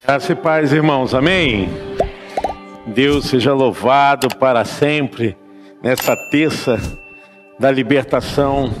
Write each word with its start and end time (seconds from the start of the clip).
Graça 0.00 0.32
e 0.32 0.36
paz, 0.36 0.72
irmãos, 0.72 1.12
amém? 1.12 1.68
Deus 2.86 3.26
seja 3.26 3.52
louvado 3.52 4.28
para 4.36 4.64
sempre 4.64 5.36
nessa 5.82 6.16
terça 6.30 6.78
da 7.58 7.68
libertação. 7.68 8.72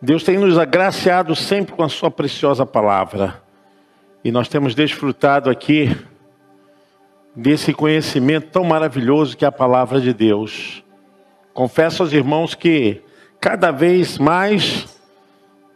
Deus 0.00 0.22
tem 0.22 0.38
nos 0.38 0.56
agraciado 0.56 1.34
sempre 1.34 1.74
com 1.74 1.82
a 1.82 1.88
Sua 1.88 2.08
preciosa 2.08 2.64
palavra 2.64 3.42
e 4.22 4.30
nós 4.30 4.46
temos 4.46 4.76
desfrutado 4.76 5.50
aqui 5.50 5.94
desse 7.34 7.74
conhecimento 7.74 8.52
tão 8.52 8.62
maravilhoso 8.62 9.36
que 9.36 9.44
é 9.44 9.48
a 9.48 9.52
palavra 9.52 10.00
de 10.00 10.14
Deus. 10.14 10.84
Confesso 11.52 12.04
aos 12.04 12.12
irmãos 12.12 12.54
que 12.54 13.02
cada 13.40 13.72
vez 13.72 14.18
mais 14.18 14.96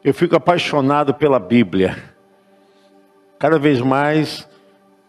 eu 0.05 0.15
fico 0.15 0.37
apaixonado 0.37 1.12
pela 1.12 1.41
Bíblia 1.41 2.16
cada 3.38 3.59
vez 3.59 3.80
mais 3.80 4.48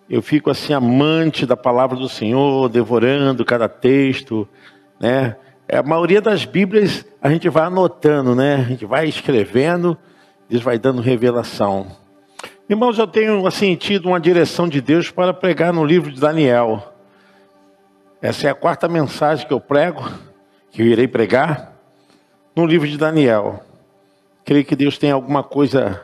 eu 0.10 0.22
fico 0.22 0.50
assim 0.50 0.74
amante 0.74 1.46
da 1.46 1.56
palavra 1.56 1.96
do 1.96 2.10
Senhor, 2.10 2.68
devorando 2.68 3.46
cada 3.46 3.70
texto, 3.70 4.48
né? 5.00 5.36
É, 5.68 5.78
a 5.78 5.84
maioria 5.84 6.20
das 6.20 6.46
Bíblias 6.46 7.06
a 7.22 7.30
gente 7.30 7.48
vai 7.48 7.66
anotando, 7.66 8.34
né? 8.34 8.56
A 8.56 8.64
gente 8.64 8.86
vai 8.86 9.08
escrevendo, 9.08 9.96
Deus 10.50 10.64
vai 10.64 10.80
dando 10.80 11.00
revelação. 11.00 11.88
Irmãos, 12.68 12.98
eu 12.98 13.06
tenho 13.06 13.46
assim 13.46 13.76
tido 13.76 14.08
uma 14.08 14.20
direção 14.20 14.68
de 14.68 14.82
Deus 14.82 15.12
para 15.12 15.34
pregar 15.34 15.72
no 15.72 15.86
livro 15.86 16.12
de 16.12 16.20
Daniel. 16.20 16.94
Essa 18.20 18.48
é 18.48 18.50
a 18.50 18.56
quarta 18.56 18.88
mensagem 18.88 19.48
que 19.48 19.54
eu 19.54 19.62
prego, 19.62 20.04
que 20.72 20.82
eu 20.82 20.88
irei 20.88 21.08
pregar 21.08 21.74
no 22.56 22.66
livro 22.66 22.88
de 22.88 22.98
Daniel. 22.98 23.64
Creio 24.44 24.66
que 24.66 24.76
Deus 24.76 24.98
tem 24.98 25.12
alguma 25.12 25.44
coisa 25.44 26.02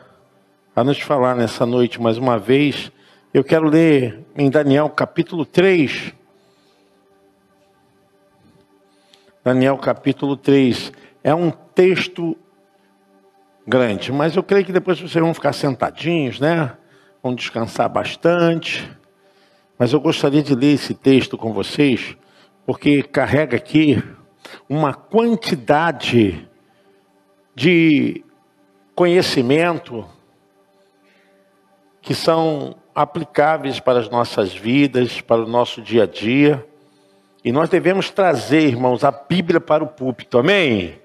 a 0.76 0.84
nos 0.84 1.00
falar 1.00 1.34
nessa 1.34 1.64
noite 1.64 1.98
mais 1.98 2.18
uma 2.18 2.38
vez. 2.38 2.92
Eu 3.32 3.42
quero 3.42 3.66
ler 3.66 4.26
em 4.36 4.50
Daniel 4.50 4.90
capítulo 4.90 5.46
3. 5.46 6.12
Daniel 9.42 9.78
capítulo 9.78 10.36
3. 10.36 10.92
É 11.24 11.34
um 11.34 11.50
texto 11.50 12.36
grande, 13.66 14.12
mas 14.12 14.36
eu 14.36 14.42
creio 14.42 14.66
que 14.66 14.72
depois 14.72 15.00
vocês 15.00 15.14
vão 15.24 15.32
ficar 15.32 15.54
sentadinhos, 15.54 16.38
né? 16.38 16.76
Vão 17.22 17.34
descansar 17.34 17.88
bastante. 17.88 18.86
Mas 19.78 19.94
eu 19.94 20.00
gostaria 20.00 20.42
de 20.42 20.54
ler 20.54 20.74
esse 20.74 20.92
texto 20.92 21.38
com 21.38 21.54
vocês, 21.54 22.14
porque 22.66 23.02
carrega 23.02 23.56
aqui 23.56 24.04
uma 24.68 24.92
quantidade 24.92 26.46
de 27.54 28.22
conhecimento 28.94 30.06
que 32.06 32.14
são 32.14 32.76
aplicáveis 32.94 33.80
para 33.80 33.98
as 33.98 34.08
nossas 34.08 34.54
vidas, 34.54 35.20
para 35.20 35.42
o 35.42 35.48
nosso 35.48 35.82
dia 35.82 36.04
a 36.04 36.06
dia. 36.06 36.64
E 37.44 37.50
nós 37.50 37.68
devemos 37.68 38.10
trazer, 38.10 38.60
irmãos, 38.60 39.02
a 39.02 39.10
Bíblia 39.10 39.60
para 39.60 39.82
o 39.82 39.88
púlpito, 39.88 40.38
amém? 40.38 41.00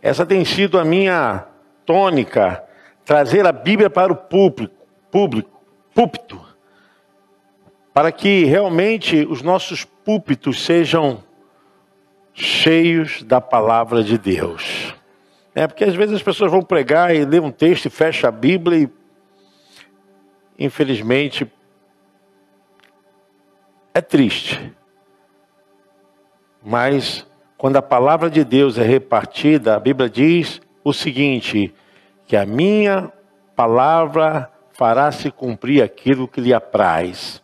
Essa 0.00 0.24
tem 0.24 0.44
sido 0.44 0.78
a 0.78 0.84
minha 0.84 1.44
tônica, 1.84 2.62
trazer 3.04 3.44
a 3.44 3.50
Bíblia 3.50 3.90
para 3.90 4.12
o 4.12 4.16
público, 4.16 4.72
público, 5.10 5.60
púlpito, 5.92 6.40
para 7.92 8.12
que 8.12 8.44
realmente 8.44 9.26
os 9.28 9.42
nossos 9.42 9.84
púlpitos 9.84 10.64
sejam 10.64 11.20
cheios 12.32 13.24
da 13.24 13.40
palavra 13.40 14.04
de 14.04 14.16
Deus. 14.16 14.94
É 15.52 15.66
porque 15.66 15.82
às 15.82 15.96
vezes 15.96 16.14
as 16.14 16.22
pessoas 16.22 16.52
vão 16.52 16.62
pregar 16.62 17.12
e 17.12 17.24
lê 17.24 17.40
um 17.40 17.50
texto 17.50 17.86
e 17.86 17.90
fecha 17.90 18.28
a 18.28 18.30
Bíblia 18.30 18.84
e 18.84 19.01
infelizmente, 20.64 21.50
é 23.92 24.00
triste. 24.00 24.72
Mas 26.62 27.26
quando 27.58 27.76
a 27.76 27.82
palavra 27.82 28.30
de 28.30 28.44
Deus 28.44 28.78
é 28.78 28.84
repartida, 28.84 29.74
a 29.74 29.80
Bíblia 29.80 30.08
diz 30.08 30.60
o 30.84 30.92
seguinte: 30.92 31.74
que 32.26 32.36
a 32.36 32.46
minha 32.46 33.12
palavra 33.56 34.50
fará 34.72 35.10
se 35.12 35.30
cumprir 35.30 35.82
aquilo 35.82 36.28
que 36.28 36.40
lhe 36.40 36.54
apraz. 36.54 37.42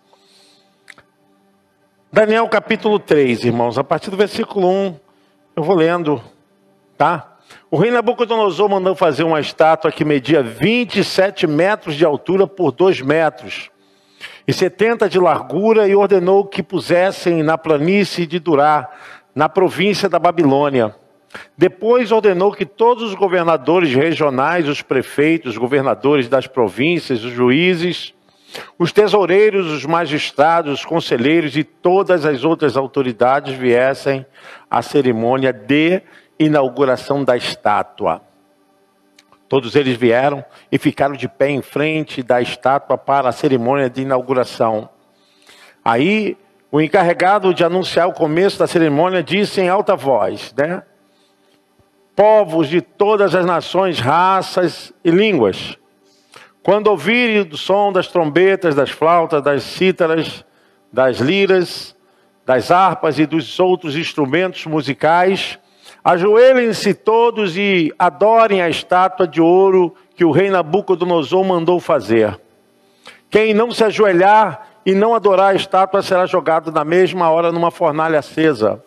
Daniel 2.10 2.48
capítulo 2.48 2.98
3, 2.98 3.44
irmãos, 3.44 3.76
a 3.76 3.84
partir 3.84 4.10
do 4.10 4.16
versículo 4.16 4.66
1, 4.66 5.00
eu 5.56 5.62
vou 5.62 5.76
lendo, 5.76 6.22
tá? 6.96 7.27
O 7.70 7.76
rei 7.76 7.90
Nabucodonosor 7.90 8.66
mandou 8.70 8.94
fazer 8.94 9.24
uma 9.24 9.40
estátua 9.40 9.92
que 9.92 10.02
media 10.02 10.42
27 10.42 11.46
metros 11.46 11.96
de 11.96 12.04
altura 12.04 12.46
por 12.46 12.72
2 12.72 13.02
metros 13.02 13.70
e 14.46 14.54
70 14.54 15.06
de 15.06 15.18
largura 15.18 15.86
e 15.86 15.94
ordenou 15.94 16.46
que 16.46 16.62
pusessem 16.62 17.42
na 17.42 17.58
planície 17.58 18.26
de 18.26 18.38
Durá, 18.38 18.90
na 19.34 19.50
província 19.50 20.08
da 20.08 20.18
Babilônia. 20.18 20.96
Depois 21.58 22.10
ordenou 22.10 22.52
que 22.52 22.64
todos 22.64 23.02
os 23.02 23.14
governadores 23.14 23.94
regionais, 23.94 24.66
os 24.66 24.80
prefeitos, 24.80 25.52
os 25.52 25.58
governadores 25.58 26.26
das 26.26 26.46
províncias, 26.46 27.22
os 27.22 27.32
juízes, 27.32 28.14
os 28.78 28.92
tesoureiros, 28.92 29.70
os 29.70 29.84
magistrados, 29.84 30.72
os 30.72 30.84
conselheiros 30.86 31.54
e 31.54 31.64
todas 31.64 32.24
as 32.24 32.44
outras 32.44 32.78
autoridades 32.78 33.54
viessem 33.54 34.24
à 34.70 34.80
cerimônia 34.80 35.52
de 35.52 36.00
inauguração 36.38 37.24
da 37.24 37.36
estátua. 37.36 38.22
Todos 39.48 39.74
eles 39.74 39.96
vieram 39.96 40.44
e 40.70 40.78
ficaram 40.78 41.14
de 41.14 41.26
pé 41.26 41.48
em 41.48 41.62
frente 41.62 42.22
da 42.22 42.40
estátua 42.40 42.98
para 42.98 43.30
a 43.30 43.32
cerimônia 43.32 43.88
de 43.88 44.02
inauguração. 44.02 44.88
Aí, 45.84 46.36
o 46.70 46.80
encarregado 46.80 47.54
de 47.54 47.64
anunciar 47.64 48.08
o 48.08 48.12
começo 48.12 48.58
da 48.58 48.66
cerimônia 48.66 49.22
disse 49.22 49.60
em 49.60 49.68
alta 49.68 49.96
voz, 49.96 50.52
né? 50.56 50.82
Povos 52.14 52.68
de 52.68 52.82
todas 52.82 53.34
as 53.34 53.46
nações, 53.46 53.98
raças 53.98 54.92
e 55.02 55.10
línguas, 55.10 55.78
quando 56.62 56.88
ouvirem 56.88 57.40
o 57.40 57.56
som 57.56 57.90
das 57.90 58.08
trombetas, 58.08 58.74
das 58.74 58.90
flautas, 58.90 59.40
das 59.40 59.62
cítaras, 59.62 60.44
das 60.92 61.18
liras, 61.18 61.96
das 62.44 62.70
harpas 62.70 63.18
e 63.18 63.24
dos 63.24 63.58
outros 63.58 63.96
instrumentos 63.96 64.66
musicais, 64.66 65.58
Ajoelhem-se 66.04 66.94
todos 66.94 67.56
e 67.56 67.92
adorem 67.98 68.62
a 68.62 68.68
estátua 68.68 69.26
de 69.26 69.40
ouro 69.40 69.94
que 70.14 70.24
o 70.24 70.30
rei 70.30 70.50
Nabucodonosor 70.50 71.44
mandou 71.44 71.80
fazer. 71.80 72.38
Quem 73.30 73.52
não 73.52 73.70
se 73.70 73.84
ajoelhar 73.84 74.68
e 74.86 74.94
não 74.94 75.14
adorar 75.14 75.52
a 75.52 75.54
estátua 75.54 76.02
será 76.02 76.24
jogado 76.24 76.72
na 76.72 76.84
mesma 76.84 77.28
hora 77.30 77.52
numa 77.52 77.70
fornalha 77.70 78.20
acesa. 78.20 78.82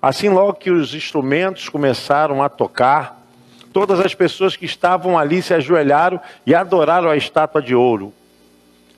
Assim, 0.00 0.28
logo 0.28 0.54
que 0.54 0.70
os 0.70 0.94
instrumentos 0.94 1.68
começaram 1.68 2.42
a 2.42 2.48
tocar, 2.48 3.20
todas 3.72 3.98
as 3.98 4.14
pessoas 4.14 4.54
que 4.54 4.66
estavam 4.66 5.18
ali 5.18 5.42
se 5.42 5.54
ajoelharam 5.54 6.20
e 6.46 6.54
adoraram 6.54 7.08
a 7.08 7.16
estátua 7.16 7.60
de 7.60 7.74
ouro. 7.74 8.12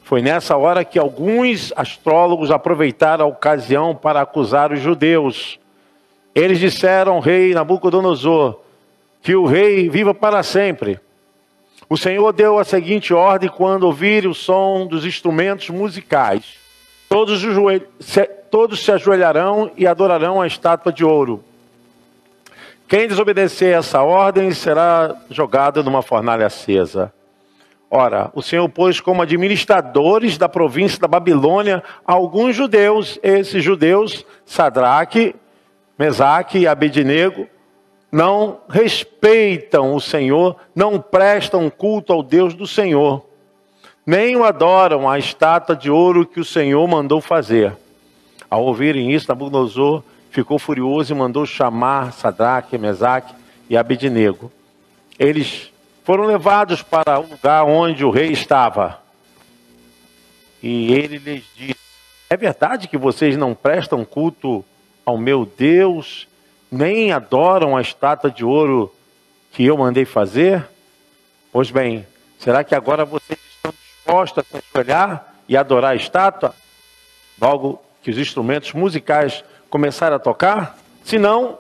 Foi 0.03 0.21
nessa 0.21 0.57
hora 0.57 0.85
que 0.85 0.99
alguns 0.99 1.73
astrólogos 1.77 2.51
aproveitaram 2.51 3.25
a 3.25 3.29
ocasião 3.29 3.95
para 3.95 4.21
acusar 4.21 4.71
os 4.71 4.81
judeus 4.81 5.59
eles 6.35 6.59
disseram 6.59 7.15
ao 7.15 7.21
rei 7.21 7.55
Nabucodonosor 7.55 8.61
que 9.23 9.35
o 9.35 9.47
rei 9.47 9.89
viva 9.89 10.13
para 10.13 10.43
sempre. 10.43 10.99
O 11.89 11.97
Senhor 11.97 12.33
deu 12.33 12.59
a 12.59 12.65
seguinte 12.65 13.15
ordem 13.15 13.49
quando 13.49 13.85
ouvirem 13.85 14.29
o 14.29 14.35
som 14.35 14.87
dos 14.87 15.05
instrumentos 15.07 15.71
musicais. 15.71 16.57
Todos, 17.09 17.43
se, 18.01 18.25
todos 18.51 18.85
se 18.85 18.91
ajoelharão 18.91 19.71
e 19.77 19.87
adorarão 19.87 20.41
a 20.41 20.47
estátua 20.47 20.93
de 20.93 21.05
ouro. 21.05 21.45
Quem 22.89 23.09
desobedecer 23.09 23.75
essa 23.75 24.03
ordem 24.03 24.53
será 24.53 25.15
jogado 25.31 25.83
numa 25.83 26.03
fornalha 26.03 26.47
acesa. 26.47 27.13
Ora, 27.91 28.31
o 28.35 28.43
Senhor 28.43 28.69
pôs 28.69 29.01
como 29.01 29.23
administradores 29.23 30.37
da 30.37 30.49
província 30.49 30.99
da 30.99 31.07
Babilônia 31.07 31.83
alguns 32.05 32.57
judeus, 32.57 33.19
esses 33.23 33.63
judeus, 33.63 34.27
Sadraque, 34.45 35.35
Mesaque 35.99 36.59
e 36.59 36.67
Abednego 36.67 37.49
não 38.11 38.61
respeitam 38.69 39.95
o 39.95 40.01
Senhor, 40.01 40.57
não 40.75 41.01
prestam 41.01 41.69
culto 41.69 42.13
ao 42.13 42.23
Deus 42.23 42.55
do 42.55 42.67
Senhor, 42.67 43.25
nem 44.07 44.37
o 44.37 44.45
adoram 44.45 45.09
a 45.09 45.19
estátua 45.19 45.75
de 45.75 45.91
ouro 45.91 46.27
que 46.27 46.39
o 46.39 46.45
Senhor 46.45 46.87
mandou 46.87 47.21
fazer. 47.21 47.77
Ao 48.51 48.63
ouvirem 48.63 49.13
isso, 49.13 49.27
Nabucodonosor 49.29 50.03
ficou 50.31 50.59
furioso 50.59 51.13
e 51.13 51.17
mandou 51.17 51.47
chamar 51.47 52.13
Sadraque, 52.13 52.79
Mesaque 52.79 53.35
e 53.69 53.77
Abednego. 53.77 54.53
Eles 55.19 55.73
foram 56.05 56.25
levados 56.25 56.83
para 56.83 57.19
o 57.19 57.27
lugar 57.29 57.65
onde 57.65 58.05
o 58.05 58.11
rei 58.11 58.31
estava. 58.31 59.01
E 60.63 60.93
ele 60.93 61.19
lhes 61.19 61.45
disse: 61.57 61.77
É 62.29 62.37
verdade 62.37 62.89
que 62.89 62.99
vocês 62.99 63.37
não 63.37 63.55
prestam 63.55 64.05
culto 64.05 64.65
ao 65.05 65.19
meu 65.19 65.45
Deus, 65.45 66.27
nem 66.71 67.13
adoram 67.13 67.77
a 67.77 67.81
estátua 67.81 68.31
de 68.31 68.45
ouro 68.45 68.93
que 69.53 69.65
eu 69.65 69.77
mandei 69.77 70.05
fazer? 70.05 70.65
Pois 71.53 71.71
bem, 71.71 72.07
será 72.39 72.65
que 72.65 72.75
agora 72.75 73.05
vocês 73.05 73.39
estão 73.55 73.73
dispostos 73.73 74.45
a 74.45 74.59
se 74.59 74.65
ajoelhar 74.73 75.35
e 75.49 75.57
adorar 75.57 75.93
a 75.93 75.97
estátua? 75.97 76.55
Logo 77.41 77.81
que 78.03 78.11
os 78.11 78.19
instrumentos 78.19 78.73
musicais 78.73 79.45
começarem 79.71 80.17
a 80.17 80.19
tocar? 80.19 80.79
Se 81.05 81.19
não, 81.19 81.59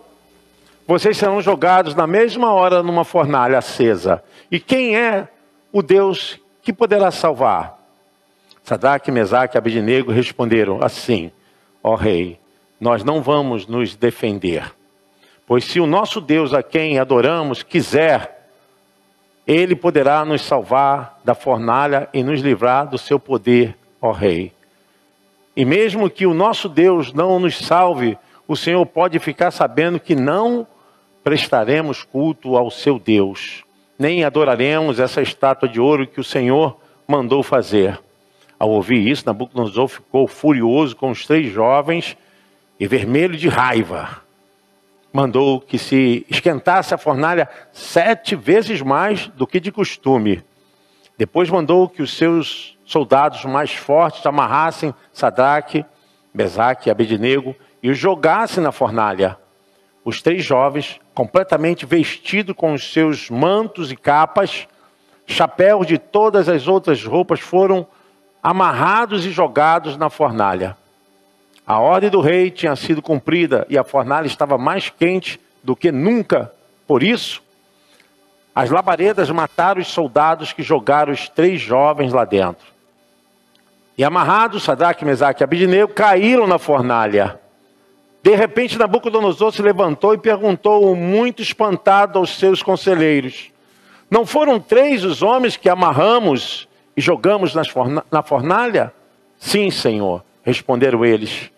vocês 0.86 1.16
serão 1.16 1.40
jogados 1.40 1.94
na 1.94 2.06
mesma 2.06 2.52
hora 2.52 2.82
numa 2.82 3.04
fornalha 3.04 3.58
acesa. 3.58 4.22
E 4.50 4.60
quem 4.60 4.96
é 4.96 5.28
o 5.72 5.82
Deus 5.82 6.38
que 6.62 6.72
poderá 6.72 7.10
salvar? 7.10 7.78
Sadraque, 8.62 9.10
Mesaque 9.10 9.56
e 9.56 9.58
Abednego 9.58 10.10
responderam 10.10 10.82
assim: 10.82 11.30
Ó 11.82 11.94
rei, 11.94 12.38
nós 12.80 13.04
não 13.04 13.22
vamos 13.22 13.66
nos 13.66 13.94
defender. 13.94 14.72
Pois 15.46 15.64
se 15.64 15.80
o 15.80 15.86
nosso 15.86 16.20
Deus 16.20 16.52
a 16.52 16.62
quem 16.62 16.98
adoramos 16.98 17.62
quiser, 17.62 18.48
ele 19.46 19.76
poderá 19.76 20.24
nos 20.24 20.42
salvar 20.42 21.20
da 21.22 21.34
fornalha 21.34 22.08
e 22.12 22.22
nos 22.22 22.40
livrar 22.40 22.88
do 22.88 22.96
seu 22.96 23.20
poder, 23.20 23.76
ó 24.00 24.10
rei. 24.10 24.52
E 25.56 25.64
mesmo 25.64 26.10
que 26.10 26.26
o 26.26 26.34
nosso 26.34 26.68
Deus 26.68 27.12
não 27.12 27.38
nos 27.38 27.58
salve, 27.58 28.18
o 28.48 28.56
Senhor 28.56 28.84
pode 28.86 29.18
ficar 29.18 29.50
sabendo 29.50 30.00
que 30.00 30.14
não 30.14 30.66
prestaremos 31.22 32.02
culto 32.02 32.56
ao 32.56 32.70
seu 32.70 32.98
Deus, 32.98 33.62
nem 33.98 34.24
adoraremos 34.24 34.98
essa 34.98 35.22
estátua 35.22 35.68
de 35.68 35.80
ouro 35.80 36.06
que 36.06 36.20
o 36.20 36.24
Senhor 36.24 36.76
mandou 37.06 37.42
fazer. 37.42 37.98
Ao 38.58 38.68
ouvir 38.70 39.06
isso, 39.06 39.24
Nabucodonosor 39.26 39.88
ficou 39.88 40.26
furioso 40.26 40.96
com 40.96 41.10
os 41.10 41.26
três 41.26 41.52
jovens 41.52 42.16
e 42.84 42.86
vermelho 42.86 43.34
de 43.34 43.48
raiva. 43.48 44.20
Mandou 45.10 45.58
que 45.58 45.78
se 45.78 46.26
esquentasse 46.28 46.92
a 46.92 46.98
fornalha 46.98 47.48
sete 47.72 48.36
vezes 48.36 48.82
mais 48.82 49.26
do 49.28 49.46
que 49.46 49.58
de 49.58 49.72
costume. 49.72 50.44
Depois 51.16 51.48
mandou 51.48 51.88
que 51.88 52.02
os 52.02 52.14
seus 52.14 52.76
soldados 52.84 53.42
mais 53.46 53.72
fortes 53.72 54.26
amarrassem 54.26 54.92
Sadraque, 55.14 55.82
Mesaque 56.34 56.90
e 56.90 56.92
Abednego 56.92 57.56
e 57.82 57.88
os 57.88 57.96
jogassem 57.96 58.62
na 58.62 58.70
fornalha. 58.70 59.38
Os 60.04 60.20
três 60.20 60.44
jovens, 60.44 61.00
completamente 61.14 61.86
vestidos 61.86 62.54
com 62.54 62.74
os 62.74 62.92
seus 62.92 63.30
mantos 63.30 63.90
e 63.90 63.96
capas, 63.96 64.68
chapéus 65.26 65.86
de 65.86 65.96
todas 65.96 66.50
as 66.50 66.68
outras 66.68 67.02
roupas, 67.02 67.40
foram 67.40 67.86
amarrados 68.42 69.24
e 69.24 69.30
jogados 69.30 69.96
na 69.96 70.10
fornalha. 70.10 70.76
A 71.66 71.78
ordem 71.78 72.10
do 72.10 72.20
rei 72.20 72.50
tinha 72.50 72.76
sido 72.76 73.00
cumprida 73.00 73.66
e 73.70 73.78
a 73.78 73.84
fornalha 73.84 74.26
estava 74.26 74.58
mais 74.58 74.90
quente 74.90 75.40
do 75.62 75.74
que 75.74 75.90
nunca. 75.90 76.52
Por 76.86 77.02
isso, 77.02 77.42
as 78.54 78.70
labaredas 78.70 79.30
mataram 79.30 79.80
os 79.80 79.88
soldados 79.88 80.52
que 80.52 80.62
jogaram 80.62 81.12
os 81.12 81.28
três 81.28 81.60
jovens 81.60 82.12
lá 82.12 82.24
dentro. 82.26 82.66
E 83.96 84.04
amarrados, 84.04 84.62
Sadraque, 84.62 85.04
Mesaque 85.04 85.42
e 85.42 85.44
Abidnego 85.44 85.92
caíram 85.92 86.46
na 86.46 86.58
fornalha. 86.58 87.40
De 88.22 88.34
repente, 88.34 88.78
Nabucodonosor 88.78 89.52
se 89.52 89.62
levantou 89.62 90.14
e 90.14 90.18
perguntou, 90.18 90.94
muito 90.94 91.40
espantado 91.40 92.18
aos 92.18 92.38
seus 92.38 92.62
conselheiros: 92.62 93.50
Não 94.10 94.26
foram 94.26 94.60
três 94.60 95.04
os 95.04 95.22
homens 95.22 95.56
que 95.56 95.68
amarramos 95.68 96.68
e 96.96 97.00
jogamos 97.00 97.54
na 98.10 98.22
fornalha? 98.22 98.92
Sim, 99.38 99.70
Senhor, 99.70 100.24
responderam 100.42 101.04
eles. 101.04 101.53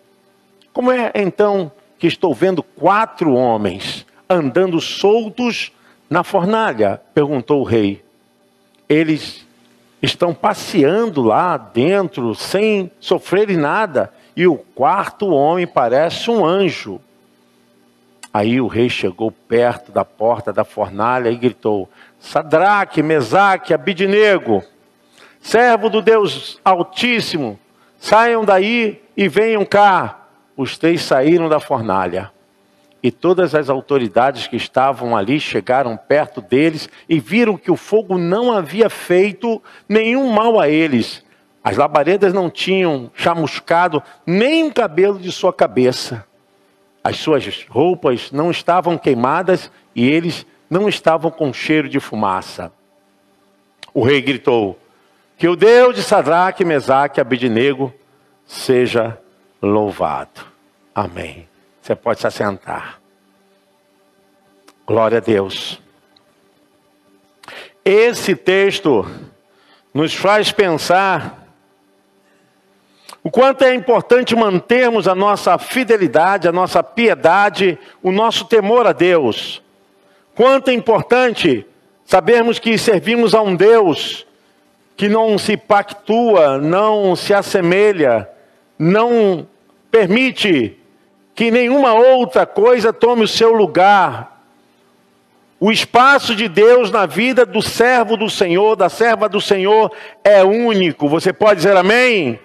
Como 0.77 0.91
é 0.91 1.11
então 1.15 1.71
que 1.97 2.05
estou 2.05 2.35
vendo 2.35 2.61
quatro 2.61 3.33
homens 3.33 4.05
andando 4.29 4.79
soltos 4.79 5.71
na 6.07 6.23
fornalha? 6.23 7.01
perguntou 7.15 7.61
o 7.61 7.63
rei. 7.63 8.05
Eles 8.87 9.43
estão 10.03 10.35
passeando 10.35 11.23
lá 11.23 11.57
dentro 11.57 12.35
sem 12.35 12.91
sofrerem 12.99 13.57
nada, 13.57 14.13
e 14.35 14.45
o 14.45 14.55
quarto 14.55 15.29
homem 15.29 15.65
parece 15.65 16.29
um 16.29 16.45
anjo. 16.45 17.01
Aí 18.31 18.61
o 18.61 18.67
rei 18.67 18.87
chegou 18.87 19.31
perto 19.31 19.91
da 19.91 20.05
porta 20.05 20.53
da 20.53 20.63
fornalha 20.63 21.31
e 21.31 21.37
gritou: 21.37 21.89
Sadraque, 22.19 23.01
Mesaque, 23.01 23.73
Abidnego 23.73 24.63
servo 25.41 25.89
do 25.89 26.03
Deus 26.03 26.59
Altíssimo, 26.63 27.59
saiam 27.97 28.45
daí 28.45 29.01
e 29.17 29.27
venham 29.27 29.65
cá. 29.65 30.16
Os 30.57 30.75
três 30.75 31.03
saíram 31.03 31.47
da 31.47 31.59
fornalha. 31.59 32.31
E 33.03 33.11
todas 33.11 33.53
as 33.53 33.69
autoridades 33.69 34.47
que 34.47 34.55
estavam 34.55 35.15
ali 35.15 35.39
chegaram 35.39 35.95
perto 35.95 36.41
deles 36.41 36.89
e 37.07 37.19
viram 37.19 37.55
que 37.55 37.69
o 37.69 37.77
fogo 37.77 38.17
não 38.17 38.51
havia 38.51 38.89
feito 38.89 39.61
nenhum 39.87 40.31
mal 40.31 40.59
a 40.59 40.67
eles. 40.67 41.23
As 41.63 41.77
labaredas 41.77 42.33
não 42.33 42.49
tinham 42.49 43.11
chamuscado 43.13 44.01
nem 44.25 44.63
um 44.63 44.71
cabelo 44.71 45.19
de 45.19 45.31
sua 45.31 45.53
cabeça. 45.53 46.25
As 47.03 47.17
suas 47.17 47.65
roupas 47.69 48.31
não 48.31 48.49
estavam 48.49 48.97
queimadas 48.97 49.71
e 49.95 50.09
eles 50.09 50.45
não 50.67 50.89
estavam 50.89 51.29
com 51.29 51.53
cheiro 51.53 51.87
de 51.87 51.99
fumaça. 51.99 52.71
O 53.93 54.03
rei 54.03 54.21
gritou: 54.21 54.77
que 55.37 55.47
o 55.47 55.55
Deus 55.55 55.95
de 55.95 56.01
Sadraque, 56.01 56.65
Mesaque 56.65 57.19
e 57.19 57.21
Abidnego 57.21 57.93
seja 58.45 59.17
louvado. 59.61 60.46
Amém. 60.97 61.47
Você 61.79 61.95
pode 61.95 62.19
se 62.19 62.25
assentar. 62.25 62.99
Glória 64.83 65.19
a 65.19 65.21
Deus. 65.21 65.79
Esse 67.85 68.35
texto 68.35 69.05
nos 69.93 70.15
faz 70.15 70.51
pensar 70.51 71.47
o 73.23 73.29
quanto 73.29 73.63
é 73.63 73.75
importante 73.75 74.35
mantermos 74.35 75.07
a 75.07 75.13
nossa 75.13 75.55
fidelidade, 75.59 76.47
a 76.47 76.51
nossa 76.51 76.81
piedade, 76.81 77.77
o 78.01 78.11
nosso 78.11 78.45
temor 78.45 78.87
a 78.87 78.91
Deus. 78.91 79.61
Quanto 80.33 80.71
é 80.71 80.73
importante 80.73 81.63
sabermos 82.05 82.57
que 82.57 82.75
servimos 82.75 83.35
a 83.35 83.41
um 83.43 83.55
Deus 83.55 84.25
que 84.95 85.07
não 85.07 85.37
se 85.37 85.57
pactua, 85.57 86.57
não 86.57 87.15
se 87.15 87.35
assemelha, 87.35 88.27
não 88.79 89.47
permite 89.91 90.75
que 91.37 91.51
nenhuma 91.51 91.93
outra 91.93 92.47
coisa 92.47 92.91
tome 92.91 93.23
o 93.23 93.27
seu 93.27 93.53
lugar. 93.53 94.41
O 95.59 95.71
espaço 95.71 96.35
de 96.35 96.47
Deus 96.47 96.89
na 96.89 97.05
vida 97.05 97.45
do 97.45 97.61
servo 97.61 98.17
do 98.17 98.27
Senhor, 98.27 98.75
da 98.75 98.89
serva 98.89 99.29
do 99.29 99.39
Senhor, 99.39 99.91
é 100.23 100.43
único. 100.43 101.07
Você 101.07 101.31
pode 101.31 101.57
dizer 101.57 101.77
amém? 101.77 102.39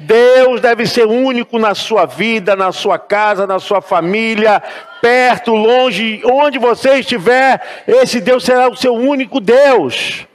Deus 0.00 0.62
deve 0.62 0.86
ser 0.86 1.06
único 1.06 1.58
na 1.58 1.74
sua 1.74 2.06
vida, 2.06 2.56
na 2.56 2.72
sua 2.72 2.98
casa, 2.98 3.46
na 3.46 3.58
sua 3.58 3.82
família, 3.82 4.62
perto, 5.02 5.54
longe, 5.54 6.22
onde 6.24 6.58
você 6.58 7.00
estiver, 7.00 7.84
esse 7.86 8.18
Deus 8.18 8.44
será 8.44 8.66
o 8.66 8.76
seu 8.76 8.94
único 8.94 9.40
Deus. 9.40 10.26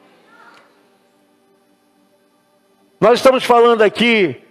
Nós 3.01 3.17
estamos 3.17 3.43
falando 3.43 3.81
aqui 3.81 4.46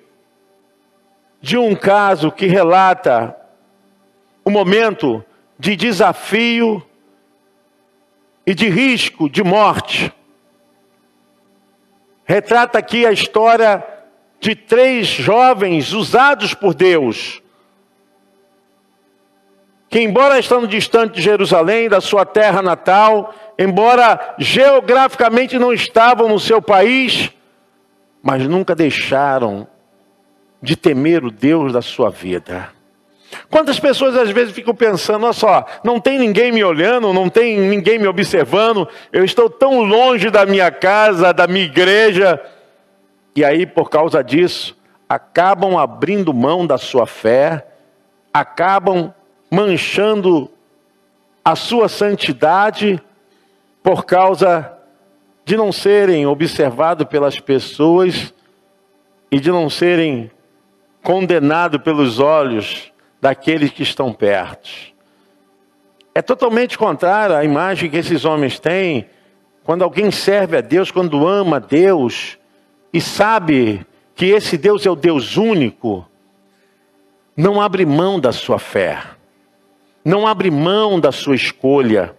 de 1.46 1.56
um 1.56 1.76
caso 1.76 2.32
que 2.32 2.46
relata 2.46 3.36
um 4.44 4.50
momento 4.50 5.24
de 5.56 5.76
desafio 5.76 6.84
e 8.44 8.52
de 8.52 8.68
risco 8.68 9.30
de 9.30 9.44
morte. 9.44 10.12
Retrata 12.24 12.80
aqui 12.80 13.06
a 13.06 13.12
história 13.12 13.86
de 14.40 14.56
três 14.56 15.06
jovens 15.06 15.92
usados 15.92 16.52
por 16.52 16.74
Deus, 16.74 17.40
que, 19.88 20.00
embora 20.00 20.40
estando 20.40 20.66
distante 20.66 21.14
de 21.14 21.22
Jerusalém, 21.22 21.88
da 21.88 22.00
sua 22.00 22.26
terra 22.26 22.60
natal, 22.60 23.32
embora 23.56 24.34
geograficamente 24.36 25.60
não 25.60 25.72
estavam 25.72 26.28
no 26.28 26.40
seu 26.40 26.60
país, 26.60 27.30
mas 28.20 28.44
nunca 28.48 28.74
deixaram 28.74 29.68
de 30.62 30.76
temer 30.76 31.24
o 31.24 31.30
Deus 31.30 31.72
da 31.72 31.82
sua 31.82 32.10
vida. 32.10 32.70
Quantas 33.50 33.78
pessoas 33.78 34.16
às 34.16 34.30
vezes 34.30 34.54
ficam 34.54 34.74
pensando, 34.74 35.24
olha 35.24 35.32
só, 35.32 35.64
não 35.84 36.00
tem 36.00 36.18
ninguém 36.18 36.52
me 36.52 36.64
olhando, 36.64 37.12
não 37.12 37.28
tem 37.28 37.58
ninguém 37.58 37.98
me 37.98 38.06
observando, 38.06 38.88
eu 39.12 39.24
estou 39.24 39.50
tão 39.50 39.82
longe 39.82 40.30
da 40.30 40.46
minha 40.46 40.70
casa, 40.70 41.32
da 41.32 41.46
minha 41.46 41.64
igreja, 41.64 42.40
e 43.34 43.44
aí 43.44 43.66
por 43.66 43.90
causa 43.90 44.22
disso, 44.22 44.76
acabam 45.08 45.76
abrindo 45.76 46.32
mão 46.32 46.66
da 46.66 46.78
sua 46.78 47.06
fé, 47.06 47.66
acabam 48.32 49.12
manchando 49.50 50.50
a 51.44 51.54
sua 51.54 51.88
santidade 51.88 53.00
por 53.82 54.04
causa 54.04 54.72
de 55.44 55.56
não 55.56 55.70
serem 55.70 56.26
observados 56.26 57.06
pelas 57.06 57.38
pessoas 57.38 58.34
e 59.30 59.38
de 59.38 59.50
não 59.50 59.70
serem 59.70 60.30
condenados 61.06 61.80
pelos 61.82 62.18
olhos 62.18 62.92
daqueles 63.20 63.70
que 63.70 63.84
estão 63.84 64.12
perto. 64.12 64.68
É 66.12 66.20
totalmente 66.20 66.76
contrário 66.76 67.36
à 67.36 67.44
imagem 67.44 67.88
que 67.88 67.96
esses 67.96 68.24
homens 68.24 68.58
têm 68.58 69.08
quando 69.62 69.84
alguém 69.84 70.10
serve 70.10 70.56
a 70.56 70.60
Deus, 70.60 70.90
quando 70.90 71.24
ama 71.24 71.58
a 71.58 71.60
Deus, 71.60 72.36
e 72.92 73.00
sabe 73.00 73.86
que 74.16 74.26
esse 74.26 74.58
Deus 74.58 74.84
é 74.84 74.90
o 74.90 74.96
Deus 74.96 75.36
único, 75.36 76.04
não 77.36 77.60
abre 77.60 77.86
mão 77.86 78.18
da 78.18 78.32
sua 78.32 78.58
fé, 78.58 79.00
não 80.04 80.26
abre 80.26 80.50
mão 80.50 80.98
da 80.98 81.12
sua 81.12 81.36
escolha. 81.36 82.16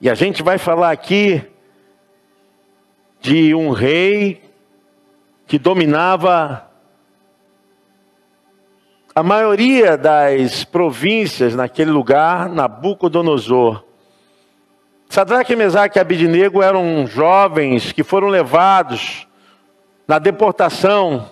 E 0.00 0.10
a 0.10 0.14
gente 0.14 0.42
vai 0.42 0.58
falar 0.58 0.90
aqui 0.90 1.40
de 3.20 3.54
um 3.54 3.70
rei 3.70 4.42
que 5.46 5.60
dominava 5.60 6.71
a 9.14 9.22
maioria 9.22 9.96
das 9.96 10.64
províncias 10.64 11.54
naquele 11.54 11.90
lugar, 11.90 12.48
Nabucodonosor. 12.48 13.84
Sadraque, 15.08 15.54
Mesaque 15.54 15.98
e 15.98 16.00
Abidinego 16.00 16.62
eram 16.62 17.06
jovens 17.06 17.92
que 17.92 18.02
foram 18.02 18.28
levados 18.28 19.26
na 20.08 20.18
deportação 20.18 21.28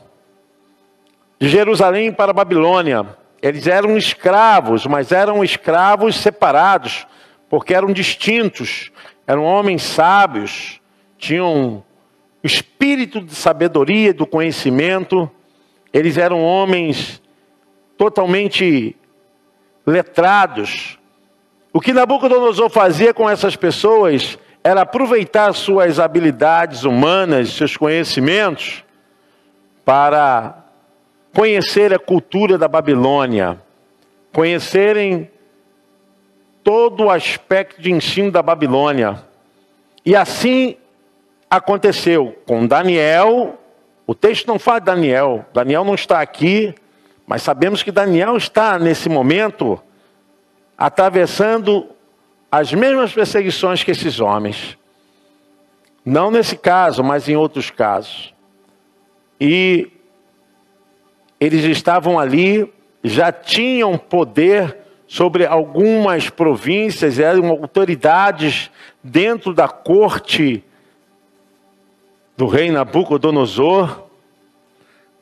de 1.39 1.49
Jerusalém 1.49 2.13
para 2.13 2.33
a 2.33 2.35
Babilônia. 2.35 3.07
Eles 3.41 3.67
eram 3.67 3.97
escravos, 3.97 4.85
mas 4.85 5.11
eram 5.11 5.43
escravos 5.43 6.17
separados, 6.17 7.07
porque 7.49 7.73
eram 7.73 7.91
distintos, 7.91 8.93
eram 9.27 9.45
homens 9.45 9.83
sábios, 9.83 10.83
tinham 11.17 11.83
espírito 12.45 13.23
de 13.23 13.35
sabedoria, 13.35 14.13
do 14.13 14.27
conhecimento, 14.27 15.31
eles 15.95 16.19
eram 16.19 16.43
homens 16.43 17.23
totalmente 18.01 18.97
letrados. 19.87 20.99
O 21.71 21.79
que 21.79 21.93
Nabucodonosor 21.93 22.71
fazia 22.71 23.13
com 23.13 23.29
essas 23.29 23.57
pessoas 23.57 24.39
era 24.65 24.81
aproveitar 24.81 25.53
suas 25.53 26.01
habilidades 26.01 26.85
humanas, 26.85 27.51
seus 27.51 27.77
conhecimentos, 27.77 28.83
para 29.85 30.65
conhecer 31.35 31.93
a 31.93 31.99
cultura 31.99 32.57
da 32.57 32.67
Babilônia, 32.67 33.61
conhecerem 34.33 35.31
todo 36.65 37.05
o 37.05 37.11
aspecto 37.11 37.83
de 37.83 37.93
ensino 37.93 38.31
da 38.31 38.43
Babilônia. 38.43 39.23
E 40.07 40.17
assim 40.17 40.75
aconteceu 41.51 42.35
com 42.47 42.67
Daniel. 42.67 43.59
O 44.07 44.15
texto 44.15 44.47
não 44.47 44.59
fala 44.59 44.79
de 44.81 44.87
Daniel, 44.87 45.45
Daniel 45.53 45.85
não 45.85 45.95
está 45.95 46.23
aqui, 46.23 46.75
mas 47.31 47.43
sabemos 47.43 47.85
que 47.85 47.93
Daniel 47.93 48.37
está 48.37 48.77
nesse 48.77 49.09
momento 49.09 49.81
atravessando 50.77 51.87
as 52.51 52.73
mesmas 52.73 53.13
perseguições 53.13 53.85
que 53.85 53.93
esses 53.93 54.19
homens. 54.19 54.77
Não 56.05 56.29
nesse 56.29 56.57
caso, 56.57 57.05
mas 57.05 57.29
em 57.29 57.37
outros 57.37 57.71
casos. 57.71 58.35
E 59.41 59.93
eles 61.39 61.63
estavam 61.67 62.19
ali, 62.19 62.69
já 63.05 63.31
tinham 63.31 63.97
poder 63.97 64.79
sobre 65.07 65.47
algumas 65.47 66.29
províncias, 66.29 67.21
eram 67.21 67.49
autoridades 67.51 68.73
dentro 69.05 69.55
da 69.55 69.69
corte 69.69 70.65
do 72.37 72.49
rei 72.49 72.73
Nabucodonosor, 72.73 74.10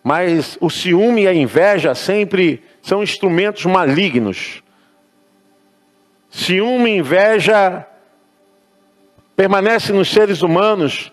mas 0.08 0.56
o 0.58 0.70
ciúme 0.70 1.24
e 1.24 1.28
a 1.28 1.34
inveja 1.34 1.94
sempre 1.94 2.64
são 2.80 3.02
instrumentos 3.02 3.66
malignos. 3.66 4.62
Ciúme 6.30 6.92
e 6.92 6.96
inveja 6.96 7.86
permanece 9.36 9.92
nos 9.92 10.10
seres 10.10 10.40
humanos 10.40 11.12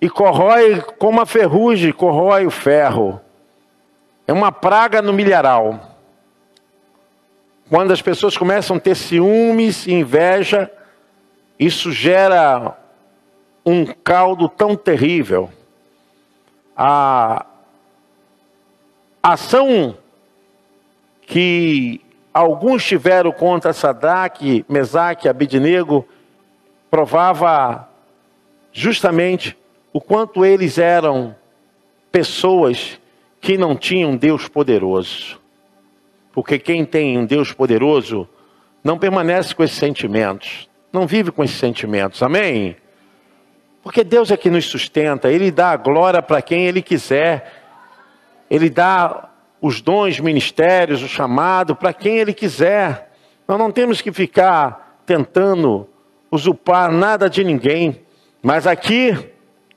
e 0.00 0.10
corrói 0.10 0.80
como 0.98 1.20
a 1.20 1.24
ferrugem 1.24 1.92
corrói 1.92 2.44
o 2.44 2.50
ferro. 2.50 3.20
É 4.26 4.32
uma 4.32 4.50
praga 4.50 5.00
no 5.00 5.12
milharal. 5.12 5.96
Quando 7.70 7.92
as 7.92 8.02
pessoas 8.02 8.36
começam 8.36 8.76
a 8.76 8.80
ter 8.80 8.96
ciúmes 8.96 9.86
e 9.86 9.92
inveja, 9.92 10.68
isso 11.56 11.92
gera 11.92 12.76
um 13.64 13.86
caldo 13.86 14.48
tão 14.48 14.74
terrível. 14.74 15.48
A 16.76 17.46
ação 19.32 19.96
que 21.22 22.00
alguns 22.32 22.84
tiveram 22.84 23.32
contra 23.32 23.72
Sadraque, 23.72 24.64
Mesaque, 24.68 25.28
Abidnego, 25.28 26.06
provava 26.88 27.88
justamente 28.72 29.56
o 29.92 30.00
quanto 30.00 30.44
eles 30.44 30.78
eram 30.78 31.34
pessoas 32.12 33.00
que 33.40 33.58
não 33.58 33.74
tinham 33.74 34.16
Deus 34.16 34.48
poderoso. 34.48 35.40
Porque 36.32 36.58
quem 36.58 36.84
tem 36.84 37.18
um 37.18 37.26
Deus 37.26 37.52
poderoso 37.52 38.28
não 38.84 38.96
permanece 38.96 39.54
com 39.54 39.64
esses 39.64 39.76
sentimentos, 39.76 40.68
não 40.92 41.06
vive 41.06 41.32
com 41.32 41.42
esses 41.42 41.56
sentimentos, 41.56 42.22
amém? 42.22 42.76
Porque 43.82 44.04
Deus 44.04 44.30
é 44.30 44.36
que 44.36 44.50
nos 44.50 44.66
sustenta, 44.66 45.30
Ele 45.30 45.50
dá 45.50 45.70
a 45.70 45.76
glória 45.76 46.22
para 46.22 46.40
quem 46.40 46.66
Ele 46.66 46.82
quiser, 46.82 47.55
Ele 48.50 48.70
dá 48.70 49.28
os 49.60 49.80
dons, 49.80 50.20
ministérios, 50.20 51.02
o 51.02 51.08
chamado 51.08 51.74
para 51.74 51.92
quem 51.92 52.18
Ele 52.18 52.32
quiser. 52.32 53.12
Nós 53.46 53.58
não 53.58 53.70
temos 53.70 54.00
que 54.00 54.12
ficar 54.12 55.00
tentando 55.06 55.88
usurpar 56.30 56.90
nada 56.90 57.30
de 57.30 57.42
ninguém. 57.44 58.02
Mas 58.42 58.66
aqui, 58.66 59.16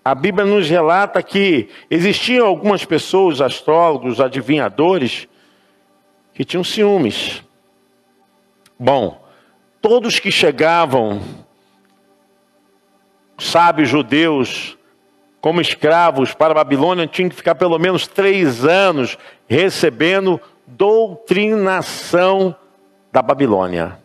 a 0.03 0.15
Bíblia 0.15 0.45
nos 0.45 0.69
relata 0.69 1.21
que 1.21 1.69
existiam 1.89 2.45
algumas 2.45 2.85
pessoas, 2.85 3.41
astrólogos, 3.41 4.19
adivinhadores, 4.19 5.27
que 6.33 6.45
tinham 6.45 6.63
ciúmes. 6.63 7.43
Bom, 8.79 9.21
todos 9.81 10.19
que 10.19 10.31
chegavam 10.31 11.21
sábios 13.37 13.89
judeus 13.89 14.77
como 15.41 15.61
escravos 15.61 16.33
para 16.33 16.51
a 16.51 16.55
Babilônia 16.55 17.07
tinham 17.07 17.29
que 17.29 17.35
ficar 17.35 17.55
pelo 17.55 17.77
menos 17.79 18.07
três 18.07 18.65
anos 18.65 19.17
recebendo 19.47 20.39
doutrinação 20.67 22.55
da 23.11 23.21
Babilônia. 23.21 23.97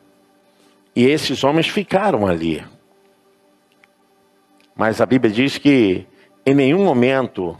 E 0.94 1.04
esses 1.04 1.42
homens 1.42 1.68
ficaram 1.68 2.26
ali. 2.26 2.64
Mas 4.76 5.00
a 5.00 5.06
Bíblia 5.06 5.32
diz 5.32 5.58
que 5.58 6.06
em 6.46 6.54
nenhum 6.54 6.84
momento, 6.84 7.56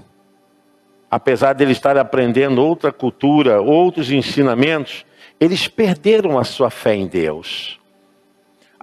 apesar 1.10 1.52
de 1.54 1.64
eles 1.64 1.76
estarem 1.76 2.00
aprendendo 2.00 2.64
outra 2.64 2.92
cultura, 2.92 3.60
outros 3.60 4.10
ensinamentos, 4.10 5.04
eles 5.40 5.66
perderam 5.66 6.38
a 6.38 6.44
sua 6.44 6.70
fé 6.70 6.94
em 6.94 7.06
Deus. 7.06 7.80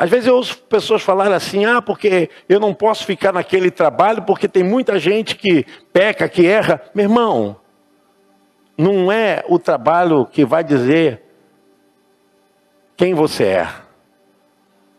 Às 0.01 0.09
vezes 0.09 0.25
eu 0.25 0.35
ouço 0.35 0.57
pessoas 0.63 1.03
falarem 1.03 1.35
assim: 1.35 1.63
ah, 1.63 1.79
porque 1.79 2.27
eu 2.49 2.59
não 2.59 2.73
posso 2.73 3.05
ficar 3.05 3.31
naquele 3.31 3.69
trabalho 3.69 4.23
porque 4.23 4.47
tem 4.47 4.63
muita 4.63 4.97
gente 4.97 5.35
que 5.35 5.63
peca, 5.93 6.27
que 6.27 6.43
erra. 6.43 6.81
Meu 6.95 7.03
irmão, 7.03 7.55
não 8.75 9.11
é 9.11 9.43
o 9.47 9.59
trabalho 9.59 10.25
que 10.25 10.43
vai 10.43 10.63
dizer 10.63 11.21
quem 12.97 13.13
você 13.13 13.43
é. 13.43 13.69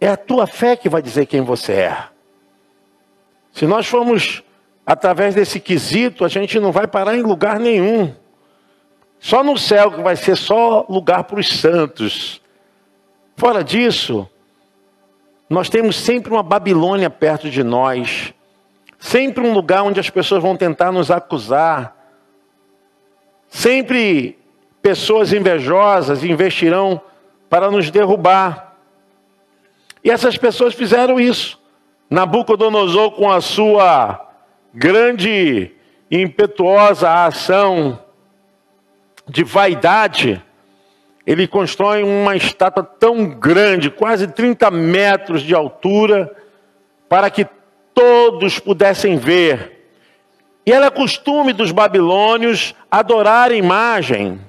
É 0.01 0.07
a 0.07 0.17
tua 0.17 0.47
fé 0.47 0.77
que 0.77 0.89
vai 0.89 1.03
dizer 1.03 1.27
quem 1.27 1.41
você 1.41 1.73
é. 1.73 2.05
Se 3.51 3.67
nós 3.67 3.89
formos 3.89 4.41
através 4.87 5.35
desse 5.35 5.59
quesito, 5.59 6.25
a 6.25 6.29
gente 6.29 6.61
não 6.61 6.71
vai 6.71 6.87
parar 6.87 7.17
em 7.17 7.23
lugar 7.23 7.59
nenhum. 7.59 8.15
Só 9.19 9.43
no 9.43 9.59
céu 9.59 9.91
que 9.91 10.01
vai 10.01 10.15
ser 10.15 10.37
só 10.37 10.87
lugar 10.89 11.25
para 11.25 11.41
os 11.41 11.49
santos. 11.49 12.41
Fora 13.37 13.65
disso, 13.65 14.29
nós 15.53 15.69
temos 15.69 15.97
sempre 15.97 16.33
uma 16.33 16.43
Babilônia 16.43 17.11
perto 17.11 17.51
de 17.51 17.63
nós, 17.63 18.33
sempre 18.99 19.47
um 19.47 19.53
lugar 19.53 19.83
onde 19.83 20.01
as 20.01 20.09
pessoas 20.09 20.43
vão 20.43 20.57
tentar 20.57 20.91
nos 20.91 21.11
acusar, 21.11 21.95
sempre 23.51 24.39
pessoas 24.81 25.31
invejosas 25.31 26.25
investirão 26.25 26.99
para 27.51 27.71
nos 27.71 27.91
derrubar. 27.91 28.79
E 30.03 30.11
essas 30.11 30.39
pessoas 30.39 30.73
fizeram 30.73 31.21
isso. 31.21 31.61
Nabucodonosor, 32.09 33.11
com 33.11 33.31
a 33.31 33.43
sua 33.43 34.27
grande 34.73 35.71
e 36.11 36.19
impetuosa 36.19 37.27
ação 37.27 38.03
de 39.29 39.45
vaidade, 39.45 40.43
ele 41.27 41.47
constrói 41.47 42.03
uma 42.03 42.37
estátua 42.37 42.83
tão 42.83 43.27
grande, 43.27 43.91
quase 43.91 44.27
30 44.27 44.71
metros 44.71 45.43
de 45.43 45.55
altura, 45.55 46.31
para 47.09 47.31
que 47.31 47.47
todos 47.95 48.59
pudessem 48.59 49.17
ver. 49.17 49.87
E 50.67 50.73
era 50.73 50.91
costume 50.91 51.53
dos 51.53 51.71
babilônios 51.71 52.75
adorar 52.91 53.51
a 53.51 53.55
imagem. 53.55 54.41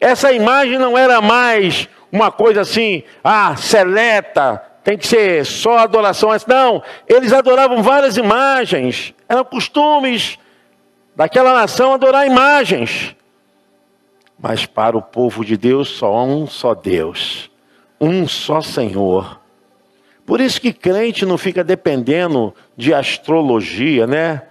Essa 0.00 0.32
imagem 0.32 0.78
não 0.78 0.96
era 0.96 1.20
mais 1.20 1.88
uma 2.12 2.30
coisa 2.30 2.60
assim, 2.60 3.02
ah, 3.22 3.56
seleta, 3.56 4.62
tem 4.84 4.96
que 4.96 5.06
ser 5.06 5.44
só 5.44 5.78
adoração. 5.78 6.30
Não, 6.46 6.82
eles 7.08 7.32
adoravam 7.32 7.82
várias 7.82 8.16
imagens, 8.16 9.12
eram 9.28 9.44
costumes 9.44 10.38
daquela 11.16 11.52
nação 11.52 11.94
adorar 11.94 12.26
imagens. 12.26 13.15
Mas 14.38 14.66
para 14.66 14.96
o 14.96 15.02
povo 15.02 15.44
de 15.44 15.56
Deus, 15.56 15.88
só 15.88 16.24
um 16.24 16.46
só 16.46 16.74
Deus, 16.74 17.50
um 18.00 18.28
só 18.28 18.60
Senhor. 18.60 19.40
Por 20.26 20.40
isso 20.40 20.60
que 20.60 20.72
crente 20.72 21.24
não 21.24 21.38
fica 21.38 21.62
dependendo 21.62 22.52
de 22.76 22.92
astrologia, 22.92 24.06
né? 24.06 24.42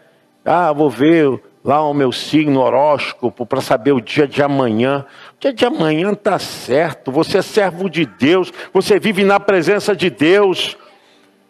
Ah, 0.44 0.72
vou 0.72 0.90
ver 0.90 1.42
lá 1.64 1.84
o 1.84 1.94
meu 1.94 2.12
signo 2.12 2.62
horóscopo 2.62 3.46
para 3.46 3.60
saber 3.60 3.92
o 3.92 4.00
dia 4.00 4.28
de 4.28 4.42
amanhã. 4.42 5.06
O 5.36 5.40
dia 5.40 5.52
de 5.52 5.66
amanhã 5.66 6.12
está 6.12 6.40
certo, 6.40 7.12
você 7.12 7.40
é 7.40 7.42
servo 7.42 7.90
de 7.90 8.06
Deus, 8.06 8.54
você 8.72 9.00
vive 9.00 9.24
na 9.24 9.40
presença 9.40 9.96
de 9.96 10.10
Deus. 10.10 10.78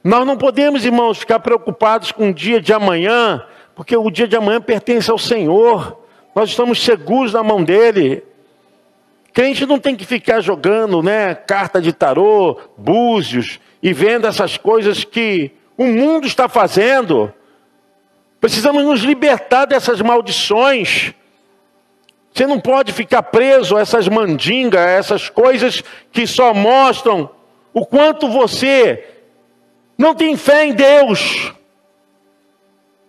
Nós 0.04 0.26
não 0.26 0.38
podemos, 0.38 0.86
irmãos, 0.86 1.20
ficar 1.20 1.40
preocupados 1.40 2.12
com 2.12 2.30
o 2.30 2.34
dia 2.34 2.62
de 2.62 2.72
amanhã, 2.72 3.44
porque 3.76 3.96
o 3.96 4.10
dia 4.10 4.28
de 4.28 4.36
amanhã 4.36 4.62
pertence 4.62 5.12
ao 5.12 5.18
Senhor. 5.18 6.05
Nós 6.36 6.50
estamos 6.50 6.84
seguros 6.84 7.32
na 7.32 7.42
mão 7.42 7.64
dele. 7.64 8.22
Crente 9.32 9.66
não 9.66 9.80
tem 9.80 9.96
que 9.96 10.06
ficar 10.06 10.42
jogando, 10.42 11.02
né, 11.02 11.34
carta 11.34 11.82
de 11.82 11.94
tarô, 11.94 12.60
búzios 12.78 13.60
e 13.82 13.94
vendo 13.94 14.28
essas 14.28 14.58
coisas 14.58 15.06
que 15.06 15.52
o 15.78 15.86
mundo 15.86 16.28
está 16.28 16.50
fazendo. 16.50 17.34
Precisamos 18.42 18.84
nos 18.84 19.00
libertar 19.00 19.66
dessas 19.66 20.02
maldições. 20.02 21.14
Você 22.34 22.46
não 22.46 22.60
pode 22.60 22.92
ficar 22.92 23.24
preso 23.24 23.78
a 23.78 23.82
essas 23.82 24.10
mandingas, 24.10 24.82
a 24.82 24.90
essas 24.90 25.30
coisas 25.30 25.82
que 26.12 26.28
só 26.28 26.54
mostram 26.54 27.30
o 27.74 27.86
quanto 27.86 28.28
você 28.28 29.06
não 29.98 30.14
tem 30.14 30.36
fé 30.36 30.66
em 30.66 30.74
Deus. 30.74 31.54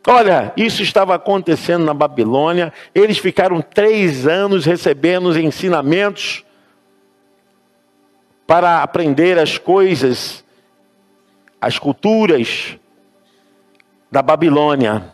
Olha, 0.08 0.52
isso 0.56 0.82
estava 0.82 1.16
acontecendo 1.16 1.84
na 1.84 1.92
Babilônia. 1.92 2.72
Eles 2.94 3.18
ficaram 3.18 3.60
três 3.60 4.24
anos 4.24 4.64
recebendo 4.64 5.26
os 5.26 5.36
ensinamentos 5.36 6.44
para 8.46 8.84
aprender 8.84 9.36
as 9.36 9.58
coisas, 9.58 10.44
as 11.60 11.76
culturas 11.76 12.78
da 14.08 14.22
Babilônia. 14.22 15.12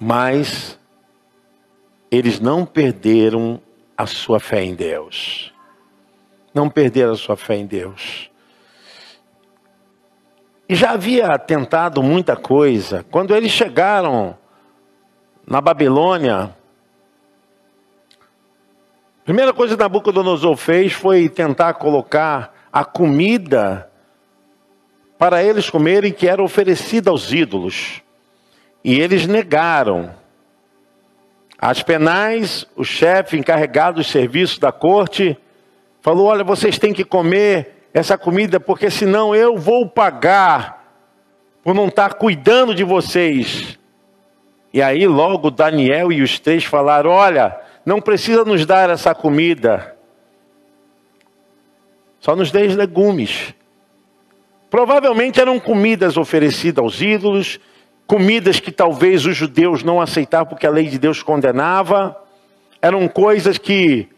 Mas 0.00 0.78
eles 2.10 2.40
não 2.40 2.64
perderam 2.64 3.60
a 3.94 4.06
sua 4.06 4.40
fé 4.40 4.64
em 4.64 4.74
Deus. 4.74 5.52
Não 6.54 6.70
perderam 6.70 7.12
a 7.12 7.16
sua 7.16 7.36
fé 7.36 7.56
em 7.56 7.66
Deus. 7.66 8.31
E 10.72 10.74
já 10.74 10.92
havia 10.92 11.38
tentado 11.38 12.02
muita 12.02 12.34
coisa. 12.34 13.04
Quando 13.10 13.36
eles 13.36 13.52
chegaram 13.52 14.34
na 15.46 15.60
Babilônia, 15.60 16.44
a 19.20 19.22
primeira 19.22 19.52
coisa 19.52 19.76
que 19.76 19.82
Nabucodonosor 19.82 20.56
fez 20.56 20.94
foi 20.94 21.28
tentar 21.28 21.74
colocar 21.74 22.54
a 22.72 22.86
comida 22.86 23.86
para 25.18 25.44
eles 25.44 25.68
comerem 25.68 26.10
que 26.10 26.26
era 26.26 26.42
oferecida 26.42 27.10
aos 27.10 27.30
ídolos. 27.34 28.00
E 28.82 28.98
eles 28.98 29.26
negaram. 29.26 30.14
As 31.58 31.82
penais, 31.82 32.66
o 32.74 32.82
chefe 32.82 33.36
encarregado 33.36 33.98
dos 33.98 34.10
serviços 34.10 34.58
da 34.58 34.72
corte, 34.72 35.36
falou: 36.00 36.28
Olha, 36.28 36.42
vocês 36.42 36.78
têm 36.78 36.94
que 36.94 37.04
comer 37.04 37.81
essa 37.92 38.16
comida, 38.16 38.58
porque 38.58 38.90
senão 38.90 39.34
eu 39.34 39.56
vou 39.56 39.88
pagar 39.88 40.82
por 41.62 41.74
não 41.74 41.88
estar 41.88 42.14
cuidando 42.14 42.74
de 42.74 42.84
vocês. 42.84 43.78
E 44.72 44.80
aí 44.80 45.06
logo 45.06 45.50
Daniel 45.50 46.10
e 46.10 46.22
os 46.22 46.38
três 46.38 46.64
falaram: 46.64 47.10
Olha, 47.10 47.58
não 47.84 48.00
precisa 48.00 48.44
nos 48.44 48.64
dar 48.64 48.88
essa 48.88 49.14
comida, 49.14 49.96
só 52.20 52.34
nos 52.34 52.50
dê 52.50 52.66
legumes. 52.68 53.54
Provavelmente 54.70 55.38
eram 55.38 55.60
comidas 55.60 56.16
oferecidas 56.16 56.82
aos 56.82 57.02
ídolos, 57.02 57.60
comidas 58.06 58.58
que 58.58 58.72
talvez 58.72 59.26
os 59.26 59.36
judeus 59.36 59.82
não 59.82 60.00
aceitavam 60.00 60.46
porque 60.46 60.66
a 60.66 60.70
lei 60.70 60.88
de 60.88 60.98
Deus 60.98 61.22
condenava, 61.22 62.16
eram 62.80 63.06
coisas 63.06 63.58
que 63.58 64.08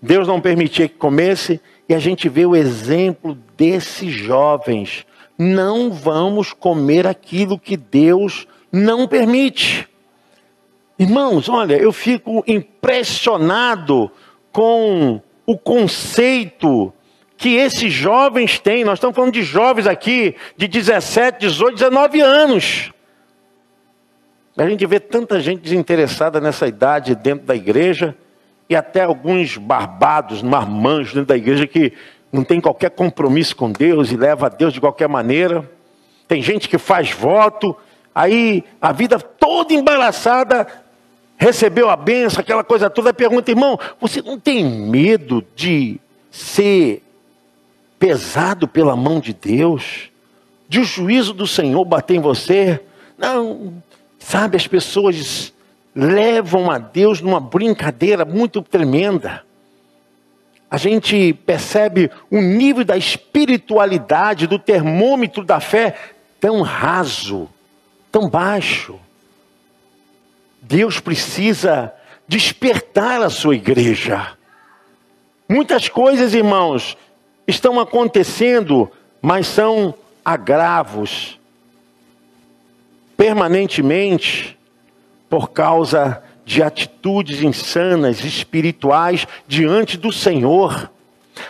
Deus 0.00 0.28
não 0.28 0.40
permitia 0.40 0.88
que 0.88 0.94
comesse. 0.94 1.60
E 1.90 1.94
a 1.94 1.98
gente 1.98 2.28
vê 2.28 2.46
o 2.46 2.54
exemplo 2.54 3.36
desses 3.56 4.12
jovens. 4.12 5.04
Não 5.36 5.90
vamos 5.90 6.52
comer 6.52 7.04
aquilo 7.04 7.58
que 7.58 7.76
Deus 7.76 8.46
não 8.70 9.08
permite. 9.08 9.88
Irmãos, 10.96 11.48
olha, 11.48 11.74
eu 11.74 11.92
fico 11.92 12.44
impressionado 12.46 14.08
com 14.52 15.20
o 15.44 15.58
conceito 15.58 16.92
que 17.36 17.56
esses 17.56 17.92
jovens 17.92 18.60
têm. 18.60 18.84
Nós 18.84 18.98
estamos 18.98 19.16
falando 19.16 19.32
de 19.32 19.42
jovens 19.42 19.88
aqui 19.88 20.36
de 20.56 20.68
17, 20.68 21.40
18, 21.40 21.74
19 21.74 22.20
anos. 22.20 22.92
A 24.56 24.68
gente 24.68 24.86
vê 24.86 25.00
tanta 25.00 25.40
gente 25.40 25.60
desinteressada 25.60 26.40
nessa 26.40 26.68
idade 26.68 27.16
dentro 27.16 27.46
da 27.46 27.56
igreja 27.56 28.16
e 28.70 28.76
até 28.76 29.02
alguns 29.02 29.56
barbados, 29.56 30.42
marmanjos 30.42 31.12
dentro 31.12 31.26
da 31.26 31.36
igreja 31.36 31.66
que 31.66 31.92
não 32.32 32.44
tem 32.44 32.60
qualquer 32.60 32.90
compromisso 32.90 33.56
com 33.56 33.72
Deus 33.72 34.12
e 34.12 34.16
leva 34.16 34.46
a 34.46 34.48
Deus 34.48 34.72
de 34.72 34.80
qualquer 34.80 35.08
maneira. 35.08 35.68
Tem 36.28 36.40
gente 36.40 36.68
que 36.68 36.78
faz 36.78 37.10
voto, 37.10 37.76
aí 38.14 38.62
a 38.80 38.92
vida 38.92 39.18
toda 39.18 39.74
embaraçada, 39.74 40.68
recebeu 41.36 41.90
a 41.90 41.96
benção, 41.96 42.40
aquela 42.40 42.62
coisa 42.62 42.88
toda, 42.88 43.12
pergunta, 43.12 43.50
irmão, 43.50 43.76
você 44.00 44.22
não 44.22 44.38
tem 44.38 44.64
medo 44.64 45.44
de 45.56 45.98
ser 46.30 47.02
pesado 47.98 48.68
pela 48.68 48.94
mão 48.94 49.18
de 49.18 49.34
Deus? 49.34 50.10
De 50.68 50.78
o 50.78 50.84
juízo 50.84 51.34
do 51.34 51.46
Senhor 51.46 51.84
bater 51.84 52.14
em 52.14 52.20
você? 52.20 52.80
Não, 53.18 53.82
sabe, 54.20 54.56
as 54.56 54.68
pessoas 54.68 55.52
levam 55.94 56.70
a 56.70 56.78
Deus 56.78 57.20
numa 57.20 57.40
brincadeira 57.40 58.24
muito 58.24 58.62
tremenda. 58.62 59.44
A 60.70 60.76
gente 60.76 61.32
percebe 61.32 62.10
o 62.30 62.40
nível 62.40 62.84
da 62.84 62.96
espiritualidade, 62.96 64.46
do 64.46 64.58
termômetro 64.58 65.44
da 65.44 65.58
fé 65.58 65.96
tão 66.40 66.62
raso, 66.62 67.48
tão 68.12 68.28
baixo. 68.28 68.98
Deus 70.62 71.00
precisa 71.00 71.92
despertar 72.28 73.20
a 73.20 73.30
sua 73.30 73.56
igreja. 73.56 74.36
Muitas 75.48 75.88
coisas, 75.88 76.32
irmãos, 76.32 76.96
estão 77.48 77.80
acontecendo, 77.80 78.88
mas 79.20 79.48
são 79.48 79.92
agravos 80.24 81.40
permanentemente 83.16 84.56
por 85.30 85.52
causa 85.52 86.20
de 86.44 86.60
atitudes 86.60 87.40
insanas, 87.40 88.24
espirituais, 88.24 89.26
diante 89.46 89.96
do 89.96 90.12
Senhor. 90.12 90.90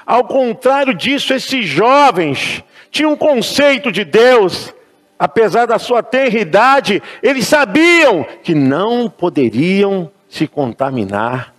Ao 0.05 0.23
contrário 0.23 0.93
disso, 0.93 1.33
esses 1.33 1.67
jovens 1.67 2.63
tinham 2.91 3.13
um 3.13 3.17
conceito 3.17 3.91
de 3.91 4.05
Deus, 4.05 4.75
apesar 5.19 5.65
da 5.65 5.79
sua 5.79 6.03
tenridade, 6.03 7.03
eles 7.23 7.47
sabiam 7.47 8.27
que 8.43 8.55
não 8.55 9.09
poderiam 9.09 10.11
se 10.29 10.47
contaminar 10.47 11.55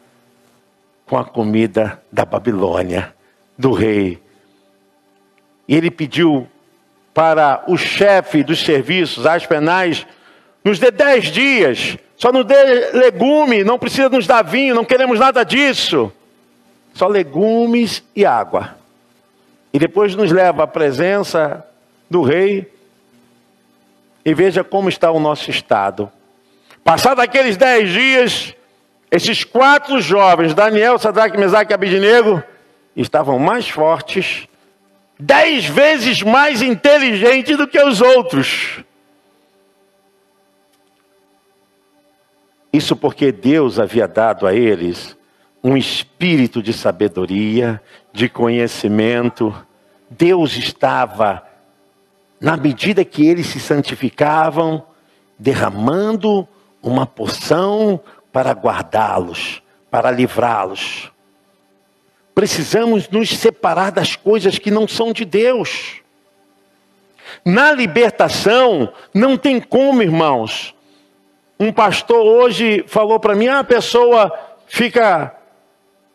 com 1.08 1.18
a 1.18 1.26
comida 1.26 2.02
da 2.12 2.24
Babilônia, 2.24 3.14
do 3.58 3.72
rei. 3.72 4.22
E 5.68 5.76
ele 5.76 5.90
pediu 5.90 6.48
para 7.14 7.64
o 7.68 7.76
chefe 7.76 8.44
dos 8.44 8.64
serviços, 8.64 9.26
as 9.26 9.46
penais, 9.46 10.06
nos 10.64 10.78
dê 10.78 10.92
dez 10.92 11.26
dias 11.26 11.98
só 12.22 12.32
nos 12.32 12.46
dê 12.46 12.92
legume, 12.94 13.64
não 13.64 13.80
precisa 13.80 14.08
nos 14.08 14.28
dar 14.28 14.44
vinho, 14.44 14.76
não 14.76 14.86
queremos 14.86 15.20
nada 15.20 15.44
disso. 15.44 16.14
Só 16.94 17.08
legumes 17.08 18.04
e 18.16 18.24
água. 18.24 18.78
E 19.74 19.80
depois 19.80 20.16
nos 20.16 20.32
leva 20.32 20.66
à 20.66 20.68
presença 20.68 21.66
do 22.08 22.22
rei 22.22 22.72
e 24.24 24.36
veja 24.36 24.64
como 24.64 24.88
está 24.88 25.10
o 25.10 25.20
nosso 25.20 25.50
estado. 25.50 26.12
Passados 26.84 27.24
aqueles 27.24 27.58
dez 27.58 27.90
dias, 27.90 28.54
esses 29.10 29.44
quatro 29.44 30.00
jovens, 30.00 30.54
Daniel, 30.54 31.00
Sadraque, 31.00 31.40
Mesaque 31.40 31.72
e 31.72 31.74
Abidinego, 31.74 32.44
estavam 32.96 33.40
mais 33.40 33.68
fortes, 33.68 34.48
dez 35.18 35.66
vezes 35.66 36.22
mais 36.22 36.62
inteligentes 36.62 37.58
do 37.58 37.68
que 37.68 37.82
os 37.82 38.00
outros. 38.00 38.84
Isso 42.72 42.96
porque 42.96 43.32
Deus 43.32 43.80
havia 43.80 44.08
dado 44.08 44.48
a 44.48 44.54
eles 44.54 45.18
um 45.64 45.78
espírito 45.78 46.62
de 46.62 46.74
sabedoria, 46.74 47.82
de 48.12 48.28
conhecimento. 48.28 49.54
Deus 50.10 50.56
estava, 50.58 51.46
na 52.40 52.58
medida 52.58 53.06
que 53.06 53.26
eles 53.28 53.48
se 53.48 53.60
santificavam, 53.60 54.84
derramando 55.38 56.48
uma 56.82 57.06
porção 57.06 58.00
para 58.32 58.52
guardá-los, 58.52 59.62
para 59.90 60.10
livrá-los. 60.10 61.12
Precisamos 62.34 63.10
nos 63.10 63.30
separar 63.30 63.92
das 63.92 64.16
coisas 64.16 64.58
que 64.58 64.72
não 64.72 64.88
são 64.88 65.12
de 65.12 65.26
Deus. 65.26 66.02
Na 67.46 67.72
libertação, 67.72 68.92
não 69.14 69.38
tem 69.38 69.60
como, 69.60 70.02
irmãos. 70.02 70.74
Um 71.62 71.72
pastor 71.72 72.26
hoje 72.26 72.84
falou 72.88 73.20
para 73.20 73.36
mim: 73.36 73.48
ah, 73.48 73.60
a 73.60 73.64
pessoa 73.64 74.34
fica 74.66 75.32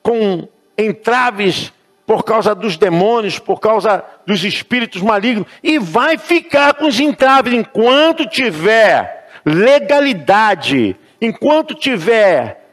com 0.02 0.48
entraves 0.76 1.72
por 2.04 2.24
causa 2.24 2.52
dos 2.52 2.76
demônios, 2.76 3.38
por 3.38 3.60
causa 3.60 4.04
dos 4.26 4.42
espíritos 4.42 5.00
malignos, 5.02 5.46
e 5.62 5.78
vai 5.78 6.18
ficar 6.18 6.74
com 6.74 6.86
os 6.88 6.98
entraves. 6.98 7.52
Enquanto 7.52 8.26
tiver 8.26 9.28
legalidade, 9.44 10.96
enquanto 11.22 11.76
tiver 11.76 12.64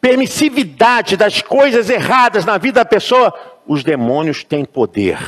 permissividade 0.00 1.18
das 1.18 1.42
coisas 1.42 1.90
erradas 1.90 2.46
na 2.46 2.56
vida 2.56 2.80
da 2.80 2.86
pessoa, 2.86 3.34
os 3.66 3.84
demônios 3.84 4.42
têm 4.42 4.64
poder. 4.64 5.18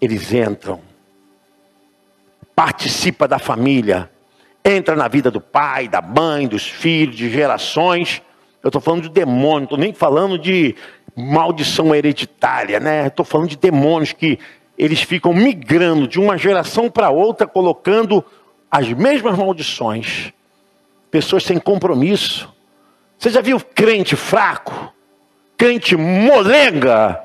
Eles 0.00 0.32
entram, 0.32 0.80
participa 2.56 3.28
da 3.28 3.38
família, 3.38 4.10
entra 4.64 4.96
na 4.96 5.08
vida 5.08 5.30
do 5.30 5.40
pai, 5.40 5.88
da 5.88 6.00
mãe, 6.00 6.48
dos 6.48 6.66
filhos, 6.66 7.16
de 7.16 7.28
gerações. 7.28 8.22
Eu 8.62 8.68
estou 8.68 8.80
falando 8.80 9.02
de 9.02 9.10
demônio, 9.10 9.58
não 9.58 9.64
estou 9.64 9.78
nem 9.78 9.92
falando 9.92 10.38
de 10.38 10.74
maldição 11.14 11.94
hereditária, 11.94 12.80
né? 12.80 13.08
Estou 13.08 13.24
falando 13.24 13.50
de 13.50 13.56
demônios 13.56 14.12
que 14.12 14.38
eles 14.76 15.02
ficam 15.02 15.34
migrando 15.34 16.08
de 16.08 16.18
uma 16.18 16.38
geração 16.38 16.90
para 16.90 17.10
outra, 17.10 17.46
colocando 17.46 18.24
as 18.70 18.88
mesmas 18.88 19.36
maldições. 19.36 20.32
Pessoas 21.10 21.44
sem 21.44 21.58
compromisso. 21.58 22.52
Você 23.18 23.30
já 23.30 23.40
viu 23.40 23.60
crente 23.60 24.16
fraco? 24.16 24.92
Crente 25.56 25.94
molenga? 25.94 27.22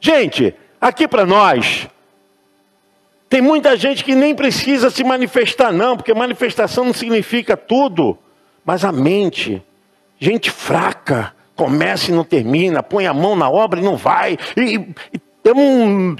Gente, 0.00 0.54
aqui 0.80 1.06
para 1.06 1.26
nós, 1.26 1.88
tem 3.36 3.42
muita 3.42 3.76
gente 3.76 4.02
que 4.02 4.14
nem 4.14 4.34
precisa 4.34 4.88
se 4.88 5.04
manifestar, 5.04 5.70
não, 5.70 5.94
porque 5.94 6.14
manifestação 6.14 6.86
não 6.86 6.94
significa 6.94 7.54
tudo, 7.54 8.16
mas 8.64 8.82
a 8.82 8.90
mente, 8.90 9.62
gente 10.18 10.50
fraca, 10.50 11.34
começa 11.54 12.10
e 12.10 12.14
não 12.14 12.24
termina, 12.24 12.82
põe 12.82 13.06
a 13.06 13.12
mão 13.12 13.36
na 13.36 13.50
obra 13.50 13.78
e 13.78 13.82
não 13.82 13.94
vai, 13.94 14.38
e, 14.56 14.76
e. 15.12 16.16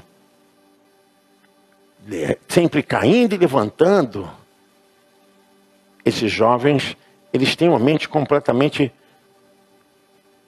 É, 2.11 2.37
sempre 2.47 2.83
caindo 2.83 3.33
e 3.33 3.39
levantando. 3.39 4.29
Esses 6.05 6.31
jovens, 6.31 6.95
eles 7.33 7.55
têm 7.55 7.67
uma 7.67 7.79
mente 7.79 8.07
completamente 8.07 8.93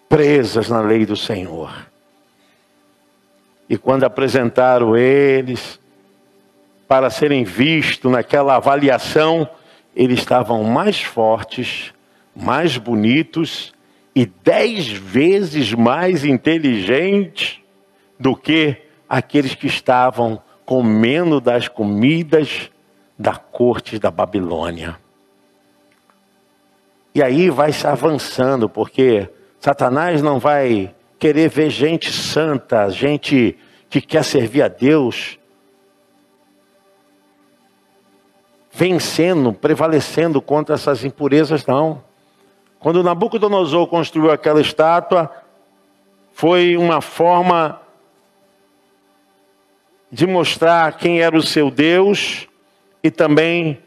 presas 0.07 0.69
na 0.69 0.81
lei 0.81 1.03
do 1.03 1.15
Senhor. 1.15 1.87
E 3.67 3.75
quando 3.75 4.03
apresentaram 4.03 4.95
eles 4.95 5.78
para 6.89 7.11
serem 7.11 7.43
vistos 7.43 8.11
naquela 8.11 8.55
avaliação, 8.55 9.47
eles 9.95 10.21
estavam 10.21 10.63
mais 10.63 10.99
fortes, 10.99 11.93
mais 12.35 12.77
bonitos 12.77 13.75
e 14.15 14.25
dez 14.25 14.87
vezes 14.87 15.71
mais 15.71 16.25
inteligente 16.25 17.63
do 18.19 18.35
que 18.35 18.75
aqueles 19.07 19.53
que 19.53 19.67
estavam 19.67 20.41
comendo 20.65 21.39
das 21.39 21.67
comidas 21.67 22.71
da 23.17 23.35
corte 23.35 23.99
da 23.99 24.09
Babilônia. 24.09 24.97
E 27.13 27.21
aí 27.21 27.51
vai 27.51 27.71
se 27.71 27.85
avançando, 27.85 28.67
porque 28.67 29.29
Satanás 29.59 30.23
não 30.23 30.39
vai 30.39 30.95
querer 31.19 31.49
ver 31.49 31.69
gente 31.69 32.11
santa, 32.11 32.89
gente 32.89 33.55
que 33.91 34.01
quer 34.01 34.23
servir 34.23 34.63
a 34.63 34.67
Deus, 34.67 35.38
vencendo, 38.71 39.51
prevalecendo 39.51 40.41
contra 40.41 40.75
essas 40.75 41.03
impurezas, 41.03 41.65
não. 41.65 42.03
Quando 42.79 43.03
Nabucodonosor 43.03 43.87
construiu 43.87 44.31
aquela 44.31 44.61
estátua, 44.61 45.29
foi 46.31 46.77
uma 46.77 47.01
forma 47.01 47.81
de 50.11 50.25
mostrar 50.25 50.97
quem 50.97 51.21
era 51.21 51.37
o 51.37 51.41
seu 51.41 51.69
Deus 51.69 52.47
e 53.03 53.11
também 53.11 53.79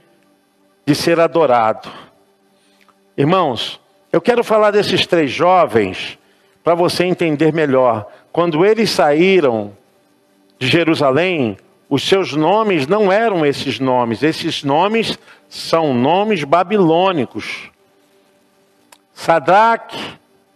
de 0.85 0.95
ser 0.95 1.19
adorado. 1.19 1.91
Irmãos, 3.17 3.81
eu 4.13 4.21
quero 4.21 4.45
falar 4.45 4.71
desses 4.71 5.07
três 5.07 5.31
jovens 5.31 6.19
para 6.63 6.75
você 6.75 7.05
entender 7.05 7.53
melhor. 7.53 8.07
Quando 8.31 8.65
eles 8.65 8.91
saíram 8.91 9.73
de 10.59 10.69
Jerusalém, 10.69 11.57
os 11.93 12.09
seus 12.09 12.33
nomes 12.33 12.87
não 12.87 13.13
eram 13.13 13.45
esses 13.45 13.79
nomes, 13.79 14.23
esses 14.23 14.65
nomes 14.65 15.19
são 15.47 15.93
nomes 15.93 16.43
babilônicos. 16.43 17.71
Sadraque 19.13 19.99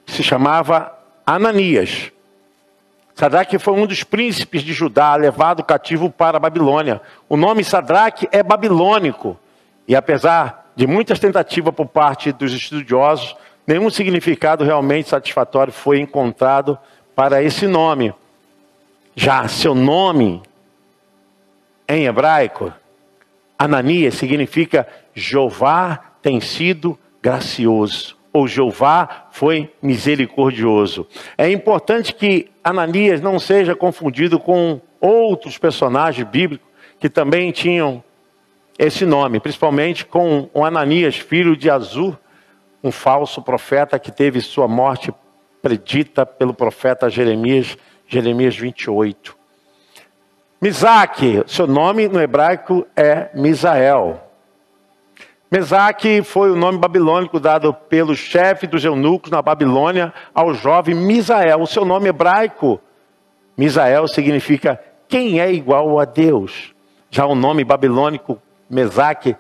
se 0.06 0.22
chamava 0.22 0.90
Ananias. 1.26 2.10
Sadraque 3.14 3.58
foi 3.58 3.74
um 3.74 3.86
dos 3.86 4.02
príncipes 4.02 4.62
de 4.62 4.72
Judá 4.72 5.14
levado 5.14 5.62
cativo 5.62 6.08
para 6.08 6.38
a 6.38 6.40
Babilônia. 6.40 7.02
O 7.28 7.36
nome 7.36 7.62
Sadraque 7.62 8.26
é 8.32 8.42
babilônico. 8.42 9.38
E 9.86 9.94
apesar 9.94 10.70
de 10.74 10.86
muitas 10.86 11.18
tentativas 11.18 11.74
por 11.74 11.84
parte 11.84 12.32
dos 12.32 12.54
estudiosos, 12.54 13.36
nenhum 13.66 13.90
significado 13.90 14.64
realmente 14.64 15.10
satisfatório 15.10 15.70
foi 15.70 16.00
encontrado 16.00 16.78
para 17.14 17.42
esse 17.42 17.66
nome. 17.66 18.14
Já 19.14 19.46
seu 19.48 19.74
nome 19.74 20.40
em 21.88 22.06
hebraico, 22.06 22.72
Ananias 23.58 24.14
significa 24.14 24.86
Jeová 25.14 26.16
tem 26.20 26.40
sido 26.40 26.98
gracioso 27.22 28.16
ou 28.36 28.46
Jeová 28.46 29.28
foi 29.30 29.72
misericordioso. 29.80 31.06
É 31.38 31.50
importante 31.50 32.14
que 32.14 32.50
Ananias 32.62 33.20
não 33.22 33.38
seja 33.38 33.74
confundido 33.74 34.38
com 34.38 34.78
outros 35.00 35.56
personagens 35.56 36.28
bíblicos 36.28 36.66
que 37.00 37.08
também 37.08 37.50
tinham 37.50 38.04
esse 38.78 39.06
nome, 39.06 39.40
principalmente 39.40 40.04
com 40.04 40.50
Ananias, 40.54 41.16
filho 41.16 41.56
de 41.56 41.70
Azur, 41.70 42.18
um 42.84 42.92
falso 42.92 43.40
profeta 43.40 43.98
que 43.98 44.12
teve 44.12 44.42
sua 44.42 44.68
morte 44.68 45.12
predita 45.62 46.26
pelo 46.26 46.52
profeta 46.52 47.08
Jeremias, 47.08 47.76
Jeremias 48.06 48.54
28. 48.54 49.36
Misaque, 50.66 51.44
seu 51.46 51.64
nome 51.64 52.08
no 52.08 52.20
hebraico 52.20 52.84
é 52.96 53.30
Misael. 53.32 54.20
Mesaque 55.48 56.24
foi 56.24 56.50
o 56.50 56.56
nome 56.56 56.76
babilônico 56.76 57.38
dado 57.38 57.72
pelo 57.72 58.16
chefe 58.16 58.66
dos 58.66 58.84
eunucos 58.84 59.30
na 59.30 59.40
Babilônia 59.40 60.12
ao 60.34 60.52
jovem 60.54 60.92
Misael. 60.92 61.60
O 61.60 61.68
seu 61.68 61.84
nome 61.84 62.08
hebraico, 62.08 62.80
Misael, 63.56 64.08
significa 64.08 64.80
quem 65.06 65.38
é 65.40 65.52
igual 65.52 66.00
a 66.00 66.04
Deus. 66.04 66.74
Já 67.10 67.24
o 67.26 67.36
nome 67.36 67.62
babilônico 67.62 68.42
Mesaque 68.68 69.36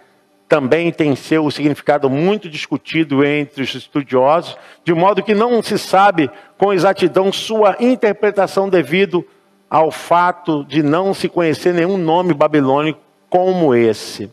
também 0.48 0.92
tem 0.92 1.16
seu 1.16 1.50
significado 1.50 2.08
muito 2.08 2.48
discutido 2.48 3.24
entre 3.24 3.64
os 3.64 3.74
estudiosos, 3.74 4.56
de 4.84 4.94
modo 4.94 5.24
que 5.24 5.34
não 5.34 5.60
se 5.60 5.76
sabe 5.76 6.30
com 6.56 6.72
exatidão 6.72 7.32
sua 7.32 7.74
interpretação 7.80 8.68
devido 8.68 9.26
ao 9.68 9.90
fato 9.90 10.64
de 10.64 10.82
não 10.82 11.12
se 11.12 11.28
conhecer 11.28 11.74
nenhum 11.74 11.96
nome 11.96 12.32
babilônico 12.32 13.00
como 13.28 13.74
esse. 13.74 14.30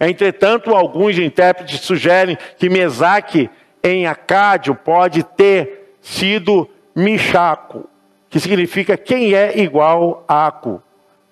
Entretanto, 0.00 0.74
alguns 0.74 1.18
intérpretes 1.18 1.80
sugerem 1.80 2.36
que 2.58 2.68
Mesaque 2.68 3.50
em 3.82 4.06
Acádio 4.06 4.74
pode 4.74 5.22
ter 5.22 5.96
sido 6.00 6.68
Michaco, 6.94 7.88
que 8.28 8.38
significa 8.38 8.96
quem 8.96 9.34
é 9.34 9.58
igual 9.58 10.24
a 10.28 10.46
Aco. 10.46 10.82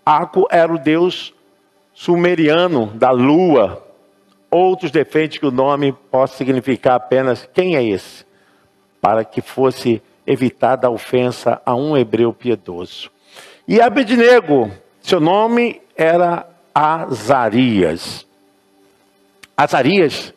Aco 0.04 0.46
era 0.50 0.72
o 0.72 0.78
deus 0.78 1.34
sumeriano 1.92 2.86
da 2.94 3.10
lua. 3.10 3.84
Outros 4.50 4.90
defendem 4.90 5.40
que 5.40 5.46
o 5.46 5.50
nome 5.50 5.92
possa 6.10 6.36
significar 6.36 6.94
apenas 6.94 7.48
quem 7.52 7.76
é 7.76 7.82
esse, 7.82 8.24
para 9.00 9.24
que 9.24 9.40
fosse 9.40 10.00
evitada 10.26 10.86
a 10.86 10.90
ofensa 10.90 11.60
a 11.64 11.74
um 11.74 11.96
hebreu 11.96 12.32
piedoso. 12.32 13.10
E 13.68 13.80
Abednego, 13.80 14.70
seu 15.02 15.18
nome 15.18 15.82
era 15.96 16.46
Azarias. 16.72 18.24
Azarias, 19.56 20.32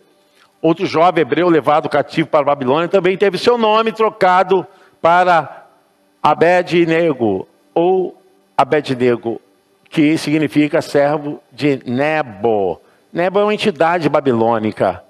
outro 0.60 0.88
jovem 0.88 1.22
hebreu 1.22 1.48
levado 1.48 1.88
cativo 1.88 2.28
para 2.28 2.40
a 2.40 2.46
Babilônia, 2.46 2.88
também 2.88 3.16
teve 3.16 3.38
seu 3.38 3.56
nome 3.56 3.92
trocado 3.92 4.66
para 5.00 5.68
Abednego, 6.24 7.48
ou 7.76 8.20
Abednego, 8.58 9.40
que 9.92 10.18
significa 10.18 10.82
servo 10.82 11.40
de 11.52 11.84
Nebo. 11.86 12.82
Nebo 13.14 13.40
é 13.40 13.44
uma 13.44 13.54
entidade 13.54 14.10
babilônica. 14.10 15.04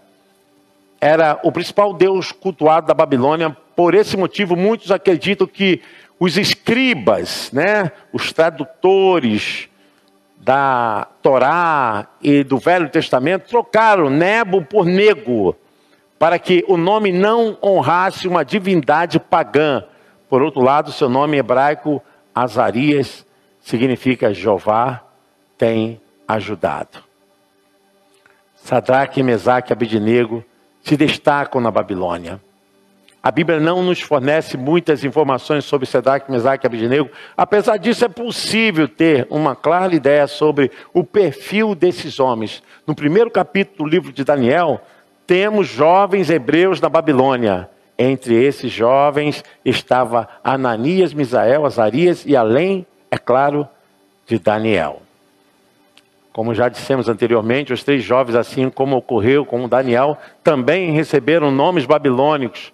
Era 1.00 1.40
o 1.42 1.54
principal 1.54 1.94
deus 1.94 2.34
cultuado 2.34 2.88
da 2.88 2.94
Babilônia. 2.94 3.56
Por 3.78 3.96
esse 3.96 4.18
motivo, 4.18 4.58
muitos 4.58 4.92
acreditam 4.92 5.48
que 5.48 5.82
os 6.20 6.38
escribas, 6.38 7.50
né, 7.52 7.92
os 8.12 8.34
tradutores 8.34 9.70
da 10.38 11.08
Torá 11.22 12.08
e 12.22 12.44
do 12.44 12.58
Velho 12.58 12.90
Testamento, 12.90 13.48
trocaram 13.48 14.10
Nebo 14.10 14.62
por 14.62 14.86
Nego, 14.86 15.56
para 16.18 16.38
que 16.38 16.66
o 16.68 16.76
nome 16.76 17.12
não 17.12 17.58
honrasse 17.64 18.28
uma 18.28 18.44
divindade 18.44 19.20
pagã. 19.20 19.86
Por 20.28 20.42
outro 20.42 20.62
lado, 20.62 20.92
seu 20.92 21.08
nome 21.08 21.38
hebraico, 21.38 22.02
Azarias, 22.36 23.26
significa 23.62 24.34
Jeová 24.34 25.04
tem 25.58 26.02
ajudado. 26.28 27.04
Sadraque, 28.56 29.24
Mesaque 29.24 29.74
e 29.74 30.46
se 30.82 30.98
destacam 30.98 31.62
na 31.62 31.72
Babilônia. 31.72 32.40
A 33.22 33.32
Bíblia 33.32 33.60
não 33.60 33.84
nos 33.84 34.00
fornece 34.00 34.56
muitas 34.56 35.04
informações 35.04 35.66
sobre 35.66 35.86
Sadraque, 35.86 36.32
Mesaque 36.32 36.66
e 36.66 36.68
Abidnego. 36.68 37.10
Apesar 37.36 37.76
disso, 37.76 38.06
é 38.06 38.08
possível 38.08 38.88
ter 38.88 39.28
uma 39.30 39.56
clara 39.56 39.94
ideia 39.94 40.26
sobre 40.26 40.72
o 40.94 41.04
perfil 41.04 41.76
desses 41.76 42.18
homens. 42.18 42.64
No 42.88 42.96
primeiro 42.96 43.30
capítulo 43.30 43.90
do 43.90 43.94
livro 43.94 44.14
de 44.14 44.24
Daniel, 44.24 44.82
temos 45.28 45.68
jovens 45.68 46.30
hebreus 46.30 46.80
na 46.80 46.88
Babilônia. 46.88 47.70
Entre 47.98 48.42
esses 48.42 48.72
jovens 48.72 49.44
estava 49.66 50.30
Ananias, 50.42 51.14
Misael, 51.14 51.66
Azarias 51.66 52.26
e 52.26 52.38
além, 52.38 52.86
é 53.12 53.18
claro, 53.18 53.68
de 54.26 54.40
Daniel. 54.40 55.02
Como 56.32 56.56
já 56.56 56.70
dissemos 56.70 57.10
anteriormente, 57.10 57.74
os 57.74 57.84
três 57.84 58.02
jovens, 58.02 58.36
assim 58.36 58.70
como 58.70 58.96
ocorreu 58.96 59.46
com 59.46 59.68
Daniel, 59.68 60.18
também 60.42 60.92
receberam 60.92 61.52
nomes 61.52 61.86
babilônicos. 61.86 62.72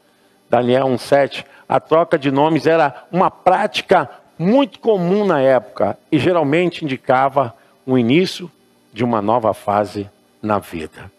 Daniel 0.55 0.85
1,7. 0.85 1.43
A 1.67 1.81
troca 1.81 2.17
de 2.17 2.31
nomes 2.31 2.65
era 2.65 3.03
uma 3.11 3.29
prática 3.29 4.09
muito 4.39 4.79
comum 4.79 5.25
na 5.25 5.41
época 5.41 5.97
e 6.09 6.17
geralmente 6.17 6.85
indicava 6.85 7.53
o 7.85 7.97
início 7.97 8.49
de 8.93 9.03
uma 9.03 9.21
nova 9.21 9.53
fase 9.53 10.09
na 10.41 10.57
vida. 10.57 11.11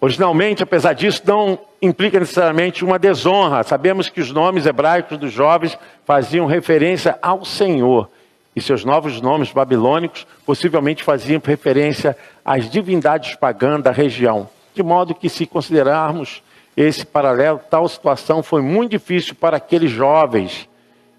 Originalmente, 0.00 0.62
apesar 0.62 0.94
disso, 0.94 1.22
não 1.26 1.58
implica 1.82 2.18
necessariamente 2.18 2.82
uma 2.82 2.98
desonra. 2.98 3.62
Sabemos 3.62 4.08
que 4.08 4.22
os 4.22 4.30
nomes 4.30 4.64
hebraicos 4.64 5.18
dos 5.18 5.32
jovens 5.32 5.78
faziam 6.06 6.46
referência 6.46 7.18
ao 7.20 7.44
Senhor 7.44 8.08
e 8.56 8.60
seus 8.60 8.86
novos 8.86 9.20
nomes 9.20 9.52
babilônicos 9.52 10.26
possivelmente 10.46 11.02
faziam 11.02 11.42
referência 11.44 12.16
às 12.42 12.70
divindades 12.70 13.34
pagãs 13.34 13.82
da 13.82 13.90
região. 13.90 14.48
De 14.74 14.82
modo 14.82 15.14
que, 15.14 15.28
se 15.28 15.46
considerarmos 15.46 16.42
esse 16.76 17.06
paralelo, 17.06 17.60
tal 17.70 17.88
situação 17.88 18.42
foi 18.42 18.60
muito 18.60 18.90
difícil 18.92 19.34
para 19.34 19.56
aqueles 19.56 19.90
jovens, 19.90 20.68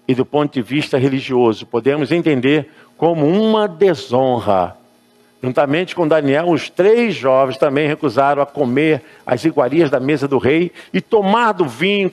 e 0.06 0.14
do 0.14 0.24
ponto 0.24 0.52
de 0.52 0.62
vista 0.62 0.98
religioso, 0.98 1.66
podemos 1.66 2.12
entender 2.12 2.70
como 2.96 3.26
uma 3.26 3.66
desonra. 3.66 4.76
Juntamente 5.42 5.94
com 5.94 6.08
Daniel, 6.08 6.48
os 6.48 6.70
três 6.70 7.14
jovens 7.14 7.58
também 7.58 7.86
recusaram 7.86 8.42
a 8.42 8.46
comer 8.46 9.02
as 9.26 9.44
iguarias 9.44 9.90
da 9.90 10.00
mesa 10.00 10.26
do 10.26 10.38
rei 10.38 10.72
e 10.92 11.00
tomar 11.00 11.52
do 11.52 11.66
vinho 11.66 12.12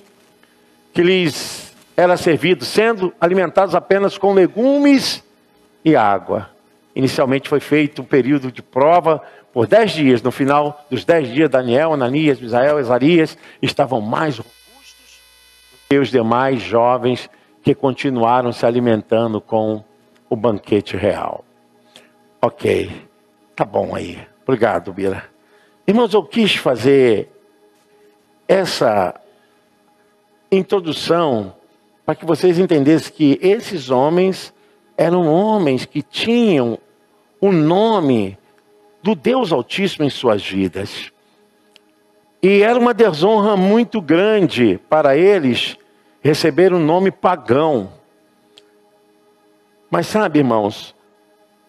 que 0.93 1.01
lhes 1.01 1.73
era 1.95 2.17
servido, 2.17 2.65
sendo 2.65 3.13
alimentados 3.19 3.75
apenas 3.75 4.17
com 4.17 4.34
legumes 4.34 5.23
e 5.86 5.95
água. 5.95 6.53
Inicialmente 6.95 7.49
foi 7.49 7.60
feito 7.60 8.01
um 8.01 8.06
período 8.06 8.51
de 8.51 8.62
prova 8.62 9.21
por 9.51 9.67
dez 9.67 9.91
dias. 9.91 10.21
No 10.21 10.32
final 10.32 10.86
dos 10.89 11.03
dez 11.03 11.27
dias, 11.27 11.49
Daniel, 11.49 11.93
Ananias, 11.93 12.39
Misael, 12.39 12.79
Ezarias 12.79 13.38
estavam 13.62 13.99
mais 13.99 14.38
robustos 14.38 15.21
que 15.89 15.97
os 15.97 16.10
demais 16.10 16.62
jovens 16.62 17.29
que 17.62 17.73
continuaram 17.73 18.51
se 18.51 18.65
alimentando 18.65 19.39
com 19.39 19.84
o 20.29 20.36
banquete 20.36 20.97
real. 20.97 21.43
Ok, 22.41 22.91
tá 23.56 23.63
bom 23.63 23.95
aí. 23.95 24.19
Obrigado, 24.43 24.91
Bira. 24.91 25.23
Irmãos, 25.88 26.13
eu 26.13 26.23
quis 26.23 26.56
fazer 26.56 27.29
essa 28.47 29.19
introdução 30.51 31.56
para 32.06 32.15
que 32.15 32.25
vocês 32.25 32.60
entendessem 32.60 33.13
que 33.13 33.39
esses 33.41 33.89
homens 33.89 34.53
eram 34.97 35.27
homens 35.27 35.86
que 35.86 36.01
tinham 36.01 36.77
o 37.43 37.51
nome 37.51 38.38
do 39.01 39.13
Deus 39.13 39.51
Altíssimo 39.51 40.06
em 40.06 40.10
suas 40.10 40.41
vidas. 40.47 41.12
E 42.41 42.62
era 42.62 42.79
uma 42.79 42.93
desonra 42.93 43.58
muito 43.58 44.01
grande 44.01 44.79
para 44.89 45.17
eles 45.17 45.75
receber 46.21 46.73
um 46.73 46.79
nome 46.79 47.12
pagão. 47.12 47.91
Mas 49.91 50.08
sabe, 50.08 50.39
irmãos, 50.39 50.95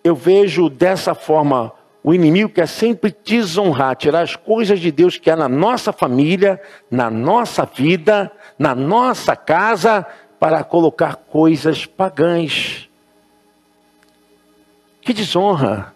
eu 0.04 0.14
vejo 0.14 0.70
dessa 0.70 1.12
forma 1.12 1.72
o 2.04 2.14
inimigo 2.14 2.50
quer 2.50 2.68
sempre 2.68 3.12
desonrar, 3.24 3.96
tirar 3.96 4.20
as 4.20 4.36
coisas 4.36 4.78
de 4.78 4.92
Deus 4.92 5.18
que 5.18 5.28
há 5.28 5.34
na 5.34 5.48
nossa 5.48 5.92
família, 5.92 6.62
na 6.88 7.10
nossa 7.10 7.64
vida, 7.64 8.30
na 8.56 8.76
nossa 8.76 9.34
casa, 9.34 10.06
para 10.38 10.62
colocar 10.62 11.16
coisas 11.16 11.84
pagãs. 11.84 12.88
Que 15.04 15.12
desonra. 15.12 15.94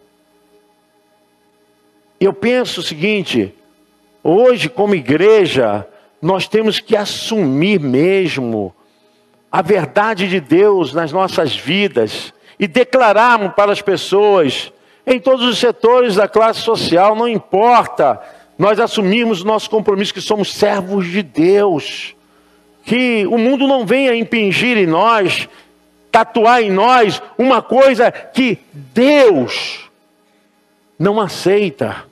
Eu 2.20 2.32
penso 2.32 2.80
o 2.80 2.82
seguinte: 2.82 3.54
hoje, 4.22 4.68
como 4.68 4.94
igreja, 4.94 5.86
nós 6.20 6.46
temos 6.46 6.78
que 6.80 6.96
assumir 6.96 7.80
mesmo 7.80 8.74
a 9.50 9.62
verdade 9.62 10.28
de 10.28 10.40
Deus 10.40 10.92
nas 10.92 11.10
nossas 11.10 11.56
vidas 11.56 12.34
e 12.58 12.66
declararmos 12.66 13.54
para 13.54 13.72
as 13.72 13.80
pessoas, 13.80 14.72
em 15.06 15.18
todos 15.18 15.46
os 15.46 15.58
setores 15.58 16.16
da 16.16 16.28
classe 16.28 16.60
social, 16.60 17.16
não 17.16 17.28
importa, 17.28 18.20
nós 18.58 18.78
assumirmos 18.78 19.40
o 19.42 19.46
nosso 19.46 19.70
compromisso 19.70 20.12
que 20.12 20.20
somos 20.20 20.52
servos 20.52 21.06
de 21.06 21.22
Deus 21.22 22.14
que 22.88 23.26
o 23.26 23.36
mundo 23.36 23.68
não 23.68 23.84
venha 23.84 24.14
impingir 24.14 24.78
em 24.78 24.86
nós, 24.86 25.46
tatuar 26.10 26.62
em 26.62 26.70
nós 26.70 27.22
uma 27.36 27.62
coisa 27.62 28.10
que 28.10 28.58
Deus 28.72 29.88
não 30.98 31.20
aceita. 31.20 32.04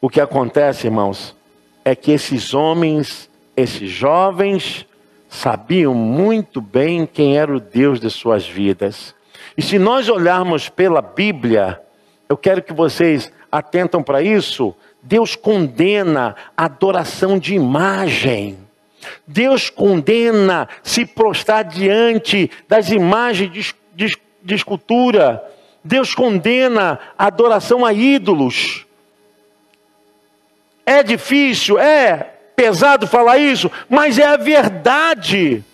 O 0.00 0.08
que 0.08 0.20
acontece, 0.20 0.86
irmãos, 0.86 1.36
é 1.84 1.94
que 1.94 2.10
esses 2.10 2.54
homens, 2.54 3.28
esses 3.56 3.90
jovens, 3.90 4.86
sabiam 5.28 5.94
muito 5.94 6.60
bem 6.60 7.06
quem 7.06 7.38
era 7.38 7.54
o 7.54 7.60
Deus 7.60 8.00
de 8.00 8.10
suas 8.10 8.46
vidas. 8.46 9.14
E 9.56 9.62
se 9.62 9.78
nós 9.78 10.08
olharmos 10.08 10.68
pela 10.68 11.00
Bíblia, 11.02 11.80
eu 12.28 12.36
quero 12.36 12.62
que 12.62 12.72
vocês 12.72 13.32
atentam 13.50 14.02
para 14.02 14.22
isso, 14.22 14.74
Deus 15.02 15.34
condena 15.36 16.34
a 16.56 16.64
adoração 16.64 17.38
de 17.38 17.54
imagem. 17.54 18.58
Deus 19.26 19.70
condena 19.70 20.68
se 20.82 21.04
prostrar 21.06 21.64
diante 21.64 22.50
das 22.68 22.90
imagens 22.90 23.52
de, 23.52 23.74
de, 23.94 24.18
de 24.42 24.54
escultura. 24.54 25.42
Deus 25.82 26.14
condena 26.14 26.98
a 27.18 27.26
adoração 27.26 27.84
a 27.84 27.92
ídolos. 27.92 28.86
É 30.84 31.02
difícil, 31.02 31.78
é 31.78 32.34
pesado 32.56 33.06
falar 33.06 33.38
isso, 33.38 33.70
mas 33.88 34.18
é 34.18 34.26
a 34.26 34.36
verdade. 34.36 35.64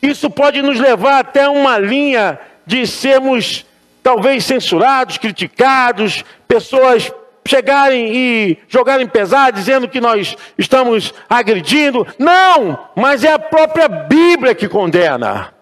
Isso 0.00 0.30
pode 0.30 0.62
nos 0.62 0.80
levar 0.80 1.18
até 1.18 1.48
uma 1.48 1.78
linha 1.78 2.38
de 2.64 2.86
sermos 2.86 3.66
talvez 4.02 4.44
censurados, 4.44 5.18
criticados, 5.18 6.24
pessoas 6.48 7.12
chegarem 7.46 8.14
e 8.14 8.58
jogarem 8.68 9.06
pesado, 9.06 9.56
dizendo 9.56 9.88
que 9.88 10.00
nós 10.00 10.36
estamos 10.58 11.12
agredindo. 11.28 12.06
Não, 12.18 12.78
mas 12.94 13.24
é 13.24 13.32
a 13.32 13.38
própria 13.38 13.88
Bíblia 13.88 14.54
que 14.54 14.68
condena. 14.68 15.52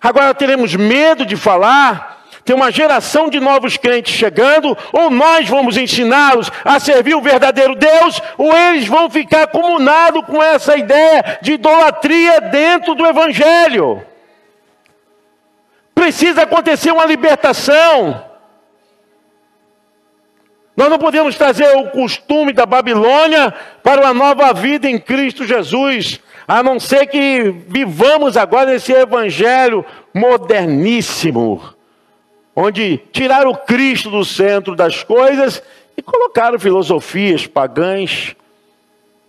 Agora 0.00 0.34
teremos 0.34 0.74
medo 0.74 1.26
de 1.26 1.36
falar. 1.36 2.18
Tem 2.44 2.56
uma 2.56 2.70
geração 2.70 3.28
de 3.28 3.38
novos 3.38 3.76
crentes 3.76 4.14
chegando, 4.14 4.76
ou 4.92 5.10
nós 5.10 5.46
vamos 5.48 5.76
ensiná-los 5.76 6.50
a 6.64 6.80
servir 6.80 7.14
o 7.14 7.20
verdadeiro 7.20 7.74
Deus, 7.74 8.20
ou 8.38 8.56
eles 8.56 8.86
vão 8.86 9.10
ficar 9.10 9.46
comunados 9.48 10.24
com 10.24 10.42
essa 10.42 10.76
ideia 10.76 11.38
de 11.42 11.52
idolatria 11.52 12.40
dentro 12.40 12.94
do 12.94 13.06
Evangelho. 13.06 14.02
Precisa 15.94 16.42
acontecer 16.42 16.90
uma 16.90 17.04
libertação. 17.04 18.29
Nós 20.80 20.88
não 20.88 20.98
podemos 20.98 21.36
trazer 21.36 21.76
o 21.76 21.90
costume 21.90 22.54
da 22.54 22.64
Babilônia 22.64 23.52
para 23.82 24.00
uma 24.00 24.14
nova 24.14 24.50
vida 24.54 24.88
em 24.88 24.98
Cristo 24.98 25.46
Jesus. 25.46 26.20
A 26.48 26.62
não 26.62 26.80
ser 26.80 27.06
que 27.06 27.54
vivamos 27.68 28.34
agora 28.34 28.74
esse 28.74 28.90
evangelho 28.90 29.84
moderníssimo, 30.14 31.62
onde 32.56 32.96
tiraram 33.12 33.50
o 33.50 33.56
Cristo 33.58 34.08
do 34.08 34.24
centro 34.24 34.74
das 34.74 35.04
coisas 35.04 35.62
e 35.98 36.00
colocaram 36.00 36.58
filosofias 36.58 37.46
pagãs. 37.46 38.34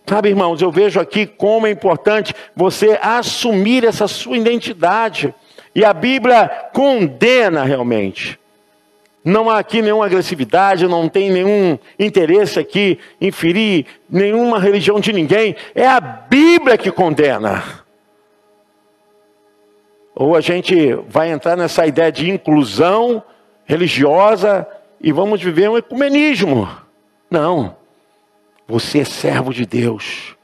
Sabe, 0.06 0.30
irmãos, 0.30 0.62
eu 0.62 0.72
vejo 0.72 0.98
aqui 0.98 1.26
como 1.26 1.66
é 1.66 1.70
importante 1.70 2.34
você 2.56 2.98
assumir 3.02 3.84
essa 3.84 4.08
sua 4.08 4.38
identidade. 4.38 5.34
E 5.74 5.84
a 5.84 5.92
Bíblia 5.92 6.48
condena 6.72 7.62
realmente. 7.62 8.40
Não 9.24 9.48
há 9.48 9.58
aqui 9.58 9.80
nenhuma 9.80 10.06
agressividade, 10.06 10.88
não 10.88 11.08
tem 11.08 11.30
nenhum 11.30 11.78
interesse 11.98 12.58
aqui 12.58 12.98
em 13.20 13.30
ferir 13.30 13.86
nenhuma 14.10 14.58
religião 14.58 14.98
de 14.98 15.12
ninguém. 15.12 15.54
É 15.74 15.86
a 15.86 16.00
Bíblia 16.00 16.76
que 16.76 16.90
condena. 16.90 17.62
Ou 20.14 20.34
a 20.34 20.40
gente 20.40 20.94
vai 21.08 21.30
entrar 21.30 21.56
nessa 21.56 21.86
ideia 21.86 22.10
de 22.10 22.28
inclusão 22.28 23.22
religiosa 23.64 24.66
e 25.00 25.12
vamos 25.12 25.40
viver 25.40 25.70
um 25.70 25.78
ecumenismo. 25.78 26.68
Não. 27.30 27.76
Você 28.66 29.00
é 29.00 29.04
servo 29.04 29.54
de 29.54 29.64
Deus. 29.64 30.36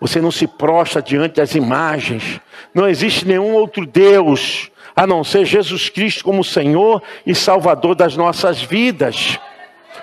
Você 0.00 0.20
não 0.20 0.30
se 0.30 0.46
prostra 0.46 1.02
diante 1.02 1.36
das 1.36 1.54
imagens. 1.54 2.40
Não 2.74 2.88
existe 2.88 3.26
nenhum 3.26 3.52
outro 3.52 3.86
Deus 3.86 4.70
a 4.96 5.06
não 5.06 5.22
ser 5.22 5.44
Jesus 5.44 5.90
Cristo 5.90 6.24
como 6.24 6.42
Senhor 6.42 7.02
e 7.26 7.34
Salvador 7.34 7.94
das 7.94 8.16
nossas 8.16 8.62
vidas. 8.62 9.38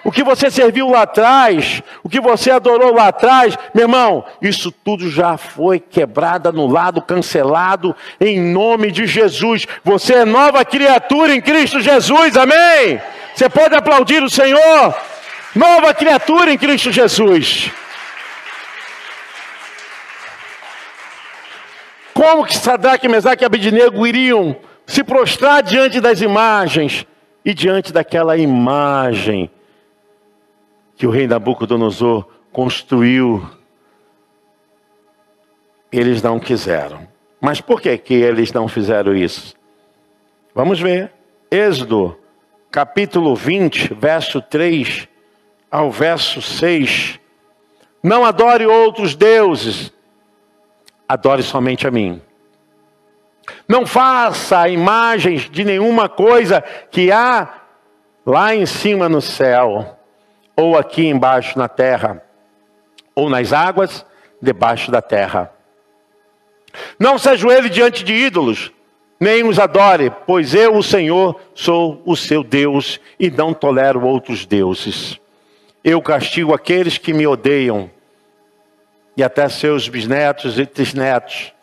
O 0.04 0.12
que 0.12 0.24
você 0.24 0.52
serviu 0.52 0.90
lá 0.90 1.04
atrás, 1.04 1.82
o 2.04 2.10
que 2.10 2.20
você 2.20 2.52
adorou 2.52 2.94
lá 2.94 3.08
atrás, 3.08 3.58
meu 3.74 3.86
irmão, 3.86 4.24
isso 4.42 4.72
tudo 4.72 5.10
já 5.10 5.38
foi 5.38 5.80
quebrado, 5.80 6.50
anulado, 6.50 7.02
cancelado, 7.02 7.96
em 8.20 8.40
nome 8.40 8.92
de 8.92 9.08
Jesus. 9.08 9.66
Você 9.84 10.16
é 10.16 10.26
nova 10.26 10.64
criatura 10.66 11.34
em 11.34 11.42
Cristo 11.42 11.80
Jesus, 11.80 12.36
amém? 12.36 13.02
Você 13.34 13.50
pode 13.50 13.76
aplaudir 13.76 14.22
o 14.22 14.30
Senhor? 14.30 14.96
Nova 15.56 15.94
criatura 15.94 16.52
em 16.52 16.58
Cristo 16.58 16.92
Jesus. 16.92 17.72
Como 22.14 22.46
que 22.46 22.56
Sadraque, 22.56 23.08
Mesaque 23.08 23.44
e 23.44 23.46
Abednego 23.46 24.06
iriam 24.06 24.56
se 24.86 25.04
prostrar 25.04 25.64
diante 25.64 26.00
das 26.00 26.22
imagens 26.22 27.06
e 27.44 27.54
diante 27.54 27.92
daquela 27.92 28.38
imagem 28.38 29.50
que 30.96 31.08
o 31.08 31.10
rei 31.10 31.28
Nabucodonosor 31.28 32.28
construiu, 32.52 33.50
eles 35.92 36.22
não 36.22 36.40
quiseram. 36.40 37.08
Mas 37.42 37.60
por 37.60 37.82
que, 37.82 37.98
que 37.98 38.14
eles 38.14 38.54
não 38.54 38.68
fizeram 38.68 39.16
isso? 39.16 39.56
Vamos 40.56 40.80
ver. 40.80 41.12
Êxodo, 41.52 42.18
capítulo 42.72 43.36
20, 43.36 43.94
verso 43.94 44.42
3 44.42 45.08
ao 45.70 45.92
verso 45.92 46.42
6. 46.42 47.20
Não 48.02 48.24
adore 48.24 48.66
outros 48.66 49.16
deuses, 49.16 49.92
adore 51.08 51.44
somente 51.44 51.88
a 51.88 51.92
mim. 51.92 52.22
Não 53.68 53.86
faça 53.86 54.68
imagens 54.68 55.50
de 55.50 55.64
nenhuma 55.64 56.08
coisa 56.08 56.62
que 56.92 57.12
há 57.12 57.62
lá 58.26 58.56
em 58.56 58.66
cima 58.66 59.10
no 59.10 59.22
céu, 59.22 59.98
ou 60.56 60.78
aqui 60.78 61.06
embaixo 61.08 61.58
na 61.58 61.68
terra, 61.68 62.24
ou 63.16 63.30
nas 63.30 63.52
águas 63.52 64.06
debaixo 64.42 64.92
da 64.92 65.02
terra. 65.02 65.52
Não 66.98 67.18
se 67.18 67.30
ajoelhe 67.30 67.70
diante 67.70 68.04
de 68.04 68.14
ídolos, 68.14 68.72
nem 69.20 69.48
os 69.48 69.60
adore, 69.60 70.12
pois 70.26 70.54
eu, 70.54 70.76
o 70.76 70.84
Senhor, 70.84 71.40
sou 71.54 72.02
o 72.06 72.16
seu 72.16 72.44
Deus 72.44 73.00
e 73.20 73.30
não 73.30 73.54
tolero 73.54 74.06
outros 74.06 74.46
deuses. 74.46 75.20
Eu 75.84 76.02
castigo 76.02 76.54
aqueles 76.54 76.98
que 76.98 77.14
me 77.14 77.28
odeiam, 77.28 77.90
e 79.16 79.24
até 79.24 79.48
seus 79.48 79.88
bisnetos 79.88 80.58
e 80.58 80.66
trisnetos 80.66 81.54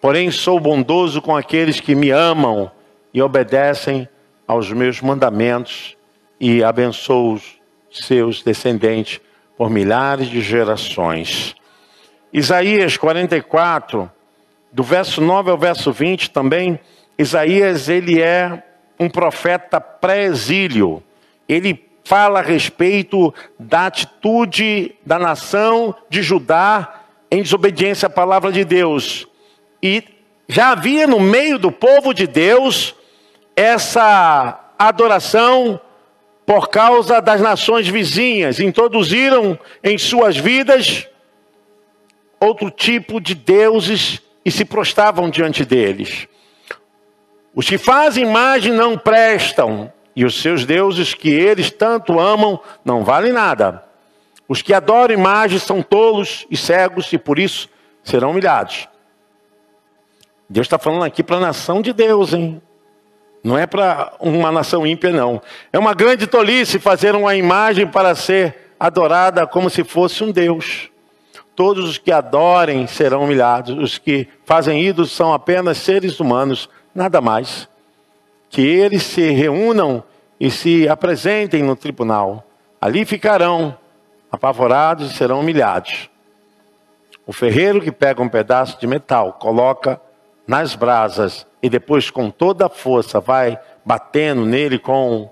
Porém, 0.00 0.30
sou 0.30 0.60
bondoso 0.60 1.20
com 1.20 1.36
aqueles 1.36 1.80
que 1.80 1.94
me 1.94 2.10
amam 2.10 2.70
e 3.12 3.20
obedecem 3.20 4.08
aos 4.46 4.72
meus 4.72 5.00
mandamentos 5.00 5.96
e 6.40 6.62
abençoo 6.62 7.34
os 7.34 7.58
seus 7.90 8.42
descendentes 8.42 9.20
por 9.56 9.68
milhares 9.68 10.28
de 10.28 10.40
gerações. 10.40 11.56
Isaías 12.32 12.96
44, 12.96 14.10
do 14.72 14.82
verso 14.82 15.20
9 15.20 15.50
ao 15.50 15.58
verso 15.58 15.92
20 15.92 16.30
também, 16.30 16.78
Isaías 17.18 17.88
ele 17.88 18.22
é 18.22 18.62
um 19.00 19.08
profeta 19.08 19.80
pré-exílio. 19.80 21.02
Ele 21.48 21.88
fala 22.04 22.38
a 22.38 22.42
respeito 22.42 23.34
da 23.58 23.86
atitude 23.86 24.94
da 25.04 25.18
nação 25.18 25.94
de 26.08 26.22
Judá 26.22 27.02
em 27.30 27.42
desobediência 27.42 28.06
à 28.06 28.10
palavra 28.10 28.52
de 28.52 28.64
Deus. 28.64 29.26
E 29.82 30.02
já 30.48 30.70
havia 30.70 31.06
no 31.06 31.20
meio 31.20 31.58
do 31.58 31.70
povo 31.70 32.12
de 32.12 32.26
Deus 32.26 32.94
essa 33.54 34.72
adoração 34.78 35.80
por 36.46 36.68
causa 36.68 37.20
das 37.20 37.42
nações 37.42 37.86
vizinhas, 37.86 38.58
introduziram 38.58 39.58
em 39.84 39.98
suas 39.98 40.36
vidas 40.36 41.06
outro 42.40 42.70
tipo 42.70 43.20
de 43.20 43.34
deuses 43.34 44.22
e 44.44 44.50
se 44.50 44.64
prostravam 44.64 45.28
diante 45.28 45.64
deles. 45.64 46.26
Os 47.54 47.68
que 47.68 47.76
fazem 47.76 48.24
imagem 48.24 48.72
não 48.72 48.96
prestam, 48.96 49.92
e 50.16 50.24
os 50.24 50.40
seus 50.40 50.64
deuses 50.64 51.14
que 51.14 51.28
eles 51.28 51.70
tanto 51.70 52.18
amam 52.18 52.58
não 52.84 53.04
valem 53.04 53.32
nada. 53.32 53.84
Os 54.48 54.62
que 54.62 54.72
adoram 54.72 55.14
imagem 55.14 55.58
são 55.58 55.82
tolos 55.82 56.46
e 56.50 56.56
cegos 56.56 57.12
e 57.12 57.18
por 57.18 57.38
isso 57.38 57.68
serão 58.02 58.30
humilhados. 58.30 58.88
Deus 60.48 60.66
está 60.66 60.78
falando 60.78 61.04
aqui 61.04 61.22
para 61.22 61.36
a 61.36 61.40
nação 61.40 61.82
de 61.82 61.92
Deus, 61.92 62.32
hein? 62.32 62.62
Não 63.44 63.56
é 63.56 63.66
para 63.66 64.12
uma 64.18 64.50
nação 64.50 64.86
ímpia, 64.86 65.10
não. 65.10 65.40
É 65.72 65.78
uma 65.78 65.94
grande 65.94 66.26
tolice 66.26 66.78
fazer 66.78 67.14
uma 67.14 67.36
imagem 67.36 67.86
para 67.86 68.14
ser 68.14 68.72
adorada 68.80 69.46
como 69.46 69.68
se 69.68 69.84
fosse 69.84 70.24
um 70.24 70.32
Deus. 70.32 70.90
Todos 71.54 71.88
os 71.88 71.98
que 71.98 72.10
adorem 72.10 72.86
serão 72.86 73.24
humilhados. 73.24 73.76
Os 73.76 73.98
que 73.98 74.28
fazem 74.44 74.82
ídolos 74.82 75.12
são 75.12 75.32
apenas 75.32 75.78
seres 75.78 76.18
humanos, 76.18 76.68
nada 76.94 77.20
mais. 77.20 77.68
Que 78.48 78.62
eles 78.62 79.02
se 79.02 79.30
reúnam 79.30 80.02
e 80.40 80.50
se 80.50 80.88
apresentem 80.88 81.62
no 81.62 81.76
tribunal. 81.76 82.44
Ali 82.80 83.04
ficarão 83.04 83.76
apavorados 84.30 85.10
e 85.10 85.14
serão 85.14 85.40
humilhados. 85.40 86.08
O 87.26 87.32
ferreiro 87.32 87.80
que 87.80 87.92
pega 87.92 88.22
um 88.22 88.28
pedaço 88.28 88.80
de 88.80 88.86
metal, 88.86 89.34
coloca 89.34 90.00
nas 90.48 90.74
brasas 90.74 91.46
e 91.62 91.68
depois 91.68 92.08
com 92.08 92.30
toda 92.30 92.66
a 92.66 92.70
força 92.70 93.20
vai 93.20 93.60
batendo 93.84 94.46
nele 94.46 94.78
com 94.78 95.30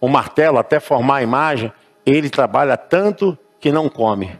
o 0.00 0.08
martelo 0.08 0.56
até 0.56 0.78
formar 0.78 1.16
a 1.16 1.22
imagem, 1.22 1.72
ele 2.06 2.30
trabalha 2.30 2.76
tanto 2.76 3.36
que 3.58 3.72
não 3.72 3.88
come, 3.88 4.38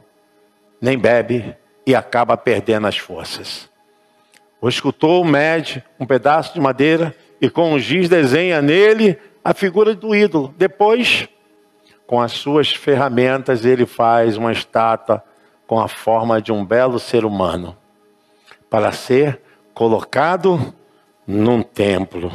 nem 0.80 0.96
bebe 0.96 1.56
e 1.85 1.94
acaba 1.94 2.37
perdendo 2.37 2.87
as 2.87 2.96
forças. 2.96 3.68
O 4.61 4.68
escultor 4.68 5.24
mede 5.24 5.85
um 5.98 6.06
pedaço 6.06 6.54
de 6.54 6.61
madeira 6.61 7.14
e 7.40 7.50
com 7.50 7.72
o 7.72 7.78
giz 7.80 8.08
desenha 8.08 8.62
nele 8.62 9.18
a 9.44 9.52
figura 9.52 9.92
do 9.92 10.14
ídolo. 10.14 10.54
Depois, 10.56 11.28
com 12.06 12.20
as 12.20 12.30
suas 12.30 12.72
ferramentas, 12.72 13.64
ele 13.64 13.87
faz 13.87 14.37
uma 14.37 14.52
estátua 14.52 15.23
com 15.66 15.81
a 15.81 15.88
forma 15.88 16.40
de 16.40 16.52
um 16.52 16.64
belo 16.64 17.00
ser 17.00 17.25
humano, 17.25 17.77
para 18.70 18.92
ser 18.92 19.40
colocado 19.75 20.75
num 21.27 21.62
templo. 21.62 22.33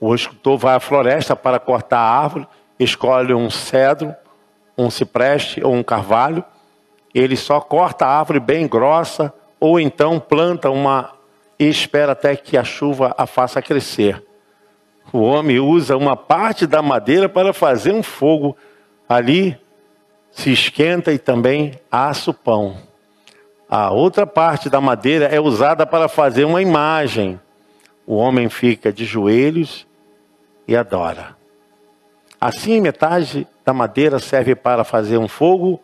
O 0.00 0.14
escultor 0.14 0.58
vai 0.58 0.74
à 0.76 0.80
floresta 0.80 1.34
para 1.34 1.58
cortar 1.58 1.98
a 1.98 2.20
árvore, 2.20 2.46
escolhe 2.78 3.34
um 3.34 3.50
cedro, 3.50 4.14
um 4.76 4.90
cipreste 4.90 5.62
ou 5.64 5.74
um 5.74 5.82
carvalho. 5.82 6.44
Ele 7.14 7.36
só 7.36 7.60
corta 7.60 8.06
a 8.06 8.18
árvore 8.18 8.38
bem 8.38 8.66
grossa 8.66 9.32
ou 9.58 9.80
então 9.80 10.20
planta 10.20 10.70
uma 10.70 11.12
e 11.58 11.68
espera 11.68 12.12
até 12.12 12.36
que 12.36 12.56
a 12.56 12.62
chuva 12.62 13.14
a 13.18 13.26
faça 13.26 13.60
crescer. 13.60 14.22
O 15.12 15.20
homem 15.20 15.58
usa 15.58 15.96
uma 15.96 16.16
parte 16.16 16.66
da 16.66 16.82
madeira 16.82 17.28
para 17.28 17.52
fazer 17.52 17.92
um 17.92 18.02
fogo. 18.02 18.56
Ali 19.08 19.58
se 20.30 20.52
esquenta 20.52 21.12
e 21.12 21.18
também 21.18 21.72
assa 21.90 22.30
o 22.30 22.34
pão. 22.34 22.76
A 23.70 23.90
outra 23.90 24.26
parte 24.26 24.70
da 24.70 24.80
madeira 24.80 25.26
é 25.26 25.38
usada 25.38 25.86
para 25.86 26.08
fazer 26.08 26.44
uma 26.44 26.62
imagem. 26.62 27.38
O 28.06 28.16
homem 28.16 28.48
fica 28.48 28.90
de 28.90 29.04
joelhos 29.04 29.86
e 30.66 30.74
adora. 30.74 31.36
Assim, 32.40 32.80
metade 32.80 33.46
da 33.66 33.74
madeira 33.74 34.18
serve 34.18 34.54
para 34.54 34.84
fazer 34.84 35.18
um 35.18 35.28
fogo 35.28 35.82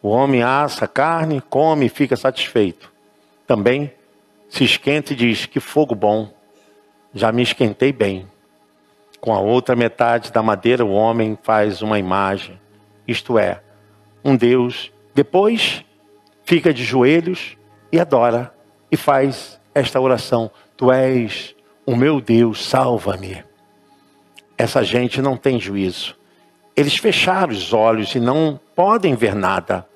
O 0.00 0.08
homem 0.08 0.42
assa 0.42 0.88
carne, 0.88 1.40
come 1.40 1.86
e 1.86 1.88
fica 1.88 2.16
satisfeito. 2.16 2.92
Também 3.46 3.92
se 4.48 4.64
esquenta 4.64 5.12
e 5.12 5.16
diz: 5.16 5.46
Que 5.46 5.60
fogo 5.60 5.94
bom, 5.94 6.32
já 7.14 7.30
me 7.30 7.42
esquentei 7.42 7.92
bem. 7.92 8.26
Com 9.20 9.32
a 9.32 9.40
outra 9.40 9.74
metade 9.74 10.32
da 10.32 10.42
madeira, 10.42 10.84
o 10.84 10.92
homem 10.92 11.36
faz 11.42 11.82
uma 11.82 11.98
imagem, 11.98 12.60
isto 13.06 13.36
é, 13.38 13.60
um 14.24 14.36
Deus. 14.36 14.92
Depois 15.12 15.84
fica 16.48 16.72
de 16.72 16.82
joelhos 16.82 17.58
e 17.92 18.00
adora 18.00 18.50
e 18.90 18.96
faz 18.96 19.60
esta 19.74 20.00
oração: 20.00 20.50
Tu 20.78 20.90
és 20.90 21.54
o 21.84 21.94
meu 21.94 22.22
Deus, 22.22 22.64
salva-me. 22.64 23.44
Essa 24.56 24.82
gente 24.82 25.20
não 25.20 25.36
tem 25.36 25.60
juízo. 25.60 26.16
Eles 26.74 26.96
fecharam 26.96 27.52
os 27.52 27.74
olhos 27.74 28.14
e 28.14 28.20
não 28.20 28.58
podem 28.74 29.14
ver 29.14 29.34
nada. 29.34 29.86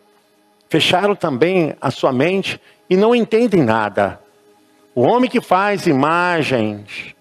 Fecharam 0.68 1.14
também 1.14 1.74
a 1.80 1.90
sua 1.90 2.12
mente 2.12 2.60
e 2.88 2.98
não 2.98 3.14
entendem 3.14 3.62
nada. 3.62 4.20
O 4.94 5.00
homem 5.00 5.30
que 5.30 5.40
faz 5.40 5.86
imagens 5.86 7.14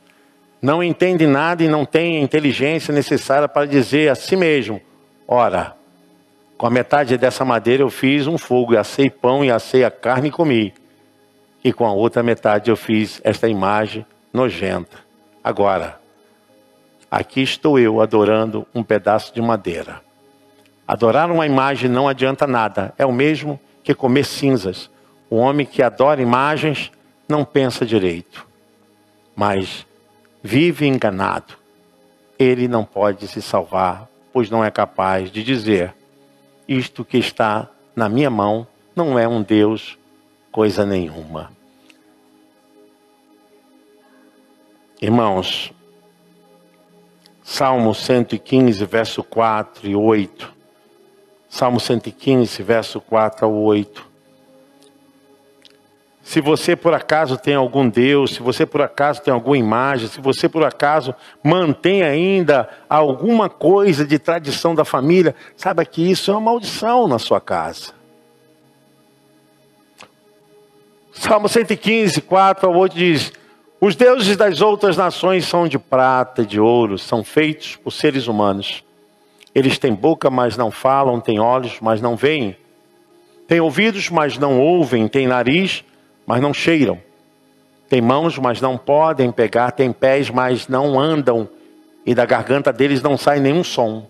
não 0.61 0.84
entende 0.84 1.25
nada 1.25 1.63
e 1.63 1.69
não 1.69 1.86
tem 1.86 2.17
a 2.17 2.21
inteligência 2.21 2.93
necessária 2.93 3.47
para 3.47 3.65
dizer 3.65 4.11
a 4.11 4.15
si 4.15 4.36
mesmo: 4.36 4.82
Ora, 5.25 5.77
com 6.62 6.68
a 6.68 6.70
metade 6.70 7.18
dessa 7.18 7.43
madeira 7.43 7.82
eu 7.82 7.89
fiz 7.89 8.28
um 8.28 8.38
fogo, 8.38 8.76
e 8.76 8.78
assei 8.78 9.09
pão 9.09 9.43
e 9.43 9.49
assei 9.49 9.84
a 9.84 9.89
carne 9.89 10.28
e 10.28 10.32
comi. 10.32 10.72
E 11.64 11.74
com 11.74 11.88
a 11.88 11.91
outra 11.91 12.22
metade 12.22 12.70
eu 12.70 12.78
fiz 12.78 13.20
esta 13.24 13.49
imagem 13.49 14.05
nojenta. 14.32 14.99
Agora, 15.43 15.99
aqui 17.09 17.41
estou 17.41 17.80
eu 17.80 17.99
adorando 17.99 18.68
um 18.76 18.84
pedaço 18.84 19.34
de 19.34 19.41
madeira. 19.41 20.01
Adorar 20.88 21.32
uma 21.32 21.47
imagem 21.47 21.89
não 21.89 22.07
adianta 22.07 22.45
nada, 22.45 22.93
é 22.95 23.07
o 23.07 23.12
mesmo 23.12 23.59
que 23.84 23.95
comer 23.95 24.24
cinzas. 24.24 24.88
O 25.32 25.38
homem 25.38 25.66
que 25.66 25.82
adora 25.82 26.22
imagens 26.22 26.91
não 27.28 27.43
pensa 27.43 27.88
direito, 27.88 28.45
mas 29.36 29.84
vive 30.43 30.86
enganado. 30.86 31.55
Ele 32.38 32.68
não 32.68 32.86
pode 32.86 33.28
se 33.28 33.41
salvar, 33.41 34.07
pois 34.32 34.47
não 34.47 34.64
é 34.64 34.70
capaz 34.70 35.32
de 35.32 35.43
dizer: 35.43 35.95
Isto 36.68 37.03
que 37.03 37.18
está 37.18 37.70
na 37.95 38.07
minha 38.07 38.30
mão 38.30 38.68
não 38.95 39.18
é 39.18 39.28
um 39.28 39.41
Deus, 39.41 39.97
coisa 40.51 40.86
nenhuma. 40.86 41.51
Irmãos, 45.01 45.74
Salmo 47.43 47.93
115, 47.93 48.86
verso 48.86 49.24
4 49.24 49.89
e 49.89 49.95
8. 49.95 50.53
Salmo 51.49 51.80
115, 51.80 52.64
verso 52.64 53.01
4 53.01 53.45
ao 53.45 53.53
8. 53.53 54.11
Se 56.24 56.39
você 56.39 56.76
por 56.76 56.93
acaso 56.93 57.38
tem 57.38 57.55
algum 57.55 57.89
Deus, 57.89 58.36
se 58.36 58.41
você 58.41 58.65
por 58.65 58.82
acaso 58.82 59.22
tem 59.22 59.34
alguma 59.34 59.57
imagem, 59.57 60.07
se 60.07 60.22
você 60.22 60.47
por 60.47 60.63
acaso 60.63 61.15
mantém 61.43 62.03
ainda 62.03 62.69
alguma 62.88 63.49
coisa 63.49 64.05
de 64.05 64.19
tradição 64.19 64.76
da 64.76 64.86
família, 64.86 65.36
saiba 65.55 65.84
que 65.84 66.09
isso 66.09 66.30
é 66.30 66.34
uma 66.34 66.41
maldição 66.41 67.07
na 67.07 67.17
sua 67.17 67.41
casa. 67.41 67.93
Salmo 71.11 71.49
115, 71.49 72.22
4 72.22 72.69
ao 72.69 72.76
8 72.76 72.95
diz: 72.95 73.34
Os 73.80 73.95
deuses 73.95 74.38
das 74.38 74.61
outras 74.61 74.95
nações 74.95 75.45
são 75.45 75.67
de 75.67 75.78
prata 75.78 76.45
de 76.45 76.59
ouro, 76.59 76.97
são 76.97 77.24
feitos 77.24 77.76
por 77.76 77.91
seres 77.91 78.28
humanos. 78.28 78.84
Eles 79.53 79.78
têm 79.78 79.93
boca, 79.93 80.30
mas 80.30 80.55
não 80.55 80.72
falam, 80.72 81.19
têm 81.19 81.39
olhos, 81.39 81.80
mas 81.82 81.99
não 81.99 82.15
veem. 82.15 82.55
Têm 83.47 83.59
ouvidos, 83.59 84.09
mas 84.09 84.38
não 84.38 84.59
ouvem, 84.59 85.07
têm 85.09 85.28
nariz, 85.28 85.84
mas 86.26 86.41
não 86.41 86.53
cheiram. 86.53 86.99
Têm 87.89 88.01
mãos, 88.01 88.38
mas 88.38 88.61
não 88.61 88.78
podem 88.78 89.32
pegar, 89.32 89.72
têm 89.72 89.91
pés, 89.91 90.30
mas 90.30 90.67
não 90.67 90.99
andam, 90.99 91.49
e 92.05 92.15
da 92.15 92.26
garganta 92.26 92.72
deles 92.72 93.01
não 93.01 93.17
sai 93.17 93.39
nenhum 93.39 93.63
som. 93.63 94.07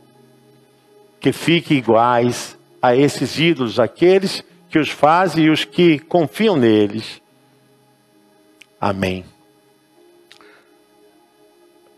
Que 1.20 1.32
fiquem 1.32 1.78
iguais 1.78 2.58
a 2.82 2.96
esses 2.96 3.40
ídolos, 3.40 3.80
aqueles 3.80 4.44
que 4.70 4.80
os 4.80 4.90
fazem 4.90 5.46
e 5.46 5.50
os 5.50 5.66
que 5.66 6.00
confiam 6.00 6.56
neles. 6.56 7.22
Amém. 8.80 9.26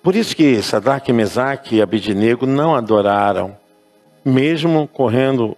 Por 0.01 0.15
isso 0.15 0.35
que 0.35 0.61
Sadraque, 0.61 1.13
Mesaque 1.13 1.77
e 1.77 1.81
Abidinego 1.81 2.45
não 2.45 2.75
adoraram, 2.75 3.57
mesmo 4.25 4.85
correndo 4.85 5.55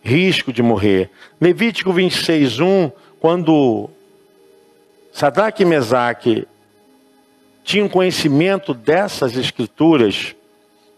risco 0.00 0.52
de 0.52 0.62
morrer. 0.62 1.10
Levítico 1.40 1.92
26, 1.92 2.60
1, 2.60 2.90
quando 3.20 3.90
Sadraque 5.12 5.62
e 5.62 5.66
Mesaque 5.66 6.46
tinham 7.64 7.88
conhecimento 7.88 8.72
dessas 8.72 9.36
escrituras, 9.36 10.34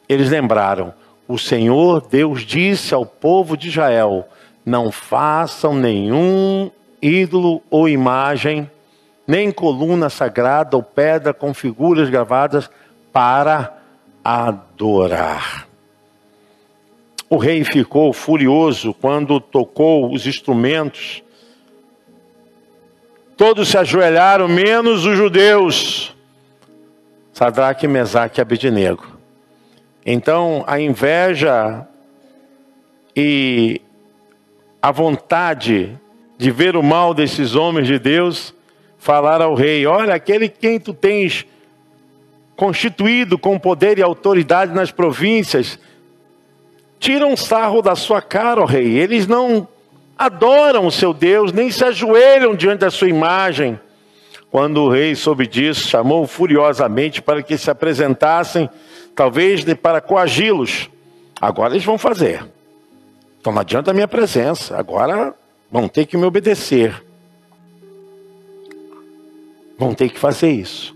eles 0.09 0.31
lembraram: 0.31 0.93
o 1.27 1.39
Senhor 1.39 2.07
Deus 2.09 2.43
disse 2.43 2.95
ao 2.95 3.07
povo 3.07 3.57
de 3.57 3.68
Israel: 3.68 4.29
não 4.64 4.91
façam 4.93 5.75
nenhum 5.75 6.71
ídolo 7.01 7.62
ou 7.71 7.89
imagem 7.89 8.71
nem 9.31 9.53
coluna 9.53 10.11
sagrada 10.11 10.77
ou 10.77 10.83
pedra 10.83 11.33
com 11.33 11.55
figuras 11.55 12.11
gravadas 12.11 12.68
para 13.12 13.79
adorar. 14.25 15.68
O 17.29 17.37
rei 17.37 17.62
ficou 17.62 18.12
furioso 18.12 18.93
quando 18.93 19.39
tocou 19.39 20.12
os 20.12 20.27
instrumentos. 20.27 21.23
Todos 23.41 23.70
se 23.70 23.78
ajoelharam, 23.78 24.47
menos 24.47 25.07
os 25.07 25.16
judeus. 25.16 26.14
Sadraque, 27.32 27.88
Mesaque 27.88 28.38
e 28.38 28.43
Abednego. 28.43 29.16
Então, 30.05 30.62
a 30.66 30.78
inveja 30.78 31.88
e 33.16 33.80
a 34.82 34.93
vontade 34.93 35.99
de 36.36 36.51
ver 36.51 36.76
o 36.76 36.82
mal 36.82 37.14
desses 37.14 37.55
homens 37.55 37.86
de 37.88 37.99
Deus 37.99 38.55
falar 38.99 39.41
ao 39.41 39.55
rei: 39.55 39.86
Olha, 39.86 40.14
aquele 40.14 40.47
quem 40.47 40.78
tu 40.78 40.93
tens 40.93 41.47
constituído 42.55 43.38
com 43.38 43.59
poder 43.59 43.99
e 43.99 44.03
autoridade 44.03 44.74
nas 44.74 44.93
províncias, 44.93 45.78
tira 46.99 47.26
um 47.26 47.38
sarro 47.38 47.80
da 47.80 47.97
sua 47.97 48.20
cara, 48.20 48.61
ó 48.61 48.66
rei. 48.66 48.99
Eles 48.99 49.26
não 49.26 49.66
adoram 50.21 50.87
o 50.87 50.93
seu 50.93 51.12
Deus, 51.12 51.53
nem 51.53 51.71
se 51.71 51.85
ajoelham 51.85 52.55
diante 52.55 52.81
da 52.81 52.91
sua 52.91 53.09
imagem. 53.09 53.81
Quando 54.51 54.83
o 54.83 54.91
rei 54.91 55.14
soube 55.14 55.47
disso, 55.47 55.89
chamou 55.89 56.27
furiosamente 56.27 57.23
para 57.23 57.43
que 57.43 57.57
se 57.57 57.71
apresentassem, 57.71 58.68
talvez 59.14 59.64
para 59.75 60.01
coagi-los. 60.01 60.91
Agora 61.41 61.73
eles 61.73 61.85
vão 61.85 61.97
fazer. 61.97 62.45
Então 63.41 63.53
não 63.53 63.61
adianta 63.61 63.91
a 63.91 63.95
minha 63.95 64.09
presença, 64.09 64.77
agora 64.77 65.35
vão 65.71 65.89
ter 65.89 66.05
que 66.05 66.16
me 66.16 66.25
obedecer 66.25 67.03
vão 69.81 69.95
ter 69.95 70.11
que 70.11 70.18
fazer 70.18 70.51
isso. 70.53 70.95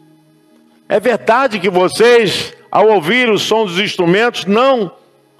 É 0.86 1.00
verdade 1.00 1.58
que 1.58 1.70
vocês, 1.70 2.54
ao 2.70 2.88
ouvir 2.90 3.30
o 3.30 3.38
som 3.38 3.64
dos 3.64 3.78
instrumentos, 3.78 4.44
não 4.44 4.92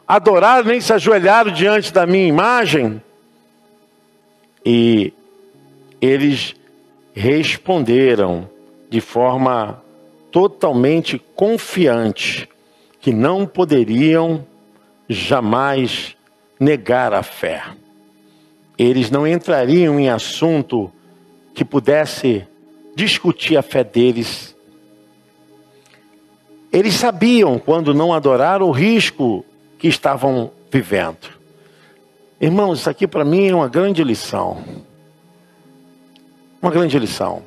adoraram 0.08 0.64
nem 0.64 0.80
se 0.80 0.94
ajoelharam 0.94 1.52
diante 1.52 1.92
da 1.92 2.06
minha 2.06 2.26
imagem? 2.26 3.02
E 4.64 5.12
eles 6.00 6.54
responderam 7.14 8.48
de 8.90 9.00
forma 9.00 9.82
totalmente 10.30 11.18
confiante 11.34 12.48
que 13.00 13.12
não 13.12 13.46
poderiam 13.46 14.44
jamais 15.08 16.16
negar 16.58 17.12
a 17.12 17.22
fé. 17.22 17.62
Eles 18.78 19.10
não 19.10 19.26
entrariam 19.26 20.00
em 20.00 20.08
assunto 20.08 20.90
que 21.54 21.64
pudesse 21.64 22.46
discutir 22.96 23.56
a 23.56 23.62
fé 23.62 23.84
deles. 23.84 24.56
Eles 26.72 26.94
sabiam, 26.94 27.58
quando 27.58 27.94
não 27.94 28.12
adoraram, 28.12 28.66
o 28.66 28.72
risco 28.72 29.44
que 29.78 29.86
estavam 29.86 30.50
vivendo. 30.70 31.33
Irmãos, 32.44 32.80
isso 32.80 32.90
aqui 32.90 33.06
para 33.06 33.24
mim 33.24 33.48
é 33.48 33.54
uma 33.54 33.70
grande 33.70 34.04
lição. 34.04 34.62
Uma 36.60 36.70
grande 36.70 36.98
lição. 36.98 37.42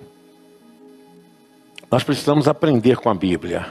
Nós 1.91 2.03
precisamos 2.03 2.47
aprender 2.47 2.97
com 2.97 3.07
a 3.07 3.13
Bíblia. 3.13 3.67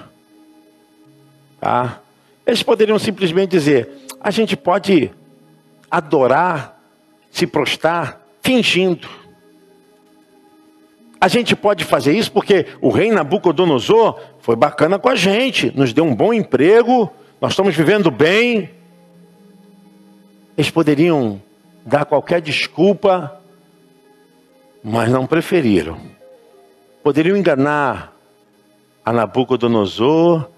Tá? 1.60 2.00
Eles 2.46 2.62
poderiam 2.62 2.96
simplesmente 2.96 3.50
dizer: 3.50 4.06
a 4.20 4.30
gente 4.30 4.56
pode 4.56 5.10
adorar, 5.90 6.80
se 7.32 7.44
prostrar, 7.44 8.24
fingindo. 8.40 9.08
A 11.20 11.26
gente 11.26 11.56
pode 11.56 11.84
fazer 11.84 12.16
isso 12.16 12.30
porque 12.30 12.66
o 12.80 12.88
rei 12.88 13.10
Nabucodonosor 13.10 14.16
foi 14.38 14.54
bacana 14.54 14.96
com 14.96 15.08
a 15.08 15.16
gente, 15.16 15.76
nos 15.76 15.92
deu 15.92 16.04
um 16.04 16.14
bom 16.14 16.32
emprego, 16.32 17.12
nós 17.40 17.50
estamos 17.50 17.74
vivendo 17.74 18.12
bem. 18.12 18.75
Eles 20.56 20.70
poderiam 20.70 21.40
dar 21.84 22.04
qualquer 22.04 22.40
desculpa, 22.40 23.40
mas 24.82 25.10
não 25.10 25.26
preferiram. 25.26 26.00
Poderiam 27.02 27.36
enganar 27.36 28.12
a 29.04 29.12
Nabucodonosor 29.12 30.48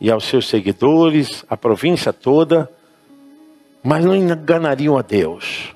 e 0.00 0.10
aos 0.10 0.24
seus 0.24 0.48
seguidores, 0.48 1.44
a 1.48 1.56
província 1.56 2.12
toda, 2.12 2.70
mas 3.82 4.04
não 4.04 4.14
enganariam 4.14 4.98
a 4.98 5.02
Deus. 5.02 5.74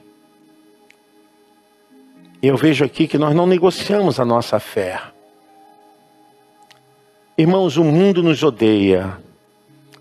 Eu 2.42 2.56
vejo 2.56 2.84
aqui 2.84 3.06
que 3.06 3.18
nós 3.18 3.34
não 3.34 3.46
negociamos 3.46 4.20
a 4.20 4.24
nossa 4.24 4.60
fé. 4.60 5.00
Irmãos, 7.36 7.76
o 7.76 7.84
mundo 7.84 8.22
nos 8.22 8.42
odeia. 8.42 9.18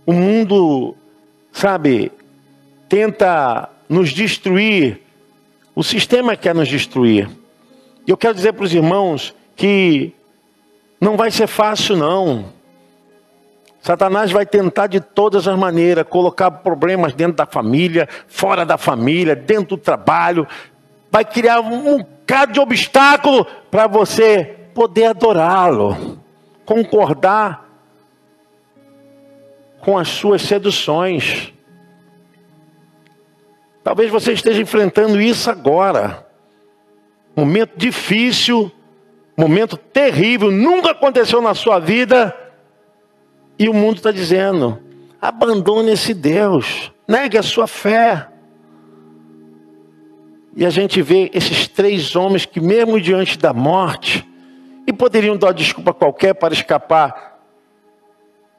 O 0.05 0.13
mundo, 0.13 0.95
sabe, 1.51 2.11
tenta 2.89 3.69
nos 3.87 4.09
destruir. 4.09 5.01
O 5.75 5.83
sistema 5.83 6.35
quer 6.35 6.53
nos 6.53 6.67
destruir. 6.67 7.29
E 8.05 8.11
eu 8.11 8.17
quero 8.17 8.33
dizer 8.33 8.53
para 8.53 8.65
os 8.65 8.73
irmãos 8.73 9.33
que 9.55 10.13
não 10.99 11.15
vai 11.15 11.31
ser 11.31 11.47
fácil, 11.47 11.95
não. 11.95 12.45
Satanás 13.81 14.31
vai 14.31 14.45
tentar 14.45 14.87
de 14.87 14.99
todas 14.99 15.47
as 15.47 15.57
maneiras 15.57 16.05
colocar 16.07 16.51
problemas 16.51 17.13
dentro 17.13 17.37
da 17.37 17.45
família, 17.45 18.09
fora 18.27 18.65
da 18.65 18.77
família, 18.77 19.35
dentro 19.35 19.77
do 19.77 19.77
trabalho. 19.77 20.45
Vai 21.09 21.23
criar 21.23 21.61
um 21.61 21.99
bocado 21.99 22.53
de 22.53 22.59
obstáculo 22.59 23.45
para 23.71 23.87
você 23.87 24.57
poder 24.73 25.05
adorá-lo, 25.05 26.19
concordar 26.65 27.69
com 29.79 29.97
as 29.97 30.09
suas 30.09 30.41
seduções. 30.41 31.53
Talvez 33.83 34.11
você 34.11 34.33
esteja 34.33 34.61
enfrentando 34.61 35.21
isso 35.21 35.49
agora. 35.49 36.25
Momento 37.35 37.77
difícil, 37.77 38.71
momento 39.37 39.77
terrível, 39.77 40.51
nunca 40.51 40.91
aconteceu 40.91 41.41
na 41.41 41.53
sua 41.53 41.79
vida. 41.79 42.35
E 43.57 43.69
o 43.69 43.73
mundo 43.73 43.97
está 43.97 44.11
dizendo: 44.11 44.81
abandone 45.21 45.91
esse 45.91 46.13
Deus, 46.13 46.91
negue 47.07 47.37
a 47.37 47.43
sua 47.43 47.67
fé. 47.67 48.27
E 50.55 50.65
a 50.65 50.69
gente 50.69 51.01
vê 51.01 51.31
esses 51.33 51.67
três 51.67 52.15
homens 52.15 52.45
que, 52.45 52.59
mesmo 52.59 52.99
diante 52.99 53.37
da 53.37 53.53
morte, 53.53 54.27
e 54.85 54.91
poderiam 54.91 55.37
dar 55.37 55.53
desculpa 55.53 55.93
qualquer 55.93 56.33
para 56.33 56.53
escapar 56.53 57.39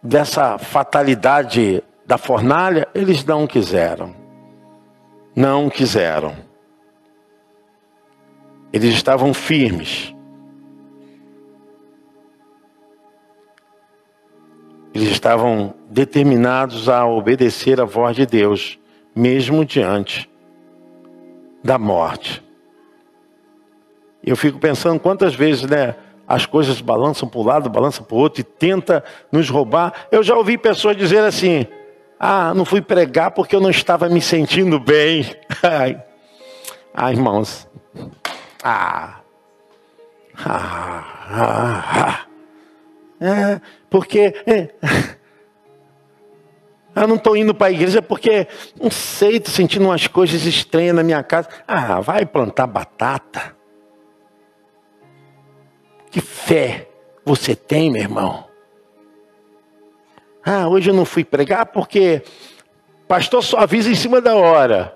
dessa 0.03 0.57
fatalidade 0.57 1.83
da 2.07 2.16
fornalha, 2.16 2.89
eles 2.95 3.25
não 3.25 3.47
quiseram. 3.47 4.20
Não 5.35 5.70
quiseram. 5.70 6.35
Eles 8.72 8.95
estavam 8.95 9.35
firmes. 9.35 10.14
Eles 14.95 15.09
estavam 15.09 15.74
determinados 15.89 16.89
a 16.89 17.07
obedecer 17.07 17.81
à 17.81 17.85
voz 17.85 18.16
de 18.16 18.26
Deus, 18.26 18.78
mesmo 19.14 19.64
diante 19.64 20.28
da 21.62 21.78
morte. 21.78 22.43
Eu 24.22 24.37
fico 24.37 24.59
pensando 24.59 25.01
quantas 25.01 25.35
vezes, 25.35 25.62
né, 25.62 25.95
as 26.26 26.47
coisas 26.47 26.81
balançam 26.81 27.28
para 27.28 27.41
um 27.41 27.45
lado, 27.45 27.70
balançam 27.70 28.05
para 28.05 28.16
o 28.16 28.20
outro 28.20 28.41
e 28.41 28.45
tenta 28.45 29.03
nos 29.33 29.49
roubar. 29.49 30.07
Eu 30.12 30.22
já 30.22 30.37
ouvi 30.37 30.59
pessoas 30.59 30.97
dizer 30.97 31.24
assim: 31.24 31.66
"Ah, 32.21 32.53
não 32.55 32.66
fui 32.66 32.83
pregar 32.83 33.31
porque 33.31 33.57
eu 33.57 33.61
não 33.61 33.71
estava 33.71 34.09
me 34.09 34.21
sentindo 34.21 34.79
bem". 34.79 35.25
Ai, 35.62 36.01
ah, 36.95 37.11
irmãos. 37.11 37.66
Ah. 38.62 39.21
Ah, 40.45 41.05
ah, 41.31 41.85
ah. 42.09 42.27
É, 43.21 43.61
porque 43.91 44.35
é, 44.47 44.71
eu 46.97 47.07
não 47.09 47.16
estou 47.16 47.37
indo 47.37 47.55
para 47.55 47.66
a 47.68 47.71
igreja 47.71 48.01
porque, 48.01 48.47
não 48.81 48.91
sei, 48.91 49.37
estou 49.37 49.53
sentindo 49.53 49.85
umas 49.85 50.07
coisas 50.07 50.45
estranhas 50.47 50.95
na 50.95 51.03
minha 51.03 51.23
casa. 51.23 51.49
Ah, 51.68 52.01
vai 52.01 52.25
plantar 52.25 52.66
batata. 52.66 53.55
Que 56.11 56.21
fé 56.21 56.89
você 57.25 57.55
tem, 57.55 57.91
meu 57.91 58.03
irmão? 58.03 58.49
Ah, 60.53 60.66
hoje 60.66 60.90
eu 60.90 60.94
não 60.94 61.05
fui 61.05 61.22
pregar 61.22 61.66
porque 61.66 62.22
pastor 63.07 63.40
só 63.40 63.59
avisa 63.59 63.88
em 63.88 63.94
cima 63.94 64.20
da 64.20 64.34
hora. 64.34 64.92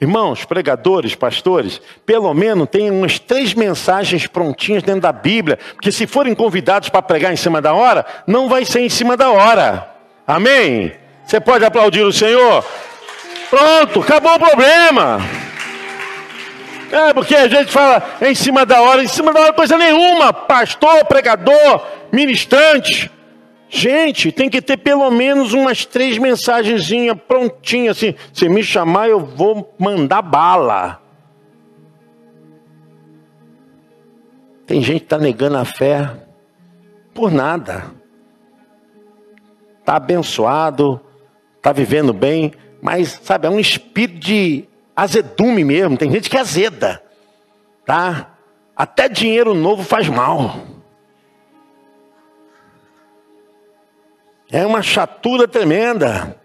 Irmãos, 0.00 0.44
pregadores, 0.44 1.16
pastores, 1.16 1.82
pelo 2.06 2.32
menos 2.32 2.68
tem 2.68 2.88
umas 2.88 3.18
três 3.18 3.52
mensagens 3.52 4.28
prontinhas 4.28 4.84
dentro 4.84 5.00
da 5.00 5.10
Bíblia, 5.10 5.58
porque 5.72 5.90
se 5.90 6.06
forem 6.06 6.36
convidados 6.36 6.88
para 6.88 7.02
pregar 7.02 7.32
em 7.32 7.36
cima 7.36 7.60
da 7.60 7.74
hora, 7.74 8.06
não 8.28 8.48
vai 8.48 8.64
ser 8.64 8.78
em 8.78 8.88
cima 8.88 9.16
da 9.16 9.30
hora. 9.30 9.90
Amém? 10.24 10.92
Você 11.24 11.40
pode 11.40 11.64
aplaudir 11.64 12.02
o 12.02 12.12
Senhor? 12.12 12.64
Pronto, 13.50 14.02
acabou 14.02 14.34
o 14.34 14.38
problema. 14.38 15.18
É, 16.92 17.12
porque 17.12 17.34
a 17.34 17.48
gente 17.48 17.72
fala 17.72 18.00
em 18.20 18.36
cima 18.36 18.64
da 18.64 18.80
hora, 18.82 19.02
em 19.02 19.08
cima 19.08 19.32
da 19.32 19.40
hora 19.40 19.52
coisa 19.52 19.76
nenhuma. 19.76 20.32
Pastor, 20.32 21.04
pregador, 21.06 21.84
ministrante. 22.12 23.10
Gente, 23.76 24.30
tem 24.30 24.48
que 24.48 24.62
ter 24.62 24.76
pelo 24.76 25.10
menos 25.10 25.52
umas 25.52 25.84
três 25.84 26.16
mensagenzinhas 26.16 27.16
prontinhas 27.26 27.96
assim. 27.96 28.14
Se 28.32 28.48
me 28.48 28.62
chamar, 28.62 29.08
eu 29.08 29.20
vou 29.20 29.74
mandar 29.78 30.22
bala. 30.22 31.00
Tem 34.66 34.80
gente 34.82 35.00
que 35.00 35.06
está 35.06 35.18
negando 35.18 35.56
a 35.56 35.64
fé 35.64 36.10
por 37.12 37.30
nada 37.30 37.92
está 39.84 39.96
abençoado, 39.96 40.98
está 41.58 41.70
vivendo 41.70 42.14
bem, 42.14 42.52
mas, 42.80 43.20
sabe, 43.22 43.46
é 43.46 43.50
um 43.50 43.60
espírito 43.60 44.18
de 44.18 44.64
azedume 44.96 45.62
mesmo. 45.62 45.96
Tem 45.96 46.10
gente 46.10 46.30
que 46.30 46.38
azeda, 46.38 47.02
tá? 47.84 48.30
Até 48.74 49.08
dinheiro 49.08 49.54
novo 49.54 49.82
faz 49.82 50.08
mal. 50.08 50.56
É 54.54 54.64
uma 54.64 54.82
chatura 54.82 55.48
tremenda. 55.48 56.40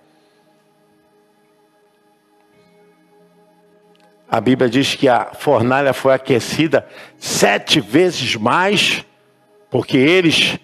A 4.28 4.41
Bíblia 4.41 4.68
diz 4.68 4.95
que 4.95 5.07
a 5.07 5.26
fornalha 5.26 5.93
foi 5.93 6.16
aquecida 6.16 6.88
sete 7.20 7.80
vezes 7.80 8.36
mais, 8.36 9.05
porque 9.70 9.95
eles 9.95 10.57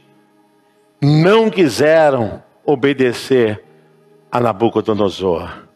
não 1.00 1.48
quiseram 1.52 2.44
obedecer 2.66 3.64
a 4.32 4.40
Nabucodonosor. 4.40 5.68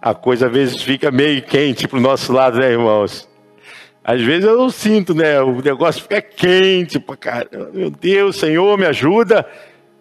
A 0.00 0.14
coisa 0.14 0.46
às 0.46 0.52
vezes 0.52 0.80
fica 0.80 1.10
meio 1.10 1.42
quente 1.42 1.86
para 1.86 1.98
o 1.98 2.00
nosso 2.00 2.32
lado, 2.32 2.58
né, 2.58 2.70
irmãos? 2.70 3.28
Às 4.08 4.20
vezes 4.22 4.44
eu 4.44 4.70
sinto, 4.70 5.12
né? 5.16 5.42
O 5.42 5.60
negócio 5.60 6.00
fica 6.00 6.22
quente 6.22 7.00
para 7.00 7.16
caramba. 7.16 7.70
Meu 7.74 7.90
Deus, 7.90 8.36
Senhor, 8.36 8.78
me 8.78 8.86
ajuda. 8.86 9.44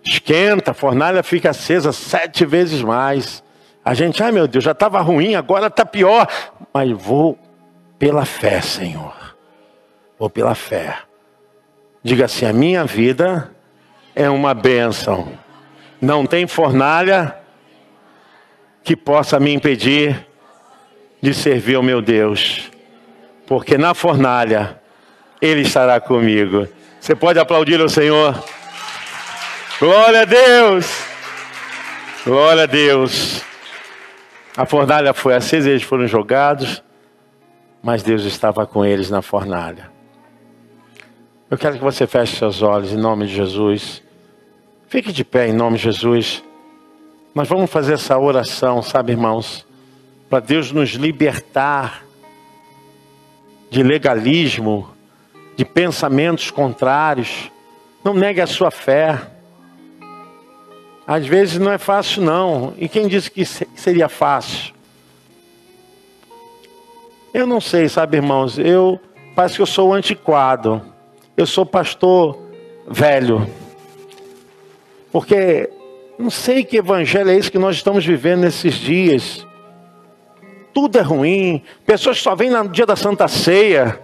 Esquenta, 0.06 0.70
a 0.70 0.74
fornalha 0.76 1.24
fica 1.24 1.49
acesa 1.49 1.91
sete 1.91 2.45
vezes 2.45 2.84
mais. 2.84 3.43
A 3.84 3.95
gente, 3.95 4.22
ai 4.22 4.32
meu 4.32 4.47
Deus, 4.47 4.64
já 4.64 4.74
estava 4.74 5.01
ruim, 5.01 5.34
agora 5.34 5.66
está 5.66 5.84
pior. 5.84 6.28
Mas 6.72 6.91
vou 6.91 7.36
pela 7.97 8.26
fé, 8.26 8.62
Senhor. 8.62 9.36
Vou 10.20 10.30
pela 10.30 10.53
fé. 10.53 10.99
Diga 12.03 12.26
assim: 12.26 12.45
a 12.45 12.53
minha 12.53 12.86
vida 12.86 13.49
é 14.14 14.30
uma 14.30 14.53
bênção. 14.53 15.30
Não 15.99 16.28
tem 16.28 16.45
fornalha 16.45 17.36
que 18.84 18.95
possa 18.95 19.39
me 19.39 19.51
impedir 19.51 20.28
de 21.20 21.34
servir 21.34 21.74
ao 21.74 21.82
meu 21.82 22.03
Deus, 22.03 22.70
porque 23.48 23.78
na 23.78 23.93
fornalha 23.93 24.80
Ele 25.41 25.62
estará 25.62 26.00
comigo. 26.00 26.68
Você 27.00 27.16
pode 27.16 27.39
aplaudir 27.39 27.80
o 27.82 27.89
Senhor? 27.89 28.43
Glória 29.80 30.22
a 30.22 30.26
Deus! 30.26 30.88
Glória 32.26 32.64
a 32.64 32.66
Deus! 32.66 33.43
A 34.58 34.66
fornalha 34.66 35.14
foi 35.14 35.36
acesa, 35.36 35.70
eles 35.70 35.84
foram 35.84 36.08
jogados, 36.08 36.82
mas 37.84 38.02
Deus 38.02 38.24
estava 38.24 38.66
com 38.66 38.86
eles 38.86 39.10
na 39.10 39.22
fornalha. 39.22 39.91
Eu 41.52 41.58
quero 41.58 41.78
que 41.78 41.84
você 41.84 42.08
feche 42.08 42.38
seus 42.38 42.62
olhos 42.62 42.91
em 42.91 42.98
nome 42.98 43.28
de 43.28 43.36
Jesus. 43.36 44.02
Fique 44.88 45.12
de 45.12 45.24
pé 45.24 45.48
em 45.48 45.54
nome 45.54 45.78
de 45.78 45.84
Jesus. 45.84 46.41
Nós 47.36 47.48
vamos 47.48 47.70
fazer 47.70 47.93
essa 47.93 48.18
oração, 48.18 48.82
sabe, 48.82 49.12
irmãos? 49.12 49.68
Para 50.30 50.39
Deus 50.39 50.72
nos 50.72 50.91
libertar 50.91 52.05
de 53.70 53.84
legalismo, 53.84 54.89
de 55.55 55.66
pensamentos 55.66 56.51
contrários. 56.51 57.51
Não 58.03 58.13
negue 58.13 58.41
a 58.41 58.47
sua 58.47 58.72
fé. 58.72 59.20
Às 61.07 61.26
vezes 61.26 61.59
não 61.59 61.72
é 61.72 61.78
fácil, 61.78 62.24
não. 62.24 62.74
E 62.78 62.88
quem 62.88 63.07
disse 63.07 63.30
que 63.30 63.45
seria 63.45 64.09
fácil? 64.09 64.74
Eu 67.34 67.45
não 67.45 67.59
sei, 67.59 67.89
sabe, 67.89 68.18
irmãos? 68.18 68.57
Eu 68.57 68.99
parece 69.36 69.55
que 69.55 69.61
eu 69.61 69.66
sou 69.66 69.93
antiquado. 69.93 70.82
Eu 71.36 71.45
sou 71.45 71.66
pastor 71.66 72.39
velho. 72.88 73.45
Porque 75.11 75.70
não 76.18 76.30
sei 76.30 76.63
que 76.63 76.78
evangelho 76.78 77.30
é 77.30 77.36
esse 77.36 77.51
que 77.51 77.59
nós 77.59 77.76
estamos 77.76 78.05
vivendo 78.05 78.41
nesses 78.41 78.76
dias. 78.76 79.45
Tudo 80.76 81.00
é 81.00 81.02
ruim. 81.02 81.64
Pessoas 81.86 82.22
só 82.22 82.36
vêm 82.36 82.50
no 82.50 82.68
dia 82.68 82.86
da 82.86 82.98
Santa 82.98 83.30
Ceia. 83.30 83.98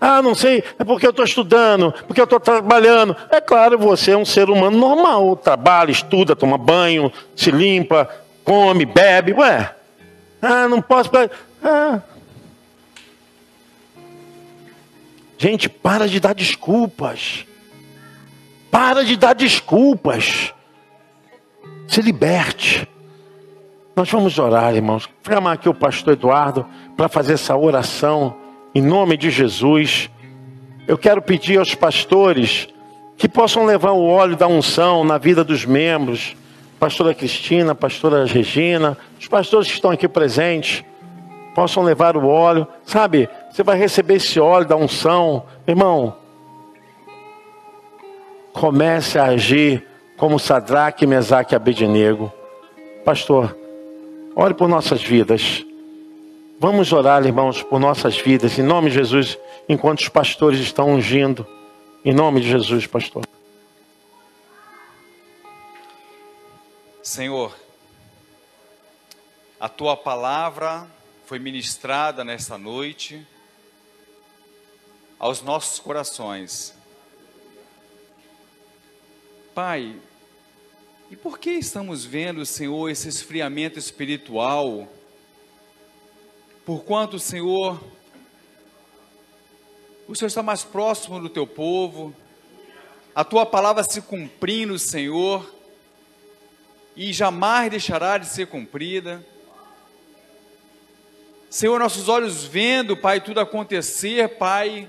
Ah, 0.00 0.20
não 0.20 0.34
sei, 0.34 0.64
é 0.76 0.82
porque 0.82 1.06
eu 1.06 1.10
estou 1.10 1.24
estudando, 1.24 1.94
porque 2.08 2.20
eu 2.20 2.24
estou 2.24 2.40
trabalhando. 2.40 3.16
É 3.30 3.40
claro, 3.40 3.78
você 3.78 4.10
é 4.10 4.16
um 4.16 4.24
ser 4.24 4.50
humano 4.50 4.76
normal. 4.76 5.36
Trabalha, 5.36 5.92
estuda, 5.92 6.34
toma 6.34 6.58
banho, 6.58 7.12
se 7.36 7.52
limpa, 7.52 8.10
come, 8.42 8.84
bebe. 8.84 9.32
Ué, 9.32 9.72
ah, 10.42 10.66
não 10.66 10.82
posso. 10.82 11.08
Ah. 11.62 12.00
Gente, 15.38 15.68
para 15.68 16.08
de 16.08 16.18
dar 16.18 16.34
desculpas. 16.34 17.46
Para 18.72 19.04
de 19.04 19.16
dar 19.16 19.34
desculpas. 19.34 20.52
Se 21.86 22.02
liberte. 22.02 22.88
Nós 24.00 24.10
vamos 24.10 24.38
orar, 24.38 24.74
irmãos. 24.74 25.06
Chamar 25.22 25.52
aqui 25.52 25.68
o 25.68 25.74
pastor 25.74 26.14
Eduardo 26.14 26.64
para 26.96 27.06
fazer 27.06 27.34
essa 27.34 27.54
oração 27.54 28.34
em 28.74 28.80
nome 28.80 29.14
de 29.14 29.28
Jesus. 29.28 30.08
Eu 30.88 30.96
quero 30.96 31.20
pedir 31.20 31.58
aos 31.58 31.74
pastores 31.74 32.66
que 33.18 33.28
possam 33.28 33.66
levar 33.66 33.90
o 33.90 34.02
óleo 34.02 34.36
da 34.36 34.46
unção 34.46 35.04
na 35.04 35.18
vida 35.18 35.44
dos 35.44 35.66
membros. 35.66 36.34
Pastora 36.78 37.12
Cristina, 37.12 37.74
pastora 37.74 38.24
Regina, 38.24 38.96
os 39.20 39.28
pastores 39.28 39.68
que 39.68 39.74
estão 39.74 39.90
aqui 39.90 40.08
presentes, 40.08 40.82
possam 41.54 41.82
levar 41.82 42.16
o 42.16 42.26
óleo. 42.26 42.66
Sabe, 42.86 43.28
você 43.52 43.62
vai 43.62 43.76
receber 43.76 44.14
esse 44.14 44.40
óleo 44.40 44.66
da 44.66 44.76
unção. 44.76 45.44
Irmão, 45.68 46.16
comece 48.54 49.18
a 49.18 49.24
agir 49.24 49.86
como 50.16 50.38
Sadraque, 50.38 51.06
Mesaque 51.06 51.52
e 51.52 51.56
Abednego. 51.56 52.32
Pastor, 53.04 53.59
ore 54.34 54.54
por 54.54 54.68
nossas 54.68 55.02
vidas. 55.02 55.64
Vamos 56.58 56.92
orar, 56.92 57.24
irmãos, 57.24 57.62
por 57.62 57.80
nossas 57.80 58.18
vidas, 58.18 58.58
em 58.58 58.62
nome 58.62 58.90
de 58.90 58.96
Jesus, 58.96 59.38
enquanto 59.68 60.00
os 60.00 60.08
pastores 60.08 60.60
estão 60.60 60.90
ungindo. 60.90 61.46
Em 62.04 62.12
nome 62.12 62.40
de 62.40 62.48
Jesus, 62.48 62.86
pastor. 62.86 63.26
Senhor, 67.02 67.56
a 69.58 69.68
tua 69.68 69.96
palavra 69.96 70.86
foi 71.26 71.38
ministrada 71.38 72.24
nesta 72.24 72.56
noite 72.56 73.26
aos 75.18 75.42
nossos 75.42 75.78
corações. 75.78 76.74
Pai, 79.54 79.96
e 81.10 81.16
por 81.16 81.40
que 81.40 81.50
estamos 81.50 82.04
vendo, 82.04 82.46
Senhor, 82.46 82.88
esse 82.88 83.08
esfriamento 83.08 83.80
espiritual? 83.80 84.88
Porquanto, 86.64 87.18
Senhor, 87.18 87.82
o 90.06 90.14
Senhor 90.14 90.28
está 90.28 90.40
mais 90.40 90.62
próximo 90.62 91.18
do 91.18 91.28
teu 91.28 91.48
povo, 91.48 92.14
a 93.12 93.24
tua 93.24 93.44
palavra 93.44 93.82
se 93.82 94.00
cumprindo, 94.00 94.78
Senhor, 94.78 95.52
e 96.94 97.12
jamais 97.12 97.72
deixará 97.72 98.16
de 98.16 98.26
ser 98.26 98.46
cumprida. 98.46 99.26
Senhor, 101.48 101.80
nossos 101.80 102.08
olhos 102.08 102.44
vendo, 102.44 102.96
Pai, 102.96 103.20
tudo 103.20 103.40
acontecer, 103.40 104.38
Pai, 104.38 104.88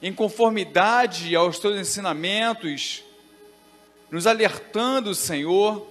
em 0.00 0.14
conformidade 0.14 1.36
aos 1.36 1.58
teus 1.58 1.78
ensinamentos, 1.78 3.04
nos 4.12 4.26
alertando, 4.26 5.14
Senhor, 5.14 5.90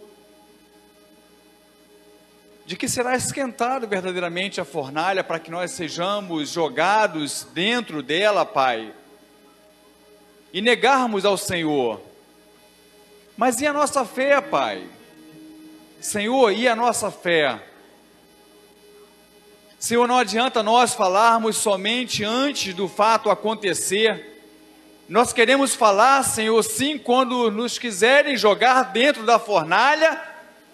de 2.67 2.77
que 2.77 2.87
será 2.87 3.15
esquentado 3.15 3.87
verdadeiramente 3.87 4.61
a 4.61 4.63
fornalha 4.63 5.23
para 5.23 5.39
que 5.39 5.49
nós 5.49 5.71
sejamos 5.71 6.51
jogados 6.51 7.47
dentro 7.51 8.03
dela, 8.03 8.45
Pai, 8.45 8.93
e 10.53 10.61
negarmos 10.61 11.25
ao 11.25 11.35
Senhor. 11.35 11.99
Mas 13.35 13.59
e 13.59 13.65
a 13.65 13.73
nossa 13.73 14.05
fé, 14.05 14.39
Pai? 14.39 14.87
Senhor, 15.99 16.51
e 16.51 16.67
a 16.67 16.75
nossa 16.75 17.09
fé? 17.09 17.59
Senhor, 19.79 20.07
não 20.07 20.19
adianta 20.19 20.61
nós 20.61 20.93
falarmos 20.93 21.57
somente 21.57 22.23
antes 22.23 22.71
do 22.75 22.87
fato 22.87 23.31
acontecer. 23.31 24.30
Nós 25.11 25.33
queremos 25.33 25.75
falar, 25.75 26.23
Senhor, 26.23 26.63
sim, 26.63 26.97
quando 26.97 27.51
nos 27.51 27.77
quiserem 27.77 28.37
jogar 28.37 28.93
dentro 28.93 29.25
da 29.25 29.37
fornalha 29.37 30.17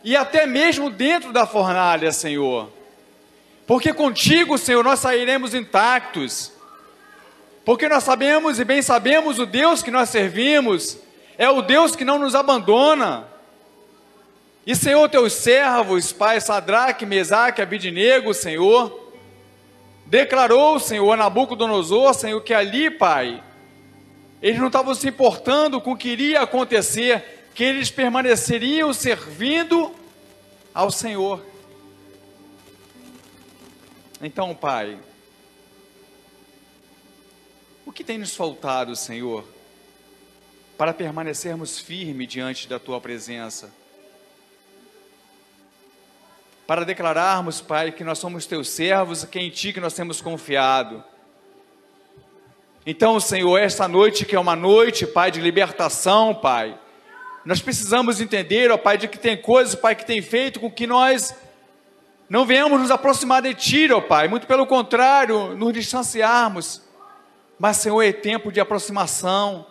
e 0.03 0.15
até 0.15 0.45
mesmo 0.45 0.91
dentro 0.91 1.33
da 1.33 1.47
fornalha, 1.47 2.11
Senhor. 2.11 2.69
Porque 3.65 3.91
contigo, 3.91 4.55
Senhor, 4.55 4.83
nós 4.83 4.99
sairemos 4.99 5.55
intactos. 5.55 6.51
Porque 7.65 7.89
nós 7.89 8.03
sabemos 8.03 8.59
e 8.59 8.63
bem 8.63 8.79
sabemos 8.83 9.39
o 9.39 9.45
Deus 9.47 9.81
que 9.81 9.89
nós 9.89 10.09
servimos 10.09 10.99
é 11.35 11.49
o 11.49 11.63
Deus 11.63 11.95
que 11.95 12.05
não 12.05 12.19
nos 12.19 12.35
abandona. 12.35 13.27
E, 14.67 14.75
Senhor, 14.75 15.09
teus 15.09 15.33
servos, 15.33 16.13
Pai 16.13 16.39
Sadraque, 16.39 17.07
Mesaque, 17.07 17.59
Abidinego, 17.59 18.35
Senhor, 18.35 19.11
declarou, 20.05 20.79
Senhor, 20.79 21.11
a 21.11 21.17
Nabucodonosor, 21.17 22.13
Senhor, 22.13 22.39
que 22.41 22.53
ali, 22.53 22.91
Pai, 22.91 23.41
eles 24.41 24.59
não 24.59 24.67
estavam 24.67 24.93
se 24.93 25.07
importando 25.07 25.81
com 25.81 25.93
o 25.93 25.97
que 25.97 26.09
iria 26.09 26.41
acontecer, 26.41 27.49
que 27.55 27.63
eles 27.63 27.89
permaneceriam 27.89 28.93
servindo 28.93 29.93
ao 30.73 30.91
Senhor. 30.91 31.43
Então, 34.21 34.53
Pai, 34.53 34.97
o 37.85 37.91
que 37.91 38.03
tem 38.03 38.17
nos 38.17 38.35
faltado, 38.35 38.95
Senhor, 38.95 39.43
para 40.77 40.93
permanecermos 40.93 41.79
firmes 41.79 42.27
diante 42.27 42.67
da 42.67 42.77
Tua 42.77 43.01
presença? 43.01 43.71
Para 46.67 46.83
declararmos, 46.83 47.61
Pai, 47.61 47.91
que 47.91 48.03
nós 48.03 48.19
somos 48.19 48.45
Teus 48.45 48.69
servos 48.69 49.23
que 49.23 49.39
em 49.39 49.49
Ti 49.49 49.73
que 49.73 49.79
nós 49.79 49.93
temos 49.93 50.21
confiado. 50.21 51.03
Então, 52.89 53.19
Senhor, 53.19 53.57
esta 53.57 53.85
noite 53.85 54.23
que 54.23 54.33
é 54.33 54.39
uma 54.39 54.55
noite, 54.55 55.05
Pai, 55.05 55.29
de 55.29 55.41
libertação, 55.41 56.33
Pai, 56.33 56.79
nós 57.43 57.61
precisamos 57.61 58.21
entender, 58.21 58.71
ó 58.71 58.77
Pai, 58.77 58.97
de 58.97 59.09
que 59.09 59.19
tem 59.19 59.35
coisas, 59.35 59.75
Pai, 59.75 59.93
que 59.93 60.05
tem 60.05 60.21
feito 60.21 60.57
com 60.57 60.71
que 60.71 60.87
nós 60.87 61.35
não 62.29 62.45
venhamos 62.45 62.79
nos 62.79 62.89
aproximar 62.89 63.41
de 63.41 63.53
Ti, 63.53 63.91
ó 63.91 63.99
Pai, 63.99 64.29
muito 64.29 64.47
pelo 64.47 64.65
contrário, 64.65 65.53
nos 65.53 65.73
distanciarmos. 65.73 66.81
Mas, 67.59 67.75
Senhor, 67.75 68.01
é 68.01 68.13
tempo 68.13 68.53
de 68.53 68.61
aproximação, 68.61 69.67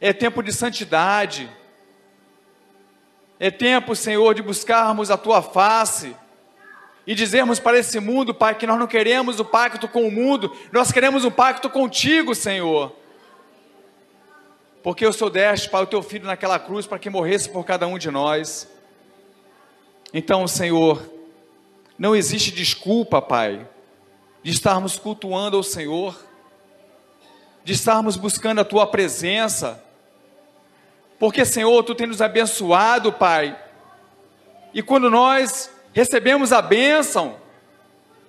é 0.00 0.12
tempo 0.12 0.42
de 0.42 0.52
santidade, 0.52 1.48
é 3.38 3.48
tempo, 3.48 3.94
Senhor, 3.94 4.34
de 4.34 4.42
buscarmos 4.42 5.08
a 5.08 5.16
Tua 5.16 5.40
face 5.40 6.16
e 7.06 7.14
dizermos 7.14 7.58
para 7.58 7.78
esse 7.78 7.98
mundo, 7.98 8.32
Pai, 8.32 8.54
que 8.54 8.66
nós 8.66 8.78
não 8.78 8.86
queremos 8.86 9.40
o 9.40 9.44
pacto 9.44 9.88
com 9.88 10.06
o 10.06 10.10
mundo, 10.10 10.54
nós 10.70 10.92
queremos 10.92 11.24
um 11.24 11.30
pacto 11.30 11.68
contigo, 11.68 12.34
Senhor. 12.34 12.94
Porque 14.82 15.06
o 15.06 15.12
Senhor 15.12 15.30
deste 15.30 15.68
para 15.68 15.84
o 15.84 15.86
teu 15.86 16.02
filho 16.02 16.26
naquela 16.26 16.58
cruz 16.58 16.86
para 16.86 16.98
que 16.98 17.10
morresse 17.10 17.48
por 17.48 17.64
cada 17.64 17.86
um 17.86 17.98
de 17.98 18.10
nós. 18.10 18.68
Então, 20.14 20.46
Senhor, 20.46 21.02
não 21.98 22.14
existe 22.14 22.50
desculpa, 22.50 23.20
Pai, 23.20 23.66
de 24.42 24.50
estarmos 24.50 24.98
cultuando 24.98 25.56
ao 25.56 25.62
Senhor, 25.62 26.16
de 27.64 27.72
estarmos 27.72 28.16
buscando 28.16 28.60
a 28.60 28.64
tua 28.64 28.86
presença. 28.86 29.82
Porque, 31.18 31.44
Senhor, 31.44 31.82
tu 31.84 31.94
tens 31.94 32.08
nos 32.08 32.22
abençoado, 32.22 33.12
Pai. 33.12 33.56
E 34.74 34.82
quando 34.82 35.08
nós 35.08 35.70
recebemos 35.92 36.52
a 36.52 36.62
bênção, 36.62 37.36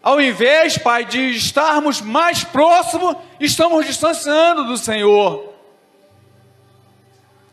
ao 0.01 0.19
invés, 0.19 0.77
Pai, 0.77 1.05
de 1.05 1.31
estarmos 1.31 2.01
mais 2.01 2.43
próximos, 2.43 3.15
estamos 3.39 3.85
distanciando 3.85 4.65
do 4.65 4.77
Senhor. 4.77 5.53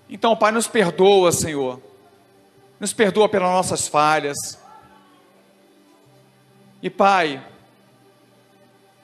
Então, 0.08 0.36
Pai, 0.36 0.50
nos 0.50 0.66
perdoa, 0.66 1.30
Senhor. 1.30 1.80
Nos 2.80 2.92
perdoa 2.92 3.28
pelas 3.28 3.50
nossas 3.50 3.86
falhas. 3.86 4.58
E, 6.82 6.90
Pai, 6.90 7.40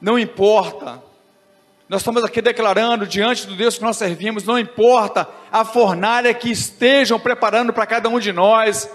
não 0.01 0.19
importa 0.19 1.01
Nós 1.89 2.01
estamos 2.01 2.21
aqui 2.23 2.41
declarando 2.41 3.07
diante 3.07 3.47
do 3.47 3.55
Deus 3.55 3.77
que 3.77 3.83
nós 3.83 3.95
servimos, 3.95 4.43
não 4.43 4.59
importa 4.59 5.27
a 5.49 5.63
fornalha 5.63 6.33
que 6.33 6.51
estejam 6.51 7.17
preparando 7.17 7.71
para 7.71 7.85
cada 7.85 8.09
um 8.09 8.19
de 8.19 8.33
nós, 8.33 8.89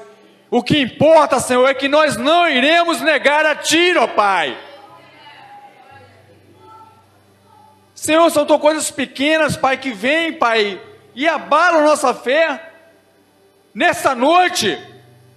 o 0.54 0.62
que 0.62 0.78
importa, 0.78 1.40
Senhor, 1.40 1.66
é 1.66 1.72
que 1.72 1.88
nós 1.88 2.18
não 2.18 2.46
iremos 2.46 3.00
negar 3.00 3.46
a 3.46 3.56
Ti, 3.56 3.96
ó 3.96 4.06
Pai. 4.06 4.54
Senhor, 7.94 8.28
são 8.28 8.44
coisas 8.58 8.90
pequenas, 8.90 9.56
Pai, 9.56 9.78
que 9.78 9.92
vêm, 9.92 10.34
Pai, 10.34 10.78
e 11.14 11.26
abalam 11.26 11.86
nossa 11.86 12.12
fé. 12.12 12.70
Nessa 13.72 14.14
noite, 14.14 14.78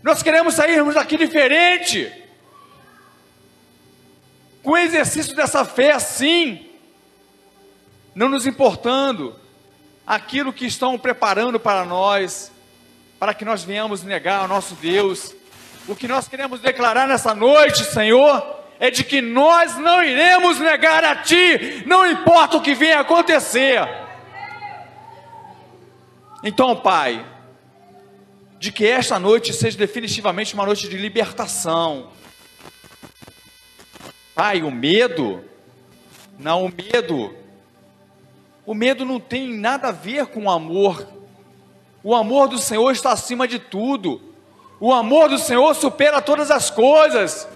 nós 0.04 0.22
queremos 0.22 0.56
sairmos 0.56 0.96
daqui 0.96 1.16
diferente, 1.16 2.12
com 4.62 4.72
o 4.72 4.78
exercício 4.78 5.34
dessa 5.34 5.64
fé 5.64 5.92
assim, 5.94 6.70
não 8.14 8.28
nos 8.28 8.46
importando 8.46 9.34
aquilo 10.06 10.52
que 10.52 10.66
estão 10.66 11.00
preparando 11.00 11.58
para 11.58 11.86
nós, 11.86 12.52
para 13.20 13.34
que 13.34 13.46
nós 13.46 13.64
venhamos 13.64 14.04
negar 14.04 14.42
ao 14.42 14.48
nosso 14.48 14.76
Deus. 14.76 15.34
O 15.88 15.96
que 15.96 16.08
nós 16.08 16.28
queremos 16.28 16.60
declarar 16.60 17.08
nessa 17.08 17.34
noite, 17.34 17.84
Senhor, 17.84 18.56
é 18.80 18.90
de 18.90 19.04
que 19.04 19.22
nós 19.22 19.78
não 19.78 20.04
iremos 20.04 20.60
negar 20.60 21.04
a 21.04 21.16
Ti, 21.18 21.84
não 21.86 22.10
importa 22.10 22.58
o 22.58 22.62
que 22.62 22.74
venha 22.74 23.00
acontecer. 23.00 23.80
Então, 26.44 26.76
Pai, 26.76 27.26
de 28.60 28.72
que 28.72 28.86
esta 28.86 29.20
noite 29.20 29.54
seja 29.54 29.78
definitivamente 29.78 30.54
uma 30.54 30.66
noite 30.66 30.88
de 30.88 30.98
libertação. 30.98 32.12
Pai, 34.34 34.62
o 34.62 34.72
medo, 34.72 35.44
não, 36.38 36.66
o 36.66 36.70
medo, 36.70 37.34
o 38.66 38.74
medo 38.74 39.06
não 39.06 39.20
tem 39.20 39.54
nada 39.54 39.90
a 39.90 39.92
ver 39.92 40.28
com 40.28 40.46
o 40.46 40.52
amor. 40.52 41.15
O 42.06 42.14
amor 42.14 42.48
do 42.48 42.60
Senhor 42.60 42.92
está 42.92 43.14
acima 43.14 43.48
de 43.48 43.58
tudo. 43.58 44.22
O 44.80 44.94
amor 44.94 45.28
do 45.28 45.40
Senhor 45.40 45.74
supera 45.74 46.22
todas 46.22 46.52
as 46.52 46.70
coisas. 46.70 47.48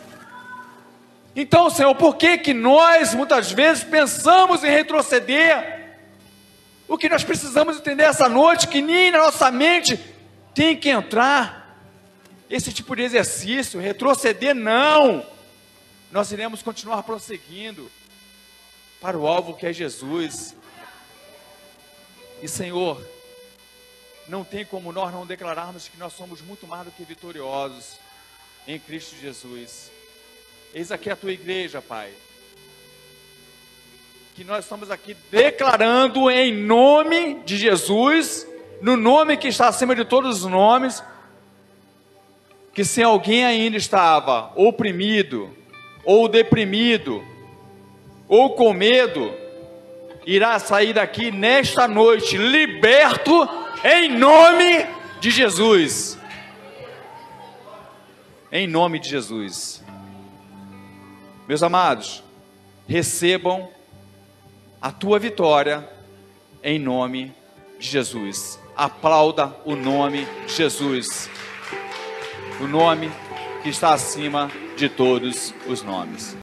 Então, 1.36 1.70
Senhor, 1.70 1.94
por 1.94 2.16
que 2.16 2.36
que 2.40 2.52
nós 2.52 3.14
muitas 3.14 3.52
vezes 3.52 3.84
pensamos 3.84 4.64
em 4.64 4.72
retroceder? 4.72 6.00
O 6.88 6.98
que 6.98 7.08
nós 7.08 7.24
precisamos 7.24 7.78
entender 7.78 8.06
essa 8.06 8.28
noite 8.28 8.68
que 8.68 8.82
nem 8.82 9.12
na 9.12 9.20
nossa 9.20 9.52
mente 9.52 10.00
tem 10.56 10.76
que 10.76 10.90
entrar 10.90 11.78
esse 12.50 12.74
tipo 12.74 12.96
de 12.96 13.04
exercício, 13.04 13.80
retroceder 13.80 14.56
não. 14.56 15.24
Nós 16.12 16.32
iremos 16.32 16.64
continuar 16.64 17.04
prosseguindo 17.04 17.88
para 19.00 19.16
o 19.16 19.28
alvo 19.28 19.54
que 19.54 19.68
é 19.68 19.72
Jesus. 19.72 20.56
E 22.42 22.48
Senhor, 22.48 23.00
não 24.30 24.44
tem 24.44 24.64
como 24.64 24.92
nós 24.92 25.12
não 25.12 25.26
declararmos 25.26 25.88
que 25.88 25.98
nós 25.98 26.14
somos 26.14 26.40
muito 26.40 26.68
mais 26.68 26.86
do 26.86 26.92
que 26.92 27.04
vitoriosos 27.04 27.98
em 28.68 28.78
Cristo 28.78 29.16
Jesus. 29.20 29.92
Eis 30.72 30.92
aqui 30.92 31.10
a 31.10 31.16
tua 31.16 31.32
igreja, 31.32 31.82
Pai. 31.82 32.12
Que 34.36 34.44
nós 34.44 34.66
estamos 34.66 34.92
aqui 34.92 35.18
declarando 35.32 36.30
em 36.30 36.54
nome 36.54 37.42
de 37.44 37.58
Jesus, 37.58 38.48
no 38.82 38.96
nome 38.96 39.36
que 39.36 39.48
está 39.48 39.68
acima 39.68 39.96
de 39.96 40.06
todos 40.06 40.44
os 40.44 40.50
nomes, 40.50 41.04
que 42.72 42.86
se 42.86 43.02
alguém 43.02 43.44
ainda 43.44 43.78
estava 43.78 44.54
oprimido, 44.56 45.52
ou 46.06 46.28
deprimido, 46.28 47.26
ou 48.28 48.54
com 48.54 48.74
medo, 48.74 49.34
irá 50.24 50.60
sair 50.60 50.94
daqui 50.94 51.32
nesta 51.32 51.88
noite 51.88 52.38
liberto 52.38 53.50
em 53.84 54.18
nome 54.18 54.86
de 55.20 55.32
Jesus. 55.32 56.18
Em 58.52 58.68
nome 58.68 59.00
de 59.00 59.10
Jesus. 59.10 59.84
Meus 61.48 61.64
amados, 61.64 62.24
recebam 62.88 63.70
a 64.82 64.92
tua 64.92 65.20
vitória 65.20 65.90
em 66.64 66.80
nome 66.80 67.34
de 67.80 67.88
Jesus. 67.88 68.60
Aplauda 68.76 69.56
o 69.66 69.76
nome 69.76 70.28
de 70.48 70.54
Jesus. 70.54 71.30
O 72.62 72.68
nome 72.68 73.12
que 73.64 73.70
está 73.70 73.94
acima 73.94 74.52
de 74.76 74.90
todos 74.90 75.54
os 75.68 75.82
nomes. 75.82 76.38